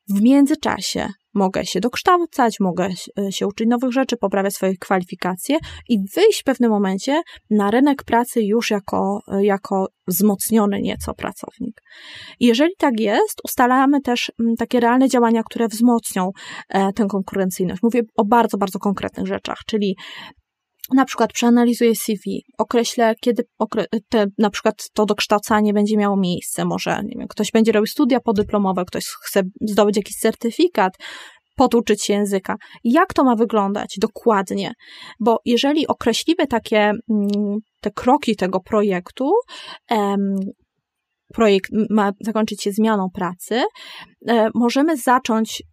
w 0.10 0.22
międzyczasie 0.22 1.10
mogę 1.34 1.66
się 1.66 1.80
dokształcać, 1.80 2.60
mogę 2.60 2.90
e, 3.20 3.32
się 3.32 3.48
uczyć 3.48 3.68
nowych 3.68 3.92
rzeczy, 3.92 4.18
poprawiać 4.18 4.54
swoje 4.54 4.78
kwalifikacje 4.78 5.58
i 5.90 6.00
wyjść 6.16 6.42
w 6.42 6.44
pewnym 6.44 6.72
momencie 6.72 7.22
na 7.50 7.72
rynek 7.72 8.04
pracy 8.04 8.42
już 8.42 8.72
jako, 8.72 9.20
e, 9.28 9.46
jako 9.46 9.88
wzmocniony 10.08 10.82
nieco 10.82 11.14
pracownik. 11.14 11.82
Jeżeli 12.40 12.72
tak 12.78 13.00
jest, 13.00 13.42
ustalamy 13.44 14.02
też 14.02 14.32
takie 14.58 14.80
realne 14.80 15.10
działania, 15.10 15.44
które 15.44 15.68
wzmocnią 15.68 16.32
e, 16.70 16.94
tę 16.94 17.06
konkurencyjność. 17.10 17.84
Mówię 17.84 18.02
o 18.18 18.26
bardzo, 18.26 18.58
bardzo 18.58 18.80
konkretnych 18.80 19.28
rzeczach, 19.28 19.58
czyli 19.68 19.96
na 20.94 21.06
przykład 21.06 21.34
przeanalizuję 21.34 21.96
CV, 21.96 22.46
określę, 22.58 23.16
kiedy 23.22 23.44
te, 24.10 24.26
na 24.38 24.50
przykład 24.50 24.90
to 24.94 25.06
dokształcanie 25.06 25.74
będzie 25.74 25.98
miało 25.98 26.18
miejsce. 26.18 26.66
Może, 26.66 27.02
nie 27.04 27.16
wiem, 27.20 27.28
ktoś 27.28 27.52
będzie 27.52 27.72
robił 27.72 27.88
studia 27.88 28.20
podyplomowe, 28.20 28.86
ktoś 28.86 29.06
chce 29.06 29.42
zdobyć 29.62 29.98
jakiś 29.98 30.16
certyfikat, 30.16 30.94
poduczyć 31.56 32.04
się 32.06 32.14
języka. 32.14 32.56
Jak 32.84 33.14
to 33.14 33.24
ma 33.24 33.36
wyglądać 33.36 33.96
dokładnie? 34.02 34.72
Bo 35.20 35.40
jeżeli 35.46 35.88
określimy 35.88 36.48
takie 36.48 36.80
mm, 36.80 37.58
te 37.82 37.92
kroki 37.92 38.36
tego 38.36 38.60
projektu, 38.60 39.32
projekt 41.34 41.72
ma 41.90 42.12
zakończyć 42.22 42.64
się 42.64 42.72
zmianą 42.72 43.10
pracy, 43.14 43.64
e, 44.28 44.50
możemy 44.54 44.98
zacząć 44.98 45.64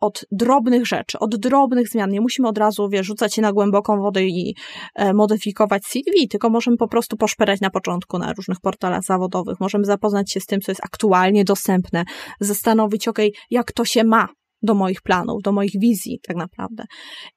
od 0.00 0.24
drobnych 0.32 0.86
rzeczy, 0.86 1.18
od 1.18 1.36
drobnych 1.36 1.88
zmian. 1.88 2.10
Nie 2.10 2.20
musimy 2.20 2.48
od 2.48 2.58
razu, 2.58 2.88
wiesz, 2.88 3.06
rzucać 3.06 3.34
się 3.34 3.42
na 3.42 3.52
głęboką 3.52 4.00
wodę 4.00 4.24
i 4.24 4.54
e, 4.94 5.12
modyfikować 5.12 5.84
CV, 5.84 6.28
tylko 6.28 6.50
możemy 6.50 6.76
po 6.76 6.88
prostu 6.88 7.16
poszperać 7.16 7.60
na 7.60 7.70
początku 7.70 8.18
na 8.18 8.32
różnych 8.32 8.60
portalach 8.60 9.02
zawodowych. 9.02 9.60
Możemy 9.60 9.84
zapoznać 9.84 10.32
się 10.32 10.40
z 10.40 10.46
tym, 10.46 10.60
co 10.60 10.70
jest 10.72 10.84
aktualnie 10.84 11.44
dostępne, 11.44 12.04
zastanowić, 12.40 13.08
ok, 13.08 13.18
jak 13.50 13.72
to 13.72 13.84
się 13.84 14.04
ma 14.04 14.28
do 14.62 14.74
moich 14.74 15.02
planów, 15.02 15.42
do 15.42 15.52
moich 15.52 15.80
wizji, 15.80 16.20
tak 16.22 16.36
naprawdę. 16.36 16.84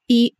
I 0.08 0.30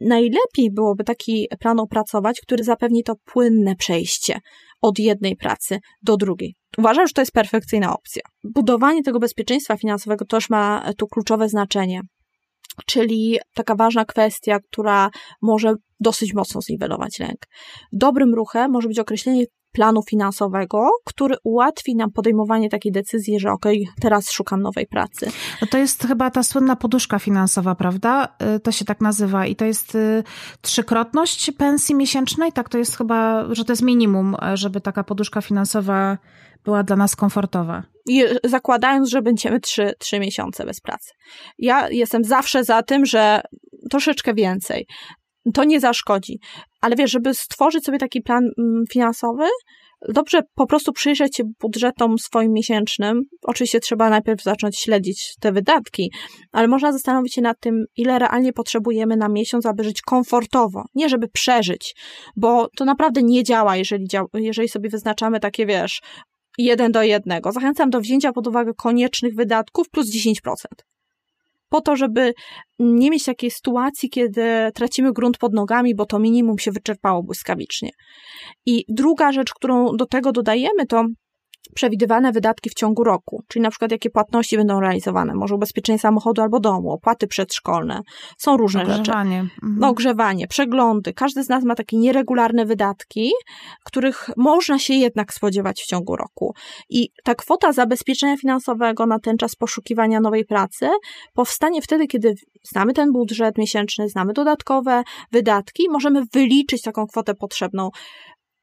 najlepiej 0.00 0.70
byłoby 0.72 1.04
taki 1.04 1.48
plan 1.60 1.80
opracować, 1.80 2.40
który 2.40 2.64
zapewni 2.64 3.02
to 3.02 3.14
płynne 3.24 3.76
przejście 3.76 4.38
od 4.82 4.98
jednej 4.98 5.36
pracy 5.36 5.78
do 6.02 6.16
drugiej. 6.16 6.59
Uważam, 6.78 7.06
że 7.06 7.12
to 7.12 7.20
jest 7.20 7.32
perfekcyjna 7.32 7.94
opcja. 7.94 8.22
Budowanie 8.44 9.02
tego 9.02 9.18
bezpieczeństwa 9.18 9.76
finansowego 9.76 10.24
też 10.24 10.50
ma 10.50 10.92
tu 10.96 11.06
kluczowe 11.06 11.48
znaczenie. 11.48 12.00
Czyli 12.86 13.38
taka 13.54 13.74
ważna 13.74 14.04
kwestia, 14.04 14.58
która 14.70 15.10
może 15.42 15.74
dosyć 16.00 16.34
mocno 16.34 16.60
zniwelować 16.60 17.18
lęk. 17.18 17.46
Dobrym 17.92 18.34
ruchem 18.34 18.70
może 18.70 18.88
być 18.88 18.98
określenie 18.98 19.44
planu 19.72 20.02
finansowego, 20.02 20.90
który 21.04 21.36
ułatwi 21.44 21.96
nam 21.96 22.10
podejmowanie 22.10 22.68
takiej 22.68 22.92
decyzji, 22.92 23.40
że 23.40 23.50
okej, 23.50 23.82
okay, 23.82 23.94
teraz 24.00 24.30
szukam 24.30 24.62
nowej 24.62 24.86
pracy. 24.86 25.26
No 25.60 25.66
to 25.70 25.78
jest 25.78 26.06
chyba 26.06 26.30
ta 26.30 26.42
słynna 26.42 26.76
poduszka 26.76 27.18
finansowa, 27.18 27.74
prawda? 27.74 28.28
Y, 28.56 28.60
to 28.60 28.72
się 28.72 28.84
tak 28.84 29.00
nazywa 29.00 29.46
i 29.46 29.56
to 29.56 29.64
jest 29.64 29.94
y, 29.94 30.22
trzykrotność 30.60 31.50
pensji 31.50 31.94
miesięcznej, 31.94 32.52
tak 32.52 32.68
to 32.68 32.78
jest 32.78 32.96
chyba, 32.96 33.46
że 33.54 33.64
to 33.64 33.72
jest 33.72 33.82
minimum, 33.82 34.36
żeby 34.54 34.80
taka 34.80 35.04
poduszka 35.04 35.40
finansowa 35.40 36.18
była 36.64 36.82
dla 36.82 36.96
nas 36.96 37.16
komfortowa. 37.16 37.82
I 38.06 38.24
zakładając, 38.44 39.08
że 39.08 39.22
będziemy 39.22 39.60
trzy, 39.60 39.92
trzy 39.98 40.20
miesiące 40.20 40.64
bez 40.64 40.80
pracy. 40.80 41.10
Ja 41.58 41.88
jestem 41.90 42.24
zawsze 42.24 42.64
za 42.64 42.82
tym, 42.82 43.06
że 43.06 43.40
troszeczkę 43.90 44.34
więcej. 44.34 44.86
To 45.54 45.64
nie 45.64 45.80
zaszkodzi. 45.80 46.40
ale 46.80 46.96
wiesz, 46.96 47.10
żeby 47.10 47.34
stworzyć 47.34 47.84
sobie 47.84 47.98
taki 47.98 48.22
plan 48.22 48.44
mm, 48.58 48.84
finansowy, 48.92 49.44
dobrze 50.08 50.42
po 50.54 50.66
prostu 50.66 50.92
przyjrzeć 50.92 51.36
się 51.36 51.44
budżetom 51.60 52.18
swoim 52.18 52.52
miesięcznym. 52.52 53.22
Oczywiście 53.42 53.80
trzeba 53.80 54.10
najpierw 54.10 54.42
zacząć 54.42 54.78
śledzić 54.78 55.34
te 55.40 55.52
wydatki, 55.52 56.12
ale 56.52 56.68
można 56.68 56.92
zastanowić 56.92 57.34
się 57.34 57.42
nad 57.42 57.60
tym, 57.60 57.84
ile 57.96 58.18
realnie 58.18 58.52
potrzebujemy 58.52 59.16
na 59.16 59.28
miesiąc, 59.28 59.66
aby 59.66 59.84
żyć 59.84 60.02
komfortowo. 60.02 60.84
Nie 60.94 61.08
żeby 61.08 61.28
przeżyć, 61.28 61.96
bo 62.36 62.68
to 62.76 62.84
naprawdę 62.84 63.22
nie 63.22 63.44
działa, 63.44 63.76
jeżeli, 63.76 64.06
jeżeli 64.34 64.68
sobie 64.68 64.90
wyznaczamy 64.90 65.40
takie, 65.40 65.66
wiesz, 65.66 66.00
jeden 66.64 66.92
do 66.92 67.02
jednego. 67.02 67.52
Zachęcam 67.52 67.90
do 67.90 68.00
wzięcia 68.00 68.32
pod 68.32 68.46
uwagę 68.46 68.72
koniecznych 68.74 69.34
wydatków 69.34 69.90
plus 69.90 70.10
10% 70.10 70.32
po 71.70 71.80
to, 71.80 71.96
żeby 71.96 72.34
nie 72.78 73.10
mieć 73.10 73.24
takiej 73.24 73.50
sytuacji, 73.50 74.10
kiedy 74.10 74.70
tracimy 74.74 75.12
grunt 75.12 75.38
pod 75.38 75.52
nogami, 75.52 75.94
bo 75.94 76.06
to 76.06 76.18
minimum 76.18 76.58
się 76.58 76.72
wyczerpało 76.72 77.22
błyskawicznie. 77.22 77.90
I 78.66 78.84
druga 78.88 79.32
rzecz, 79.32 79.54
którą 79.54 79.96
do 79.96 80.06
tego 80.06 80.32
dodajemy, 80.32 80.86
to 80.88 81.04
przewidywane 81.74 82.32
wydatki 82.32 82.70
w 82.70 82.74
ciągu 82.74 83.04
roku, 83.04 83.42
czyli 83.48 83.62
na 83.62 83.70
przykład 83.70 83.90
jakie 83.90 84.10
płatności 84.10 84.56
będą 84.56 84.80
realizowane, 84.80 85.34
może 85.34 85.54
ubezpieczenie 85.54 85.98
samochodu 85.98 86.42
albo 86.42 86.60
domu, 86.60 86.90
opłaty 86.90 87.26
przedszkolne, 87.26 88.00
są 88.38 88.56
różne 88.56 88.82
ogrzewanie. 88.82 89.42
rzeczy. 89.42 89.54
Mhm. 89.54 89.76
No, 89.80 89.88
ogrzewanie, 89.88 90.46
przeglądy. 90.46 91.12
Każdy 91.12 91.42
z 91.42 91.48
nas 91.48 91.64
ma 91.64 91.74
takie 91.74 91.96
nieregularne 91.96 92.66
wydatki, 92.66 93.30
których 93.84 94.30
można 94.36 94.78
się 94.78 94.94
jednak 94.94 95.34
spodziewać 95.34 95.82
w 95.82 95.86
ciągu 95.86 96.16
roku. 96.16 96.54
I 96.88 97.08
ta 97.24 97.34
kwota 97.34 97.72
zabezpieczenia 97.72 98.36
finansowego 98.36 99.06
na 99.06 99.18
ten 99.18 99.36
czas 99.36 99.56
poszukiwania 99.56 100.20
nowej 100.20 100.44
pracy 100.44 100.88
powstanie 101.34 101.82
wtedy, 101.82 102.06
kiedy 102.06 102.34
znamy 102.62 102.92
ten 102.92 103.12
budżet 103.12 103.58
miesięczny, 103.58 104.08
znamy 104.08 104.32
dodatkowe 104.32 105.02
wydatki, 105.32 105.88
możemy 105.90 106.22
wyliczyć 106.32 106.82
taką 106.82 107.06
kwotę 107.06 107.34
potrzebną. 107.34 107.90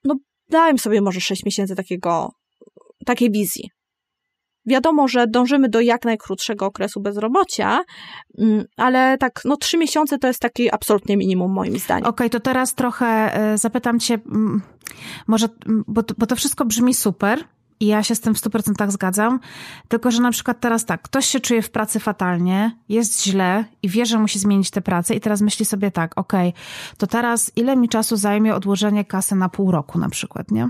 No, 0.03 0.15
dałem 0.49 0.77
sobie 0.77 1.01
może 1.01 1.21
6 1.21 1.45
miesięcy 1.45 1.75
takiego 1.75 2.29
takiej 3.07 3.31
wizji. 3.31 3.69
Wiadomo, 4.65 5.07
że 5.07 5.27
dążymy 5.27 5.69
do 5.69 5.81
jak 5.81 6.05
najkrótszego 6.05 6.65
okresu 6.65 7.01
bezrobocia, 7.01 7.83
mm, 8.37 8.65
ale 8.77 9.17
tak, 9.17 9.41
no 9.45 9.57
trzy 9.57 9.77
miesiące 9.77 10.17
to 10.17 10.27
jest 10.27 10.39
takie 10.39 10.73
absolutnie 10.73 11.17
minimum 11.17 11.51
moim 11.51 11.79
zdaniem. 11.79 12.03
Okej, 12.03 12.27
okay, 12.27 12.29
to 12.29 12.39
teraz 12.39 12.75
trochę 12.75 13.07
e, 13.07 13.57
zapytam 13.57 13.99
cię, 13.99 14.13
mm, 14.13 14.61
może, 15.27 15.47
mm, 15.67 15.83
bo, 15.87 16.01
bo 16.17 16.25
to 16.25 16.35
wszystko 16.35 16.65
brzmi 16.65 16.93
super, 16.93 17.43
i 17.79 17.87
ja 17.87 18.03
się 18.03 18.15
z 18.15 18.19
tym 18.19 18.35
w 18.35 18.37
100% 18.37 18.91
zgadzam. 18.91 19.39
Tylko, 19.87 20.11
że 20.11 20.21
na 20.21 20.31
przykład 20.31 20.59
teraz 20.59 20.85
tak, 20.85 21.01
ktoś 21.01 21.25
się 21.25 21.39
czuje 21.39 21.61
w 21.61 21.69
pracy 21.69 21.99
fatalnie, 21.99 22.71
jest 22.89 23.23
źle 23.23 23.65
i 23.83 23.89
wie, 23.89 24.05
że 24.05 24.19
musi 24.19 24.39
zmienić 24.39 24.71
tę 24.71 24.81
pracę, 24.81 25.15
i 25.15 25.19
teraz 25.19 25.41
myśli 25.41 25.65
sobie 25.65 25.91
tak, 25.91 26.17
okej, 26.17 26.49
okay, 26.49 26.61
to 26.97 27.07
teraz 27.07 27.51
ile 27.55 27.75
mi 27.75 27.89
czasu 27.89 28.15
zajmie 28.15 28.55
odłożenie 28.55 29.05
kasy 29.05 29.35
na 29.35 29.49
pół 29.49 29.71
roku 29.71 29.99
na 29.99 30.09
przykład, 30.09 30.51
nie? 30.51 30.69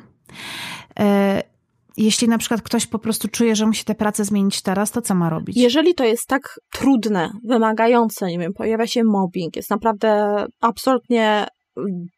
Jeśli 1.97 2.27
na 2.27 2.37
przykład 2.37 2.61
ktoś 2.61 2.87
po 2.87 2.99
prostu 2.99 3.27
czuje, 3.27 3.55
że 3.55 3.65
musi 3.65 3.83
tę 3.83 3.95
pracę 3.95 4.25
zmienić 4.25 4.61
teraz, 4.61 4.91
to 4.91 5.01
co 5.01 5.15
ma 5.15 5.29
robić? 5.29 5.57
Jeżeli 5.57 5.93
to 5.93 6.03
jest 6.03 6.27
tak 6.27 6.59
trudne, 6.73 7.31
wymagające, 7.43 8.27
nie 8.27 8.39
wiem, 8.39 8.53
pojawia 8.53 8.87
się 8.87 9.03
mobbing, 9.03 9.55
jest 9.55 9.69
naprawdę 9.69 10.45
absolutnie 10.61 11.47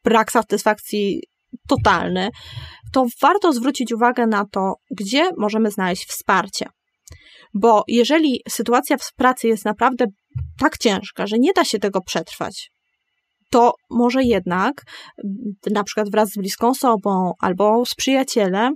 brak 0.03 0.32
satysfakcji 0.32 1.23
totalny, 1.67 2.30
to 2.93 3.05
warto 3.21 3.53
zwrócić 3.53 3.93
uwagę 3.93 4.27
na 4.27 4.45
to, 4.51 4.73
gdzie 4.97 5.30
możemy 5.38 5.71
znaleźć 5.71 6.05
wsparcie. 6.05 6.65
Bo 7.53 7.84
jeżeli 7.88 8.41
sytuacja 8.49 8.97
w 8.97 9.13
pracy 9.13 9.47
jest 9.47 9.65
naprawdę 9.65 10.05
tak 10.59 10.77
ciężka, 10.77 11.27
że 11.27 11.39
nie 11.39 11.53
da 11.53 11.65
się 11.65 11.80
tego 11.80 12.01
przetrwać, 12.01 12.71
to 13.51 13.73
może 13.89 14.23
jednak, 14.23 14.84
na 15.71 15.84
przykład 15.84 16.11
wraz 16.11 16.30
z 16.30 16.38
bliską 16.38 16.69
osobą 16.69 17.32
albo 17.39 17.86
z 17.86 17.95
przyjacielem, 17.95 18.73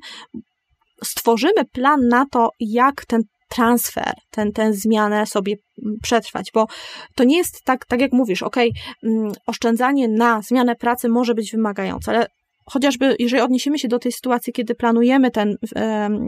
stworzymy 1.04 1.66
plan 1.72 2.08
na 2.08 2.26
to, 2.32 2.50
jak 2.60 3.06
ten 3.06 3.22
transfer, 3.50 4.14
ten, 4.30 4.52
tę 4.52 4.74
zmianę 4.74 5.26
sobie 5.26 5.56
mm, 5.84 5.98
przetrwać, 6.02 6.52
bo 6.54 6.68
to 7.16 7.24
nie 7.24 7.38
jest 7.38 7.64
tak, 7.64 7.86
tak 7.86 8.02
jak 8.02 8.12
mówisz, 8.12 8.44
ok, 8.44 8.58
mm, 8.58 9.32
oszczędzanie 9.48 10.08
na 10.08 10.42
zmianę 10.42 10.76
pracy 10.76 11.10
może 11.10 11.34
być 11.34 11.52
wymagające, 11.52 12.12
ale 12.12 12.28
chociażby 12.66 13.16
jeżeli 13.20 13.44
odniesiemy 13.44 13.80
się 13.80 13.88
do 13.88 14.00
tej 14.00 14.12
sytuacji, 14.12 14.54
kiedy 14.54 14.76
planujemy 14.76 15.32
ten, 15.32 15.56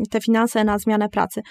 te 0.10 0.22
finanse 0.22 0.64
na 0.64 0.80
zmianę 0.80 1.10
pracy, 1.10 1.42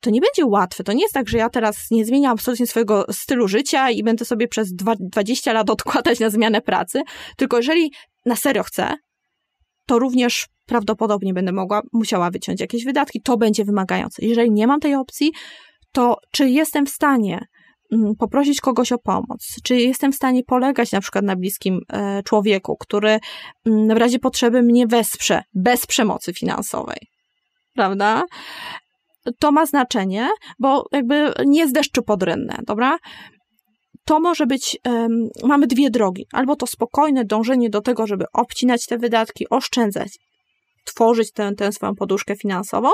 to 0.00 0.10
nie 0.10 0.20
będzie 0.20 0.46
łatwe. 0.46 0.84
To 0.84 0.92
nie 0.92 1.02
jest 1.02 1.14
tak, 1.14 1.28
że 1.28 1.38
ja 1.38 1.48
teraz 1.48 1.90
nie 1.90 2.04
zmieniam 2.04 2.32
absolutnie 2.32 2.66
swojego 2.66 3.06
stylu 3.12 3.48
życia 3.48 3.90
i 3.90 4.02
będę 4.02 4.24
sobie 4.24 4.48
przez 4.48 4.74
20 5.00 5.52
lat 5.52 5.70
odkładać 5.70 6.20
na 6.20 6.30
zmianę 6.30 6.60
pracy, 6.60 7.02
tylko 7.36 7.56
jeżeli 7.56 7.92
na 8.26 8.36
serio 8.36 8.62
chcę, 8.62 8.94
to 9.86 9.98
również 9.98 10.48
prawdopodobnie 10.66 11.34
będę 11.34 11.52
mogła, 11.52 11.82
musiała 11.92 12.30
wyciąć 12.30 12.60
jakieś 12.60 12.84
wydatki, 12.84 13.22
to 13.22 13.36
będzie 13.36 13.64
wymagające. 13.64 14.26
Jeżeli 14.26 14.50
nie 14.50 14.66
mam 14.66 14.80
tej 14.80 14.94
opcji, 14.94 15.32
to 15.92 16.16
czy 16.30 16.48
jestem 16.48 16.86
w 16.86 16.90
stanie 16.90 17.46
mm, 17.92 18.12
poprosić 18.18 18.60
kogoś 18.60 18.92
o 18.92 18.98
pomoc, 18.98 19.56
czy 19.62 19.76
jestem 19.76 20.12
w 20.12 20.16
stanie 20.16 20.42
polegać 20.44 20.92
na 20.92 21.00
przykład 21.00 21.24
na 21.24 21.36
bliskim 21.36 21.80
e, 21.92 22.22
człowieku, 22.22 22.76
który 22.80 23.18
mm, 23.66 23.88
w 23.88 23.98
razie 23.98 24.18
potrzeby 24.18 24.62
mnie 24.62 24.86
wesprze 24.86 25.42
bez 25.54 25.86
przemocy 25.86 26.32
finansowej. 26.32 26.98
Prawda? 27.74 28.24
To 29.38 29.52
ma 29.52 29.66
znaczenie, 29.66 30.28
bo 30.58 30.86
jakby 30.92 31.32
nie 31.46 31.60
jest 31.60 31.74
deszczu 31.74 32.02
pod 32.02 32.24
dobra? 32.66 32.98
To 34.12 34.20
może 34.20 34.46
być, 34.46 34.78
um, 34.86 35.28
mamy 35.44 35.66
dwie 35.66 35.90
drogi. 35.90 36.26
Albo 36.32 36.56
to 36.56 36.66
spokojne 36.66 37.24
dążenie 37.24 37.70
do 37.70 37.80
tego, 37.80 38.06
żeby 38.06 38.24
obcinać 38.32 38.86
te 38.86 38.98
wydatki, 38.98 39.48
oszczędzać, 39.50 40.18
tworzyć 40.84 41.32
tę, 41.32 41.50
tę 41.56 41.72
swoją 41.72 41.94
poduszkę 41.94 42.36
finansową, 42.36 42.88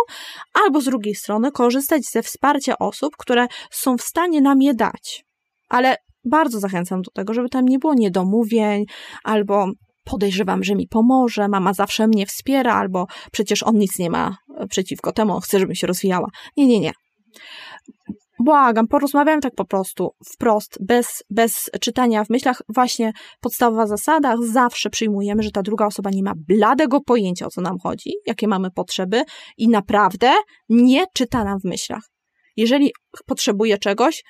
albo 0.64 0.80
z 0.80 0.84
drugiej 0.84 1.14
strony 1.14 1.52
korzystać 1.52 2.02
ze 2.04 2.22
wsparcia 2.22 2.78
osób, 2.78 3.16
które 3.18 3.46
są 3.70 3.96
w 3.96 4.02
stanie 4.02 4.40
nam 4.40 4.62
je 4.62 4.74
dać. 4.74 5.24
Ale 5.68 5.96
bardzo 6.24 6.60
zachęcam 6.60 7.02
do 7.02 7.10
tego, 7.10 7.34
żeby 7.34 7.48
tam 7.48 7.64
nie 7.64 7.78
było 7.78 7.94
niedomówień, 7.94 8.84
albo 9.24 9.66
podejrzewam, 10.04 10.64
że 10.64 10.74
mi 10.74 10.88
pomoże, 10.88 11.48
mama 11.48 11.74
zawsze 11.74 12.06
mnie 12.06 12.26
wspiera, 12.26 12.74
albo 12.74 13.06
przecież 13.32 13.62
on 13.62 13.78
nic 13.78 13.98
nie 13.98 14.10
ma 14.10 14.36
przeciwko 14.70 15.12
temu, 15.12 15.40
chce, 15.40 15.58
żebym 15.58 15.74
się 15.74 15.86
rozwijała. 15.86 16.28
Nie, 16.56 16.66
nie, 16.66 16.80
nie. 16.80 16.92
Błagam, 18.39 18.89
porozmawiam 18.89 19.41
tak 19.41 19.55
po 19.55 19.64
prostu, 19.64 20.11
wprost, 20.34 20.78
bez, 20.80 21.24
bez 21.30 21.70
czytania 21.80 22.24
w 22.24 22.30
myślach. 22.30 22.62
Właśnie 22.68 23.12
podstawowa 23.41 23.86
zasada, 23.86 24.36
zawsze 24.53 24.91
przyjmujemy, 24.91 25.43
że 25.43 25.51
ta 25.51 25.62
druga 25.62 25.86
osoba 25.86 26.11
nie 26.11 26.22
ma 26.22 26.32
bladego 26.36 27.01
pojęcia, 27.01 27.47
o 27.47 27.51
co 27.51 27.61
nam 27.61 27.78
chodzi, 27.82 28.12
jakie 28.26 28.49
mamy 28.49 28.70
potrzeby 28.70 29.22
i 29.57 29.68
naprawdę 29.68 30.32
nie 30.68 31.05
czyta 31.14 31.45
nam 31.45 31.61
w 31.61 31.64
myślach. 31.64 32.03
Jeżeli 32.57 32.93
potrzebuje 33.26 33.78
czegoś, 33.78 34.24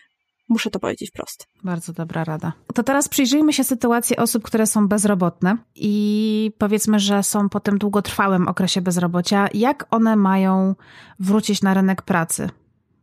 muszę 0.49 0.71
to 0.71 0.79
powiedzieć 0.79 1.11
wprost. 1.11 1.47
Bardzo 1.65 1.93
dobra 1.93 2.25
rada. 2.25 2.53
To 2.75 2.83
teraz 2.83 3.09
przyjrzyjmy 3.09 3.53
się 3.53 3.65
sytuacji 3.65 4.17
osób, 4.17 4.43
które 4.43 4.67
są 4.67 4.89
bezrobotne 4.89 5.57
i 5.75 6.53
powiedzmy, 6.59 6.99
że 6.99 7.23
są 7.23 7.49
po 7.49 7.61
tym 7.61 7.79
długotrwałym 7.79 8.49
okresie 8.49 8.81
bezrobocia. 8.81 9.49
Jak 9.55 9.87
one 9.91 10.17
mają 10.17 10.75
wrócić 11.19 11.63
na 11.63 11.75
rynek 11.75 12.03
pracy? 12.03 12.49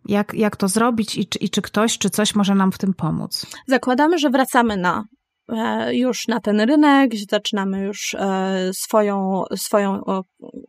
Jak, 0.05 0.33
jak 0.33 0.55
to 0.55 0.67
zrobić 0.67 1.17
i 1.17 1.27
czy, 1.27 1.39
i 1.39 1.49
czy 1.49 1.61
ktoś, 1.61 1.97
czy 1.97 2.09
coś 2.09 2.35
może 2.35 2.55
nam 2.55 2.71
w 2.71 2.77
tym 2.77 2.93
pomóc? 2.93 3.45
Zakładamy, 3.67 4.17
że 4.17 4.29
wracamy 4.29 4.77
na 4.77 5.03
e, 5.49 5.95
już 5.95 6.27
na 6.27 6.39
ten 6.39 6.61
rynek, 6.61 7.11
zaczynamy 7.29 7.81
już 7.81 8.13
e, 8.13 8.71
swoją, 8.73 9.43
swoją 9.55 10.01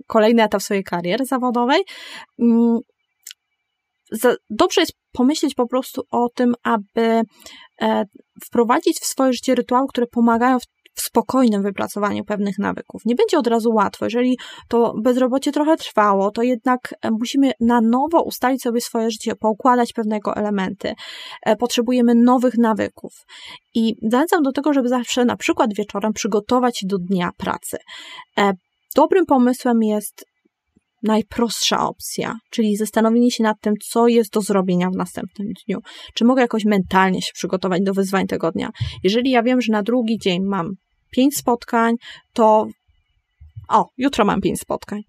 kolejny 0.07 0.43
etap 0.43 0.63
swojej 0.63 0.85
kariery 0.85 1.25
zawodowej. 1.25 1.83
Mm, 2.39 2.79
dobrze 4.51 4.81
jest 4.81 4.93
pomyśleć 5.13 5.55
po 5.55 5.69
prostu 5.69 6.03
o 6.11 6.29
tym, 6.35 6.55
aby 6.63 7.23
e, 7.83 8.05
wprowadzić 8.45 9.01
w 9.01 9.07
swoje 9.07 9.33
życie 9.33 9.55
rytuały, 9.55 9.87
które 9.89 10.07
pomagają 10.07 10.59
w 10.59 10.76
w 10.97 11.01
spokojnym 11.01 11.63
wypracowaniu 11.63 12.25
pewnych 12.25 12.59
nawyków. 12.59 13.03
Nie 13.05 13.15
będzie 13.15 13.39
od 13.39 13.47
razu 13.47 13.71
łatwo. 13.71 14.05
Jeżeli 14.05 14.39
to 14.69 14.95
bezrobocie 15.03 15.53
trochę 15.53 15.77
trwało, 15.77 16.31
to 16.31 16.43
jednak 16.43 16.95
e, 17.03 17.11
musimy 17.11 17.53
na 17.61 17.81
nowo 17.81 18.23
ustalić 18.23 18.63
sobie 18.63 18.81
swoje 18.81 19.11
życie, 19.11 19.37
poukładać 19.37 19.93
pewnego 19.93 20.37
elementy. 20.37 20.95
E, 21.43 21.57
potrzebujemy 21.57 22.15
nowych 22.15 22.59
nawyków. 22.59 23.13
I 23.75 23.95
zachęcam 24.11 24.43
do 24.43 24.53
tego, 24.53 24.73
żeby 24.73 24.89
zawsze 24.89 25.25
na 25.25 25.37
przykład 25.37 25.75
wieczorem 25.75 26.13
przygotować 26.13 26.79
się 26.79 26.87
do 26.87 26.99
dnia 26.99 27.31
pracy. 27.37 27.77
E, 28.39 28.53
dobrym 28.95 29.27
pomysłem 29.27 29.83
jest 29.83 30.25
najprostsza 31.03 31.89
opcja, 31.89 32.35
czyli 32.51 32.77
zastanowienie 32.77 33.31
się 33.31 33.45
nad 33.45 33.61
tym, 33.61 33.75
co 33.91 34.09
jest 34.09 34.33
do 34.33 34.41
zrobienia 34.41 34.91
w 34.91 34.97
następnym 34.97 35.49
dniu. 35.67 35.79
Czy 36.15 36.25
mogę 36.25 36.43
jakoś 36.43 36.65
mentalnie 36.65 37.23
się 37.23 37.33
przygotować 37.35 37.83
do 37.83 37.95
wyzwań 37.95 38.27
tego 38.27 38.53
dnia? 38.53 38.71
Jeżeli 39.05 39.31
ja 39.31 39.43
wiem, 39.43 39.61
że 39.61 39.73
na 39.73 39.83
drugi 39.83 40.19
dzień 40.19 40.43
mam 40.43 40.73
pięć 41.17 41.37
spotkań, 41.37 41.95
to 42.33 42.67
o, 43.69 43.87
jutro 43.97 44.25
mam 44.25 44.41
pięć 44.41 44.61
spotkań. 44.61 45.01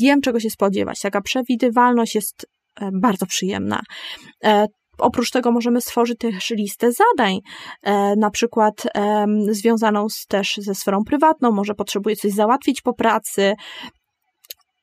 Wiem, 0.00 0.20
czego 0.20 0.40
się 0.40 0.50
spodziewać. 0.50 1.00
Taka 1.00 1.20
przewidywalność 1.20 2.14
jest 2.14 2.46
e, 2.80 2.90
bardzo 2.92 3.26
przyjemna. 3.26 3.80
E, 4.44 4.66
Oprócz 4.98 5.30
tego 5.30 5.52
możemy 5.52 5.80
stworzyć 5.80 6.18
też 6.18 6.50
listę 6.50 6.92
zadań, 6.92 7.38
e, 7.82 8.16
na 8.16 8.30
przykład 8.30 8.82
związaną 9.50 10.08
z, 10.08 10.26
też 10.26 10.54
ze 10.56 10.74
sferą 10.74 11.04
prywatną, 11.04 11.52
może 11.52 11.74
potrzebuje 11.74 12.16
coś 12.16 12.32
załatwić 12.32 12.80
po 12.82 12.94
pracy. 12.94 13.54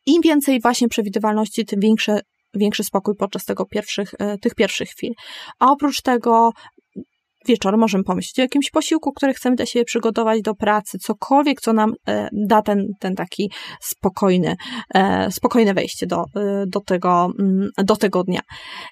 Im 0.05 0.21
więcej 0.21 0.61
właśnie 0.61 0.87
przewidywalności, 0.87 1.65
tym 1.65 1.79
większe, 1.79 2.19
większy 2.53 2.83
spokój 2.83 3.15
podczas 3.15 3.45
tego 3.45 3.65
pierwszych, 3.65 4.13
tych 4.41 4.55
pierwszych 4.55 4.89
chwil. 4.89 5.13
A 5.59 5.71
oprócz 5.71 6.01
tego 6.01 6.51
wieczorem 7.47 7.79
możemy 7.79 8.03
pomyśleć 8.03 8.39
o 8.39 8.41
jakimś 8.41 8.69
posiłku, 8.69 9.11
który 9.11 9.33
chcemy 9.33 9.55
dla 9.55 9.65
siebie 9.65 9.85
przygotować 9.85 10.41
do 10.41 10.55
pracy, 10.55 10.97
cokolwiek, 10.97 11.61
co 11.61 11.73
nam 11.73 11.93
e, 12.07 12.29
da 12.47 12.61
ten, 12.61 12.87
ten 12.99 13.15
taki 13.15 13.51
spokojny, 13.81 14.55
e, 14.93 15.31
spokojne 15.31 15.73
wejście 15.73 16.07
do, 16.07 16.23
e, 16.35 16.63
do, 16.67 16.79
tego, 16.79 17.31
mm, 17.39 17.69
do 17.77 17.95
tego 17.95 18.23
dnia. 18.23 18.41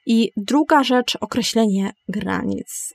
I 0.05 0.31
druga 0.37 0.83
rzecz, 0.83 1.17
określenie 1.21 1.91
granic. 2.07 2.93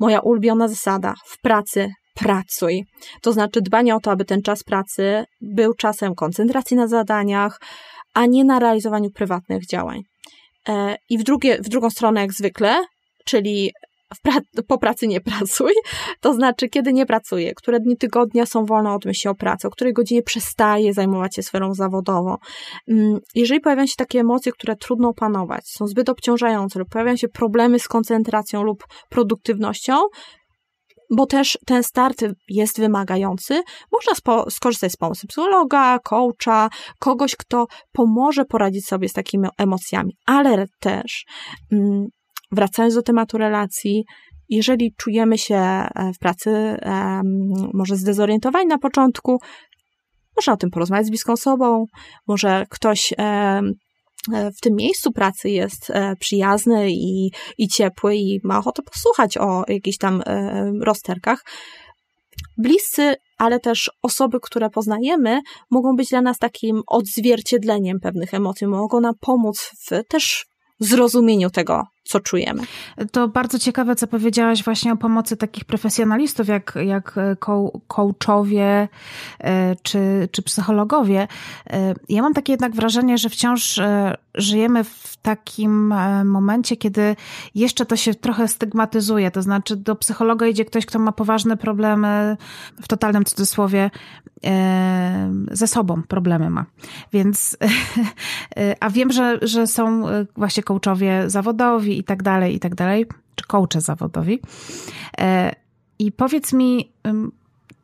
Moja 0.00 0.20
ulubiona 0.20 0.68
zasada 0.68 1.14
w 1.26 1.40
pracy 1.40 1.88
pracuj. 2.14 2.84
To 3.22 3.32
znaczy 3.32 3.60
dbanie 3.60 3.94
o 3.94 4.00
to, 4.00 4.10
aby 4.10 4.24
ten 4.24 4.42
czas 4.42 4.64
pracy 4.64 5.24
był 5.40 5.74
czasem 5.74 6.14
koncentracji 6.14 6.76
na 6.76 6.88
zadaniach, 6.88 7.60
a 8.14 8.26
nie 8.26 8.44
na 8.44 8.58
realizowaniu 8.58 9.10
prywatnych 9.10 9.66
działań. 9.66 10.00
I 11.08 11.18
w, 11.18 11.22
drugie, 11.22 11.58
w 11.62 11.68
drugą 11.68 11.90
stronę, 11.90 12.20
jak 12.20 12.32
zwykle, 12.32 12.84
czyli 13.24 13.72
pra- 14.26 14.62
po 14.68 14.78
pracy 14.78 15.08
nie 15.08 15.20
pracuj, 15.20 15.72
to 16.20 16.34
znaczy, 16.34 16.68
kiedy 16.68 16.92
nie 16.92 17.06
pracuję, 17.06 17.54
które 17.54 17.80
dni 17.80 17.96
tygodnia 17.96 18.46
są 18.46 18.64
wolne 18.64 18.92
od 18.92 19.04
myśli 19.04 19.30
o 19.30 19.34
pracy, 19.34 19.68
o 19.68 19.70
której 19.70 19.92
godzinie 19.92 20.22
przestaję 20.22 20.92
zajmować 20.92 21.34
się 21.34 21.42
sferą 21.42 21.74
zawodową. 21.74 22.36
Mm, 22.88 23.18
jeżeli 23.34 23.60
pojawiają 23.60 23.86
się 23.86 23.96
takie 23.96 24.20
emocje, 24.20 24.52
które 24.52 24.76
trudno 24.76 25.08
opanować, 25.08 25.68
są 25.68 25.86
zbyt 25.86 26.08
obciążające 26.08 26.78
lub 26.78 26.88
pojawiają 26.88 27.16
się 27.16 27.28
problemy 27.28 27.78
z 27.78 27.88
koncentracją 27.88 28.62
lub 28.62 28.84
produktywnością, 29.10 29.94
bo 31.10 31.26
też 31.26 31.58
ten 31.66 31.82
start 31.82 32.24
jest 32.48 32.80
wymagający, 32.80 33.62
można 33.92 34.12
spo- 34.12 34.50
skorzystać 34.50 34.92
z 34.92 34.96
pomocy 34.96 35.26
psychologa, 35.26 35.98
coacha, 35.98 36.68
kogoś, 36.98 37.36
kto 37.36 37.66
pomoże 37.92 38.44
poradzić 38.44 38.86
sobie 38.86 39.08
z 39.08 39.12
takimi 39.12 39.48
emocjami, 39.58 40.16
ale 40.26 40.66
też 40.80 41.24
mm, 41.72 42.06
wracając 42.52 42.94
do 42.94 43.02
tematu 43.02 43.38
relacji, 43.38 44.04
jeżeli 44.48 44.94
czujemy 44.96 45.38
się 45.38 45.56
e, 45.56 45.88
w 46.14 46.18
pracy 46.18 46.76
może 47.74 47.96
zdezorientowani 47.96 48.66
na 48.66 48.78
początku, 48.78 49.40
można 50.36 50.52
o 50.52 50.56
tym 50.56 50.70
porozmawiać 50.70 51.06
z 51.06 51.10
bliską 51.10 51.32
osobą, 51.32 51.84
może 52.28 52.66
ktoś 52.70 53.14
e, 53.18 53.60
w 54.32 54.60
tym 54.60 54.74
miejscu 54.76 55.12
pracy 55.12 55.50
jest 55.50 55.90
e, 55.90 56.16
przyjazny 56.16 56.90
i, 56.90 57.30
i 57.58 57.68
ciepły 57.68 58.16
i 58.16 58.40
ma 58.44 58.58
ochotę 58.58 58.82
posłuchać 58.82 59.38
o 59.38 59.64
jakichś 59.68 59.98
tam 59.98 60.22
rozterkach. 60.82 61.44
Bliscy, 62.58 63.14
ale 63.38 63.60
też 63.60 63.90
osoby, 64.02 64.38
które 64.42 64.70
poznajemy, 64.70 65.40
mogą 65.70 65.96
być 65.96 66.08
dla 66.08 66.22
nas 66.22 66.38
takim 66.38 66.82
odzwierciedleniem 66.86 68.00
pewnych 68.00 68.34
emocji, 68.34 68.66
mogą 68.66 69.00
nam 69.00 69.14
pomóc 69.20 69.70
w 69.86 70.04
też 70.08 70.46
zrozumieniu 70.80 71.50
tego, 71.50 71.82
co 72.06 72.20
czujemy. 72.20 72.62
To 73.12 73.28
bardzo 73.28 73.58
ciekawe, 73.58 73.96
co 73.96 74.06
powiedziałaś 74.06 74.64
właśnie 74.64 74.92
o 74.92 74.96
pomocy 74.96 75.36
takich 75.36 75.64
profesjonalistów, 75.64 76.48
jak, 76.48 76.78
jak 76.86 77.18
e, 77.18 77.36
coachowie 77.88 78.88
e, 79.40 79.76
czy, 79.82 80.28
czy 80.32 80.42
psychologowie. 80.42 81.28
E, 81.70 81.94
ja 82.08 82.22
mam 82.22 82.34
takie 82.34 82.52
jednak 82.52 82.74
wrażenie, 82.74 83.18
że 83.18 83.28
wciąż 83.28 83.80
żyjemy 84.34 84.84
w 84.84 85.16
takim 85.22 85.94
momencie, 86.24 86.76
kiedy 86.76 87.16
jeszcze 87.54 87.86
to 87.86 87.96
się 87.96 88.14
trochę 88.14 88.48
stygmatyzuje. 88.48 89.30
To 89.30 89.42
znaczy, 89.42 89.76
do 89.76 89.96
psychologa 89.96 90.46
idzie 90.46 90.64
ktoś, 90.64 90.86
kto 90.86 90.98
ma 90.98 91.12
poważne 91.12 91.56
problemy, 91.56 92.36
w 92.82 92.88
totalnym 92.88 93.24
cudzysłowie, 93.24 93.90
ze 95.50 95.66
sobą 95.66 96.02
problemy 96.02 96.50
ma. 96.50 96.64
Więc, 97.12 97.56
a 98.80 98.90
wiem, 98.90 99.12
że, 99.12 99.38
że 99.42 99.66
są 99.66 100.02
właśnie 100.36 100.62
coachowie 100.62 101.30
zawodowi 101.30 101.95
i 101.98 102.04
tak 102.04 102.22
dalej, 102.22 102.54
i 102.54 102.60
tak 102.60 102.74
dalej, 102.74 103.06
czy 103.34 103.44
coache 103.46 103.80
zawodowi. 103.80 104.40
E, 105.18 105.54
I 105.98 106.12
powiedz 106.12 106.52
mi, 106.52 106.92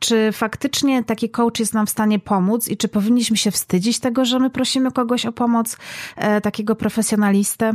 czy 0.02 0.32
faktycznie 0.32 1.04
taki 1.04 1.30
coach 1.30 1.60
jest 1.60 1.74
nam 1.74 1.86
w 1.86 1.90
stanie 1.90 2.18
pomóc 2.18 2.68
i 2.68 2.76
czy 2.76 2.88
powinniśmy 2.88 3.36
się 3.36 3.50
wstydzić 3.50 3.98
tego, 4.00 4.24
że 4.24 4.38
my 4.38 4.50
prosimy 4.50 4.92
kogoś 4.92 5.26
o 5.26 5.32
pomoc, 5.32 5.76
e, 6.16 6.40
takiego 6.40 6.76
profesjonalistę? 6.76 7.74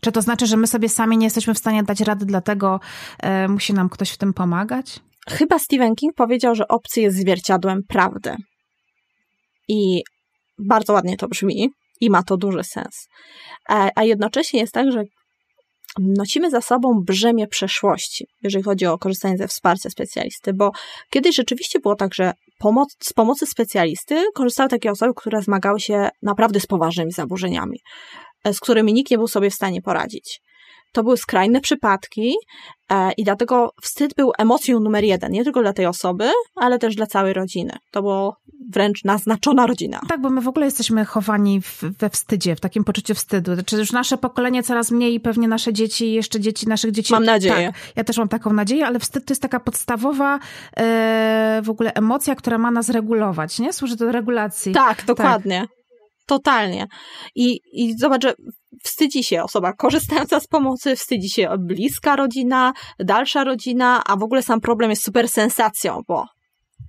Czy 0.00 0.12
to 0.12 0.22
znaczy, 0.22 0.46
że 0.46 0.56
my 0.56 0.66
sobie 0.66 0.88
sami 0.88 1.18
nie 1.18 1.26
jesteśmy 1.26 1.54
w 1.54 1.58
stanie 1.58 1.82
dać 1.82 2.00
rady, 2.00 2.26
dlatego 2.26 2.80
e, 3.18 3.48
musi 3.48 3.74
nam 3.74 3.88
ktoś 3.88 4.10
w 4.10 4.16
tym 4.16 4.34
pomagać? 4.34 5.00
Chyba 5.28 5.58
Stephen 5.58 5.94
King 5.94 6.14
powiedział, 6.14 6.54
że 6.54 6.68
obcy 6.68 7.00
jest 7.00 7.16
zwierciadłem 7.16 7.82
prawdy. 7.88 8.36
I 9.68 10.02
bardzo 10.58 10.92
ładnie 10.92 11.16
to 11.16 11.28
brzmi 11.28 11.70
i 12.00 12.10
ma 12.10 12.22
to 12.22 12.36
duży 12.36 12.64
sens. 12.64 13.08
A 13.94 14.04
jednocześnie 14.04 14.60
jest 14.60 14.72
tak, 14.72 14.92
że 14.92 15.02
nosimy 16.00 16.50
za 16.50 16.60
sobą 16.60 17.02
brzemię 17.04 17.46
przeszłości, 17.46 18.26
jeżeli 18.42 18.64
chodzi 18.64 18.86
o 18.86 18.98
korzystanie 18.98 19.38
ze 19.38 19.48
wsparcia 19.48 19.90
specjalisty, 19.90 20.52
bo 20.52 20.70
kiedyś 21.10 21.36
rzeczywiście 21.36 21.80
było 21.80 21.96
tak, 21.96 22.14
że 22.14 22.32
pomoc, 22.58 22.96
z 23.00 23.12
pomocy 23.12 23.46
specjalisty 23.46 24.24
korzystały 24.34 24.68
takie 24.68 24.90
osoby, 24.90 25.12
które 25.16 25.42
zmagały 25.42 25.80
się 25.80 26.08
naprawdę 26.22 26.60
z 26.60 26.66
poważnymi 26.66 27.12
zaburzeniami, 27.12 27.80
e, 28.44 28.54
z 28.54 28.60
którymi 28.60 28.92
nikt 28.92 29.10
nie 29.10 29.18
był 29.18 29.28
sobie 29.28 29.50
w 29.50 29.54
stanie 29.54 29.82
poradzić. 29.82 30.40
To 30.92 31.02
były 31.02 31.16
skrajne 31.16 31.60
przypadki 31.60 32.34
e, 32.90 33.12
i 33.12 33.24
dlatego 33.24 33.70
wstyd 33.82 34.14
był 34.14 34.32
emocją 34.38 34.80
numer 34.80 35.04
jeden, 35.04 35.32
nie 35.32 35.44
tylko 35.44 35.62
dla 35.62 35.72
tej 35.72 35.86
osoby, 35.86 36.30
ale 36.56 36.78
też 36.78 36.94
dla 36.94 37.06
całej 37.06 37.32
rodziny. 37.32 37.76
To 37.90 38.02
było 38.02 38.36
wręcz 38.72 39.04
naznaczona 39.04 39.66
rodzina. 39.66 40.00
Tak, 40.08 40.20
bo 40.20 40.30
my 40.30 40.40
w 40.40 40.48
ogóle 40.48 40.66
jesteśmy 40.66 41.04
chowani 41.04 41.60
w, 41.62 41.82
we 41.98 42.10
wstydzie, 42.10 42.56
w 42.56 42.60
takim 42.60 42.84
poczuciu 42.84 43.14
wstydu. 43.14 43.54
Znaczy 43.54 43.76
już 43.76 43.92
nasze 43.92 44.18
pokolenie 44.18 44.62
coraz 44.62 44.90
mniej 44.90 45.14
i 45.14 45.20
pewnie 45.20 45.48
nasze 45.48 45.72
dzieci 45.72 46.12
jeszcze 46.12 46.40
dzieci 46.40 46.68
naszych 46.68 46.90
dzieci. 46.90 47.12
Mam 47.12 47.24
nadzieję. 47.24 47.72
Tak, 47.72 47.96
ja 47.96 48.04
też 48.04 48.18
mam 48.18 48.28
taką 48.28 48.52
nadzieję, 48.52 48.86
ale 48.86 48.98
wstyd 48.98 49.24
to 49.24 49.32
jest 49.32 49.42
taka 49.42 49.60
podstawowa 49.60 50.38
e, 50.76 51.60
w 51.64 51.70
ogóle 51.70 51.94
emocja, 51.94 52.34
która 52.34 52.58
ma 52.58 52.70
nas 52.70 52.88
regulować, 52.88 53.58
nie? 53.58 53.72
Służy 53.72 53.96
do 53.96 54.12
regulacji. 54.12 54.72
Tak, 54.72 55.04
dokładnie. 55.04 55.60
Tak. 55.60 55.78
Totalnie. 56.26 56.86
I, 57.34 57.60
I 57.72 57.98
zobacz, 57.98 58.22
że 58.22 58.34
wstydzi 58.82 59.24
się 59.24 59.42
osoba 59.42 59.72
korzystająca 59.72 60.40
z 60.40 60.46
pomocy, 60.46 60.96
wstydzi 60.96 61.30
się 61.30 61.48
bliska 61.58 62.16
rodzina, 62.16 62.72
dalsza 62.98 63.44
rodzina, 63.44 64.02
a 64.04 64.16
w 64.16 64.22
ogóle 64.22 64.42
sam 64.42 64.60
problem 64.60 64.90
jest 64.90 65.04
super 65.04 65.28
sensacją, 65.28 66.02
bo 66.08 66.24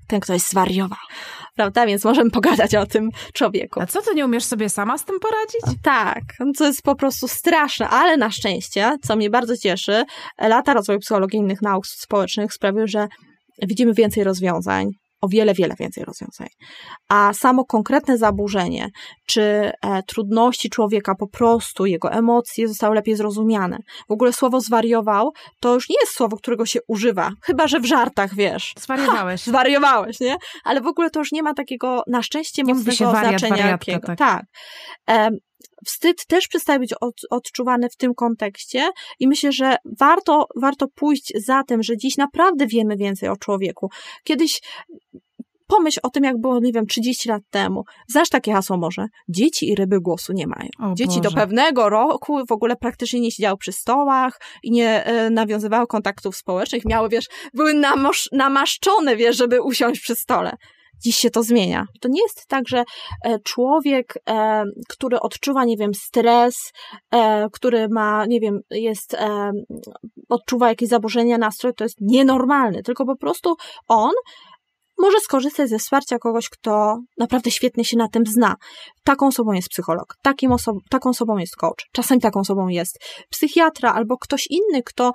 ten 0.07 0.19
ktoś 0.19 0.41
zwariował. 0.41 0.99
Prawda? 1.55 1.85
Więc 1.85 2.05
możemy 2.05 2.31
pogadać 2.31 2.75
o 2.75 2.85
tym 2.85 3.09
człowieku. 3.33 3.81
A 3.81 3.85
co, 3.85 4.01
ty 4.01 4.15
nie 4.15 4.25
umiesz 4.25 4.43
sobie 4.43 4.69
sama 4.69 4.97
z 4.97 5.05
tym 5.05 5.19
poradzić? 5.19 5.81
Tak, 5.83 6.23
to 6.57 6.65
jest 6.65 6.81
po 6.81 6.95
prostu 6.95 7.27
straszne, 7.27 7.89
ale 7.89 8.17
na 8.17 8.31
szczęście, 8.31 8.97
co 9.03 9.15
mnie 9.15 9.29
bardzo 9.29 9.57
cieszy, 9.57 10.03
lata 10.39 10.73
rozwoju 10.73 10.99
psychologii 10.99 11.39
i 11.39 11.41
innych 11.41 11.61
nauk 11.61 11.87
społecznych 11.87 12.53
sprawiły, 12.53 12.87
że 12.87 13.07
widzimy 13.61 13.93
więcej 13.93 14.23
rozwiązań, 14.23 14.87
o 15.21 15.27
wiele, 15.27 15.53
wiele 15.53 15.75
więcej 15.79 16.03
rozwiązań. 16.05 16.47
A 17.09 17.33
samo 17.33 17.65
konkretne 17.65 18.17
zaburzenie, 18.17 18.89
czy 19.25 19.41
e, 19.41 20.03
trudności 20.03 20.69
człowieka 20.69 21.15
po 21.15 21.27
prostu, 21.27 21.85
jego 21.85 22.11
emocje 22.11 22.67
zostały 22.67 22.95
lepiej 22.95 23.15
zrozumiane. 23.15 23.77
W 24.09 24.11
ogóle 24.11 24.33
słowo 24.33 24.61
zwariował 24.61 25.31
to 25.59 25.73
już 25.73 25.89
nie 25.89 25.95
jest 26.01 26.13
słowo, 26.13 26.37
którego 26.37 26.65
się 26.65 26.79
używa, 26.87 27.31
chyba 27.43 27.67
że 27.67 27.79
w 27.79 27.85
żartach, 27.85 28.35
wiesz. 28.35 28.73
Zwariowałeś. 28.79 29.43
Ha, 29.43 29.51
zwariowałeś, 29.51 30.19
nie? 30.19 30.35
Ale 30.63 30.81
w 30.81 30.87
ogóle 30.87 31.09
to 31.09 31.19
już 31.19 31.31
nie 31.31 31.43
ma 31.43 31.53
takiego, 31.53 32.03
na 32.07 32.23
szczęście, 32.23 32.63
nie 32.63 32.73
mocnego 32.73 33.11
wariat, 33.11 33.39
znaczenia. 33.39 33.63
Wariatka, 33.63 34.15
tak. 34.15 34.17
tak. 34.17 35.33
Wstyd 35.85 36.25
też 36.25 36.47
przestaje 36.47 36.79
być 36.79 36.93
od, 37.01 37.15
odczuwany 37.29 37.89
w 37.89 37.95
tym 37.95 38.13
kontekście 38.13 38.89
i 39.19 39.27
myślę, 39.27 39.51
że 39.51 39.75
warto, 39.99 40.47
warto 40.61 40.87
pójść 40.95 41.33
za 41.35 41.63
tym, 41.63 41.83
że 41.83 41.97
dziś 41.97 42.17
naprawdę 42.17 42.67
wiemy 42.67 42.97
więcej 42.97 43.29
o 43.29 43.37
człowieku. 43.37 43.89
Kiedyś 44.23 44.61
pomyśl 45.67 45.99
o 46.03 46.09
tym, 46.09 46.23
jak 46.23 46.37
było, 46.37 46.59
nie 46.59 46.71
wiem, 46.71 46.85
30 46.85 47.29
lat 47.29 47.41
temu. 47.49 47.83
Znasz 48.07 48.29
takie 48.29 48.53
hasło 48.53 48.77
może? 48.77 49.05
Dzieci 49.29 49.69
i 49.69 49.75
ryby 49.75 49.99
głosu 50.01 50.33
nie 50.33 50.47
mają. 50.47 50.69
O 50.91 50.95
Dzieci 50.95 51.17
Boże. 51.17 51.21
do 51.21 51.31
pewnego 51.31 51.89
roku 51.89 52.45
w 52.47 52.51
ogóle 52.51 52.75
praktycznie 52.75 53.19
nie 53.19 53.31
siedziały 53.31 53.57
przy 53.57 53.71
stołach 53.71 54.41
i 54.63 54.71
nie 54.71 55.03
e, 55.03 55.29
nawiązywały 55.29 55.87
kontaktów 55.87 56.35
społecznych. 56.35 56.85
Miały, 56.85 57.09
wiesz, 57.09 57.25
były 57.53 57.73
namaszczone, 58.31 59.15
wiesz, 59.15 59.37
żeby 59.37 59.61
usiąść 59.61 60.01
przy 60.01 60.15
stole 60.15 60.57
dziś 61.01 61.15
się 61.15 61.29
to 61.29 61.43
zmienia. 61.43 61.85
To 62.01 62.09
nie 62.09 62.21
jest 62.21 62.47
tak, 62.47 62.67
że 62.67 62.83
e, 63.23 63.39
człowiek, 63.39 64.13
e, 64.29 64.63
który 64.89 65.19
odczuwa, 65.19 65.65
nie 65.65 65.77
wiem, 65.77 65.93
stres, 65.93 66.55
e, 67.11 67.49
który 67.51 67.87
ma, 67.89 68.25
nie 68.25 68.39
wiem, 68.39 68.59
jest, 68.71 69.17
odczuwa 70.29 70.69
jakieś 70.69 70.89
zaburzenia 70.89 71.37
nastroju, 71.37 71.73
to 71.73 71.83
jest 71.83 71.95
nienormalny, 72.01 72.83
tylko 72.83 73.05
po 73.05 73.15
prostu 73.15 73.55
on 73.87 74.11
może 74.99 75.19
skorzystać 75.19 75.69
ze 75.69 75.79
wsparcia 75.79 76.19
kogoś, 76.19 76.49
kto 76.49 76.99
naprawdę 77.17 77.51
świetnie 77.51 77.85
się 77.85 77.97
na 77.97 78.07
tym 78.07 78.25
zna. 78.25 78.55
Taką 79.03 79.27
osobą 79.27 79.51
jest 79.51 79.69
psycholog, 79.69 80.15
takim 80.21 80.51
oso 80.51 80.73
taką 80.89 81.09
osobą 81.09 81.37
jest 81.37 81.55
coach, 81.55 81.89
czasem 81.91 82.19
taką 82.19 82.39
osobą 82.39 82.67
jest 82.67 82.99
psychiatra 83.29 83.93
albo 83.93 84.17
ktoś 84.17 84.47
inny, 84.49 84.83
kto 84.83 85.11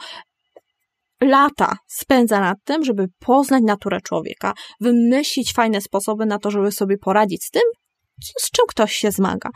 lata 1.20 1.76
spędza 1.86 2.40
nad 2.40 2.58
tym, 2.64 2.84
żeby 2.84 3.06
poznać 3.18 3.62
naturę 3.66 4.00
człowieka, 4.00 4.54
wymyślić 4.80 5.52
fajne 5.52 5.80
sposoby 5.80 6.26
na 6.26 6.38
to, 6.38 6.50
żeby 6.50 6.72
sobie 6.72 6.98
poradzić 6.98 7.44
z 7.44 7.50
tym, 7.50 7.62
z 8.40 8.50
czym 8.50 8.64
ktoś 8.68 8.94
się 8.94 9.10
zmaga. 9.10 9.50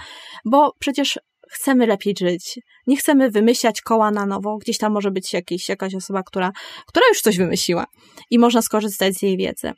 Bo 0.45 0.73
przecież 0.79 1.19
chcemy 1.51 1.87
lepiej 1.87 2.15
żyć, 2.21 2.59
nie 2.87 2.97
chcemy 2.97 3.31
wymyślać 3.31 3.81
koła 3.81 4.11
na 4.11 4.27
nowo, 4.27 4.57
gdzieś 4.57 4.79
tam 4.79 4.93
może 4.93 5.11
być 5.11 5.33
jakiś, 5.33 5.69
jakaś 5.69 5.95
osoba, 5.95 6.23
która, 6.23 6.53
która 6.87 7.07
już 7.09 7.21
coś 7.21 7.39
wymyśliła 7.39 7.87
i 8.31 8.39
można 8.39 8.63
skorzystać 8.63 9.15
z 9.15 9.23
jej 9.23 9.37
wiedzy. 9.37 9.73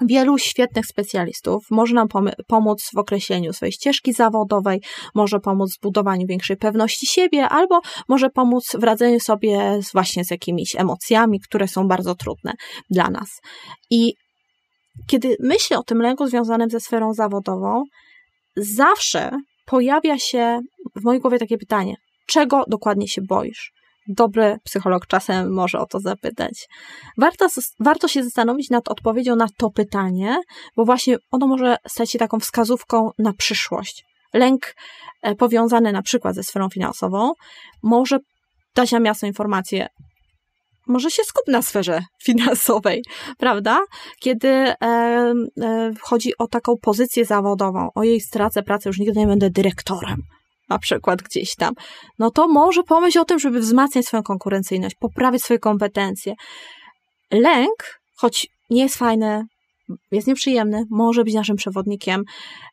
Wielu 0.00 0.38
świetnych 0.38 0.86
specjalistów 0.86 1.66
może 1.70 1.94
nam 1.94 2.08
pomóc 2.46 2.90
w 2.94 2.98
określeniu 2.98 3.52
swojej 3.52 3.72
ścieżki 3.72 4.12
zawodowej, 4.12 4.82
może 5.14 5.40
pomóc 5.40 5.76
w 5.76 5.80
budowaniu 5.80 6.26
większej 6.26 6.56
pewności 6.56 7.06
siebie, 7.06 7.48
albo 7.48 7.80
może 8.08 8.30
pomóc 8.30 8.76
w 8.78 8.82
radzeniu 8.82 9.20
sobie 9.20 9.82
z, 9.82 9.92
właśnie 9.92 10.24
z 10.24 10.30
jakimiś 10.30 10.76
emocjami, 10.76 11.40
które 11.40 11.68
są 11.68 11.88
bardzo 11.88 12.14
trudne 12.14 12.52
dla 12.90 13.10
nas. 13.10 13.40
I 13.90 14.14
kiedy 15.06 15.36
myślę 15.40 15.78
o 15.78 15.82
tym 15.82 16.02
lęku 16.02 16.26
związanym 16.26 16.70
ze 16.70 16.80
sferą 16.80 17.12
zawodową, 17.12 17.82
zawsze 18.56 19.30
pojawia 19.66 20.18
się 20.18 20.60
w 20.96 21.04
mojej 21.04 21.20
głowie 21.20 21.38
takie 21.38 21.58
pytanie: 21.58 21.94
czego 22.26 22.64
dokładnie 22.68 23.08
się 23.08 23.22
boisz? 23.28 23.75
Dobry 24.08 24.56
psycholog 24.64 25.06
czasem 25.06 25.52
może 25.52 25.78
o 25.78 25.86
to 25.86 26.00
zapytać. 26.00 26.68
Warto, 27.18 27.46
warto 27.80 28.08
się 28.08 28.24
zastanowić 28.24 28.70
nad 28.70 28.88
odpowiedzią 28.88 29.36
na 29.36 29.46
to 29.58 29.70
pytanie, 29.70 30.36
bo 30.76 30.84
właśnie 30.84 31.16
ono 31.30 31.46
może 31.46 31.76
stać 31.88 32.10
się 32.10 32.18
taką 32.18 32.40
wskazówką 32.40 33.10
na 33.18 33.32
przyszłość. 33.32 34.04
Lęk 34.34 34.74
e, 35.22 35.34
powiązany 35.34 35.92
na 35.92 36.02
przykład 36.02 36.34
ze 36.34 36.42
sferą 36.42 36.68
finansową 36.68 37.32
może 37.82 38.18
dać 38.74 38.92
nam 38.92 39.04
jasną 39.04 39.28
informację, 39.28 39.88
może 40.86 41.10
się 41.10 41.24
skup 41.24 41.48
na 41.48 41.62
sferze 41.62 42.02
finansowej, 42.26 43.02
prawda? 43.38 43.80
Kiedy 44.20 44.48
e, 44.48 44.74
e, 44.80 45.34
chodzi 46.00 46.32
o 46.38 46.46
taką 46.46 46.72
pozycję 46.82 47.24
zawodową, 47.24 47.88
o 47.94 48.02
jej 48.02 48.20
stracę 48.20 48.62
pracy, 48.62 48.88
już 48.88 48.98
nigdy 48.98 49.20
nie 49.20 49.26
będę 49.26 49.50
dyrektorem, 49.50 50.22
na 50.68 50.78
przykład 50.78 51.22
gdzieś 51.22 51.54
tam, 51.54 51.74
no 52.18 52.30
to 52.30 52.48
może 52.48 52.82
pomyśl 52.82 53.18
o 53.18 53.24
tym, 53.24 53.38
żeby 53.38 53.60
wzmacniać 53.60 54.06
swoją 54.06 54.22
konkurencyjność, 54.22 54.96
poprawić 55.00 55.42
swoje 55.42 55.58
kompetencje. 55.58 56.34
Lęk, 57.30 58.00
choć 58.16 58.48
nie 58.70 58.82
jest 58.82 58.96
fajny, 58.96 59.44
jest 60.12 60.26
nieprzyjemny, 60.26 60.84
może 60.90 61.24
być 61.24 61.34
naszym 61.34 61.56
przewodnikiem 61.56 62.24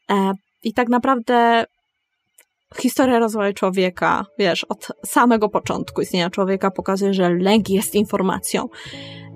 e, 0.10 0.34
i 0.64 0.74
tak 0.74 0.90
naprawdę 0.90 1.66
historia 2.80 3.20
rozwoju 3.20 3.54
człowieka, 3.54 4.26
wiesz, 4.40 4.64
od 4.64 4.88
samego 5.06 5.50
początku 5.50 6.02
istnienia 6.02 6.30
człowieka 6.30 6.72
pokazuje, 6.72 7.14
że 7.14 7.30
lęk 7.30 7.70
jest 7.70 7.96
informacją. 7.96 8.68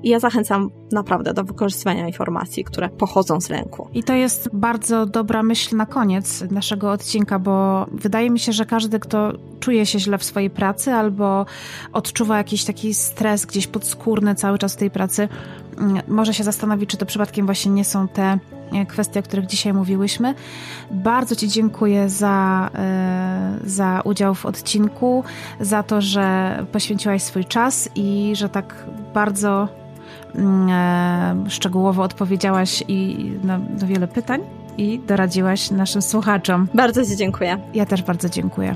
I 0.08 0.10
ja 0.10 0.20
zachęcam 0.20 0.70
naprawdę 0.92 1.34
do 1.34 1.44
wykorzystywania 1.44 2.08
informacji, 2.08 2.64
które 2.64 2.90
pochodzą 2.90 3.42
z 3.42 3.50
lęku. 3.50 3.88
I 3.94 4.04
to 4.04 4.14
jest 4.14 4.50
bardzo 4.54 5.06
dobra 5.06 5.44
myśl 5.44 5.76
na 5.76 5.86
koniec 5.86 6.44
naszego 6.52 6.92
odcinka, 6.92 7.40
bo 7.40 7.86
wydaje 7.92 8.30
mi 8.30 8.40
się, 8.40 8.52
że 8.52 8.66
każdy, 8.66 9.00
kto 9.00 9.34
czuje 9.60 9.86
się 9.86 10.00
źle 10.00 10.18
w 10.18 10.24
swojej 10.24 10.50
pracy 10.50 10.94
albo 10.94 11.46
odczuwa 11.94 12.38
jakiś 12.38 12.64
taki 12.64 12.94
stres 12.94 13.46
gdzieś 13.46 13.68
podskórny 13.68 14.36
cały 14.36 14.58
czas 14.58 14.76
tej 14.76 14.92
pracy, 14.92 15.30
mm, 15.78 16.02
może 16.08 16.34
się 16.34 16.44
zastanowić, 16.44 16.90
czy 16.90 16.98
to 16.98 17.06
przypadkiem 17.06 17.46
właśnie 17.46 17.72
nie 17.72 17.86
są 17.86 18.08
te 18.08 18.40
e, 18.72 18.86
kwestie, 18.86 19.20
o 19.20 19.24
których 19.24 19.46
dzisiaj 19.46 19.74
mówiłyśmy. 19.74 20.36
Bardzo 20.92 21.36
Ci 21.36 21.48
dziękuję 21.48 22.10
za, 22.10 22.70
e, 22.76 23.60
za 23.66 24.02
udział 24.06 24.36
w 24.36 24.46
odcinku, 24.46 25.24
za 25.60 25.84
to, 25.84 26.02
że 26.02 26.58
poświęciłaś 26.72 27.22
swój 27.22 27.46
czas 27.46 27.90
i 27.96 28.34
że 28.36 28.50
tak 28.50 28.86
bardzo 29.14 29.68
Mm, 30.38 30.70
e, 30.70 31.50
szczegółowo 31.50 32.04
odpowiedziałaś 32.04 32.84
i 32.88 33.32
na, 33.44 33.58
na 33.58 33.88
wiele 33.88 34.08
pytań 34.08 34.42
i 34.78 35.00
doradziłaś 35.00 35.72
naszym 35.72 36.02
słuchaczom. 36.02 36.68
Bardzo 36.74 37.06
Ci 37.06 37.16
dziękuję. 37.16 37.58
Ja 37.74 37.86
też 37.86 38.04
bardzo 38.04 38.30
dziękuję. 38.30 38.76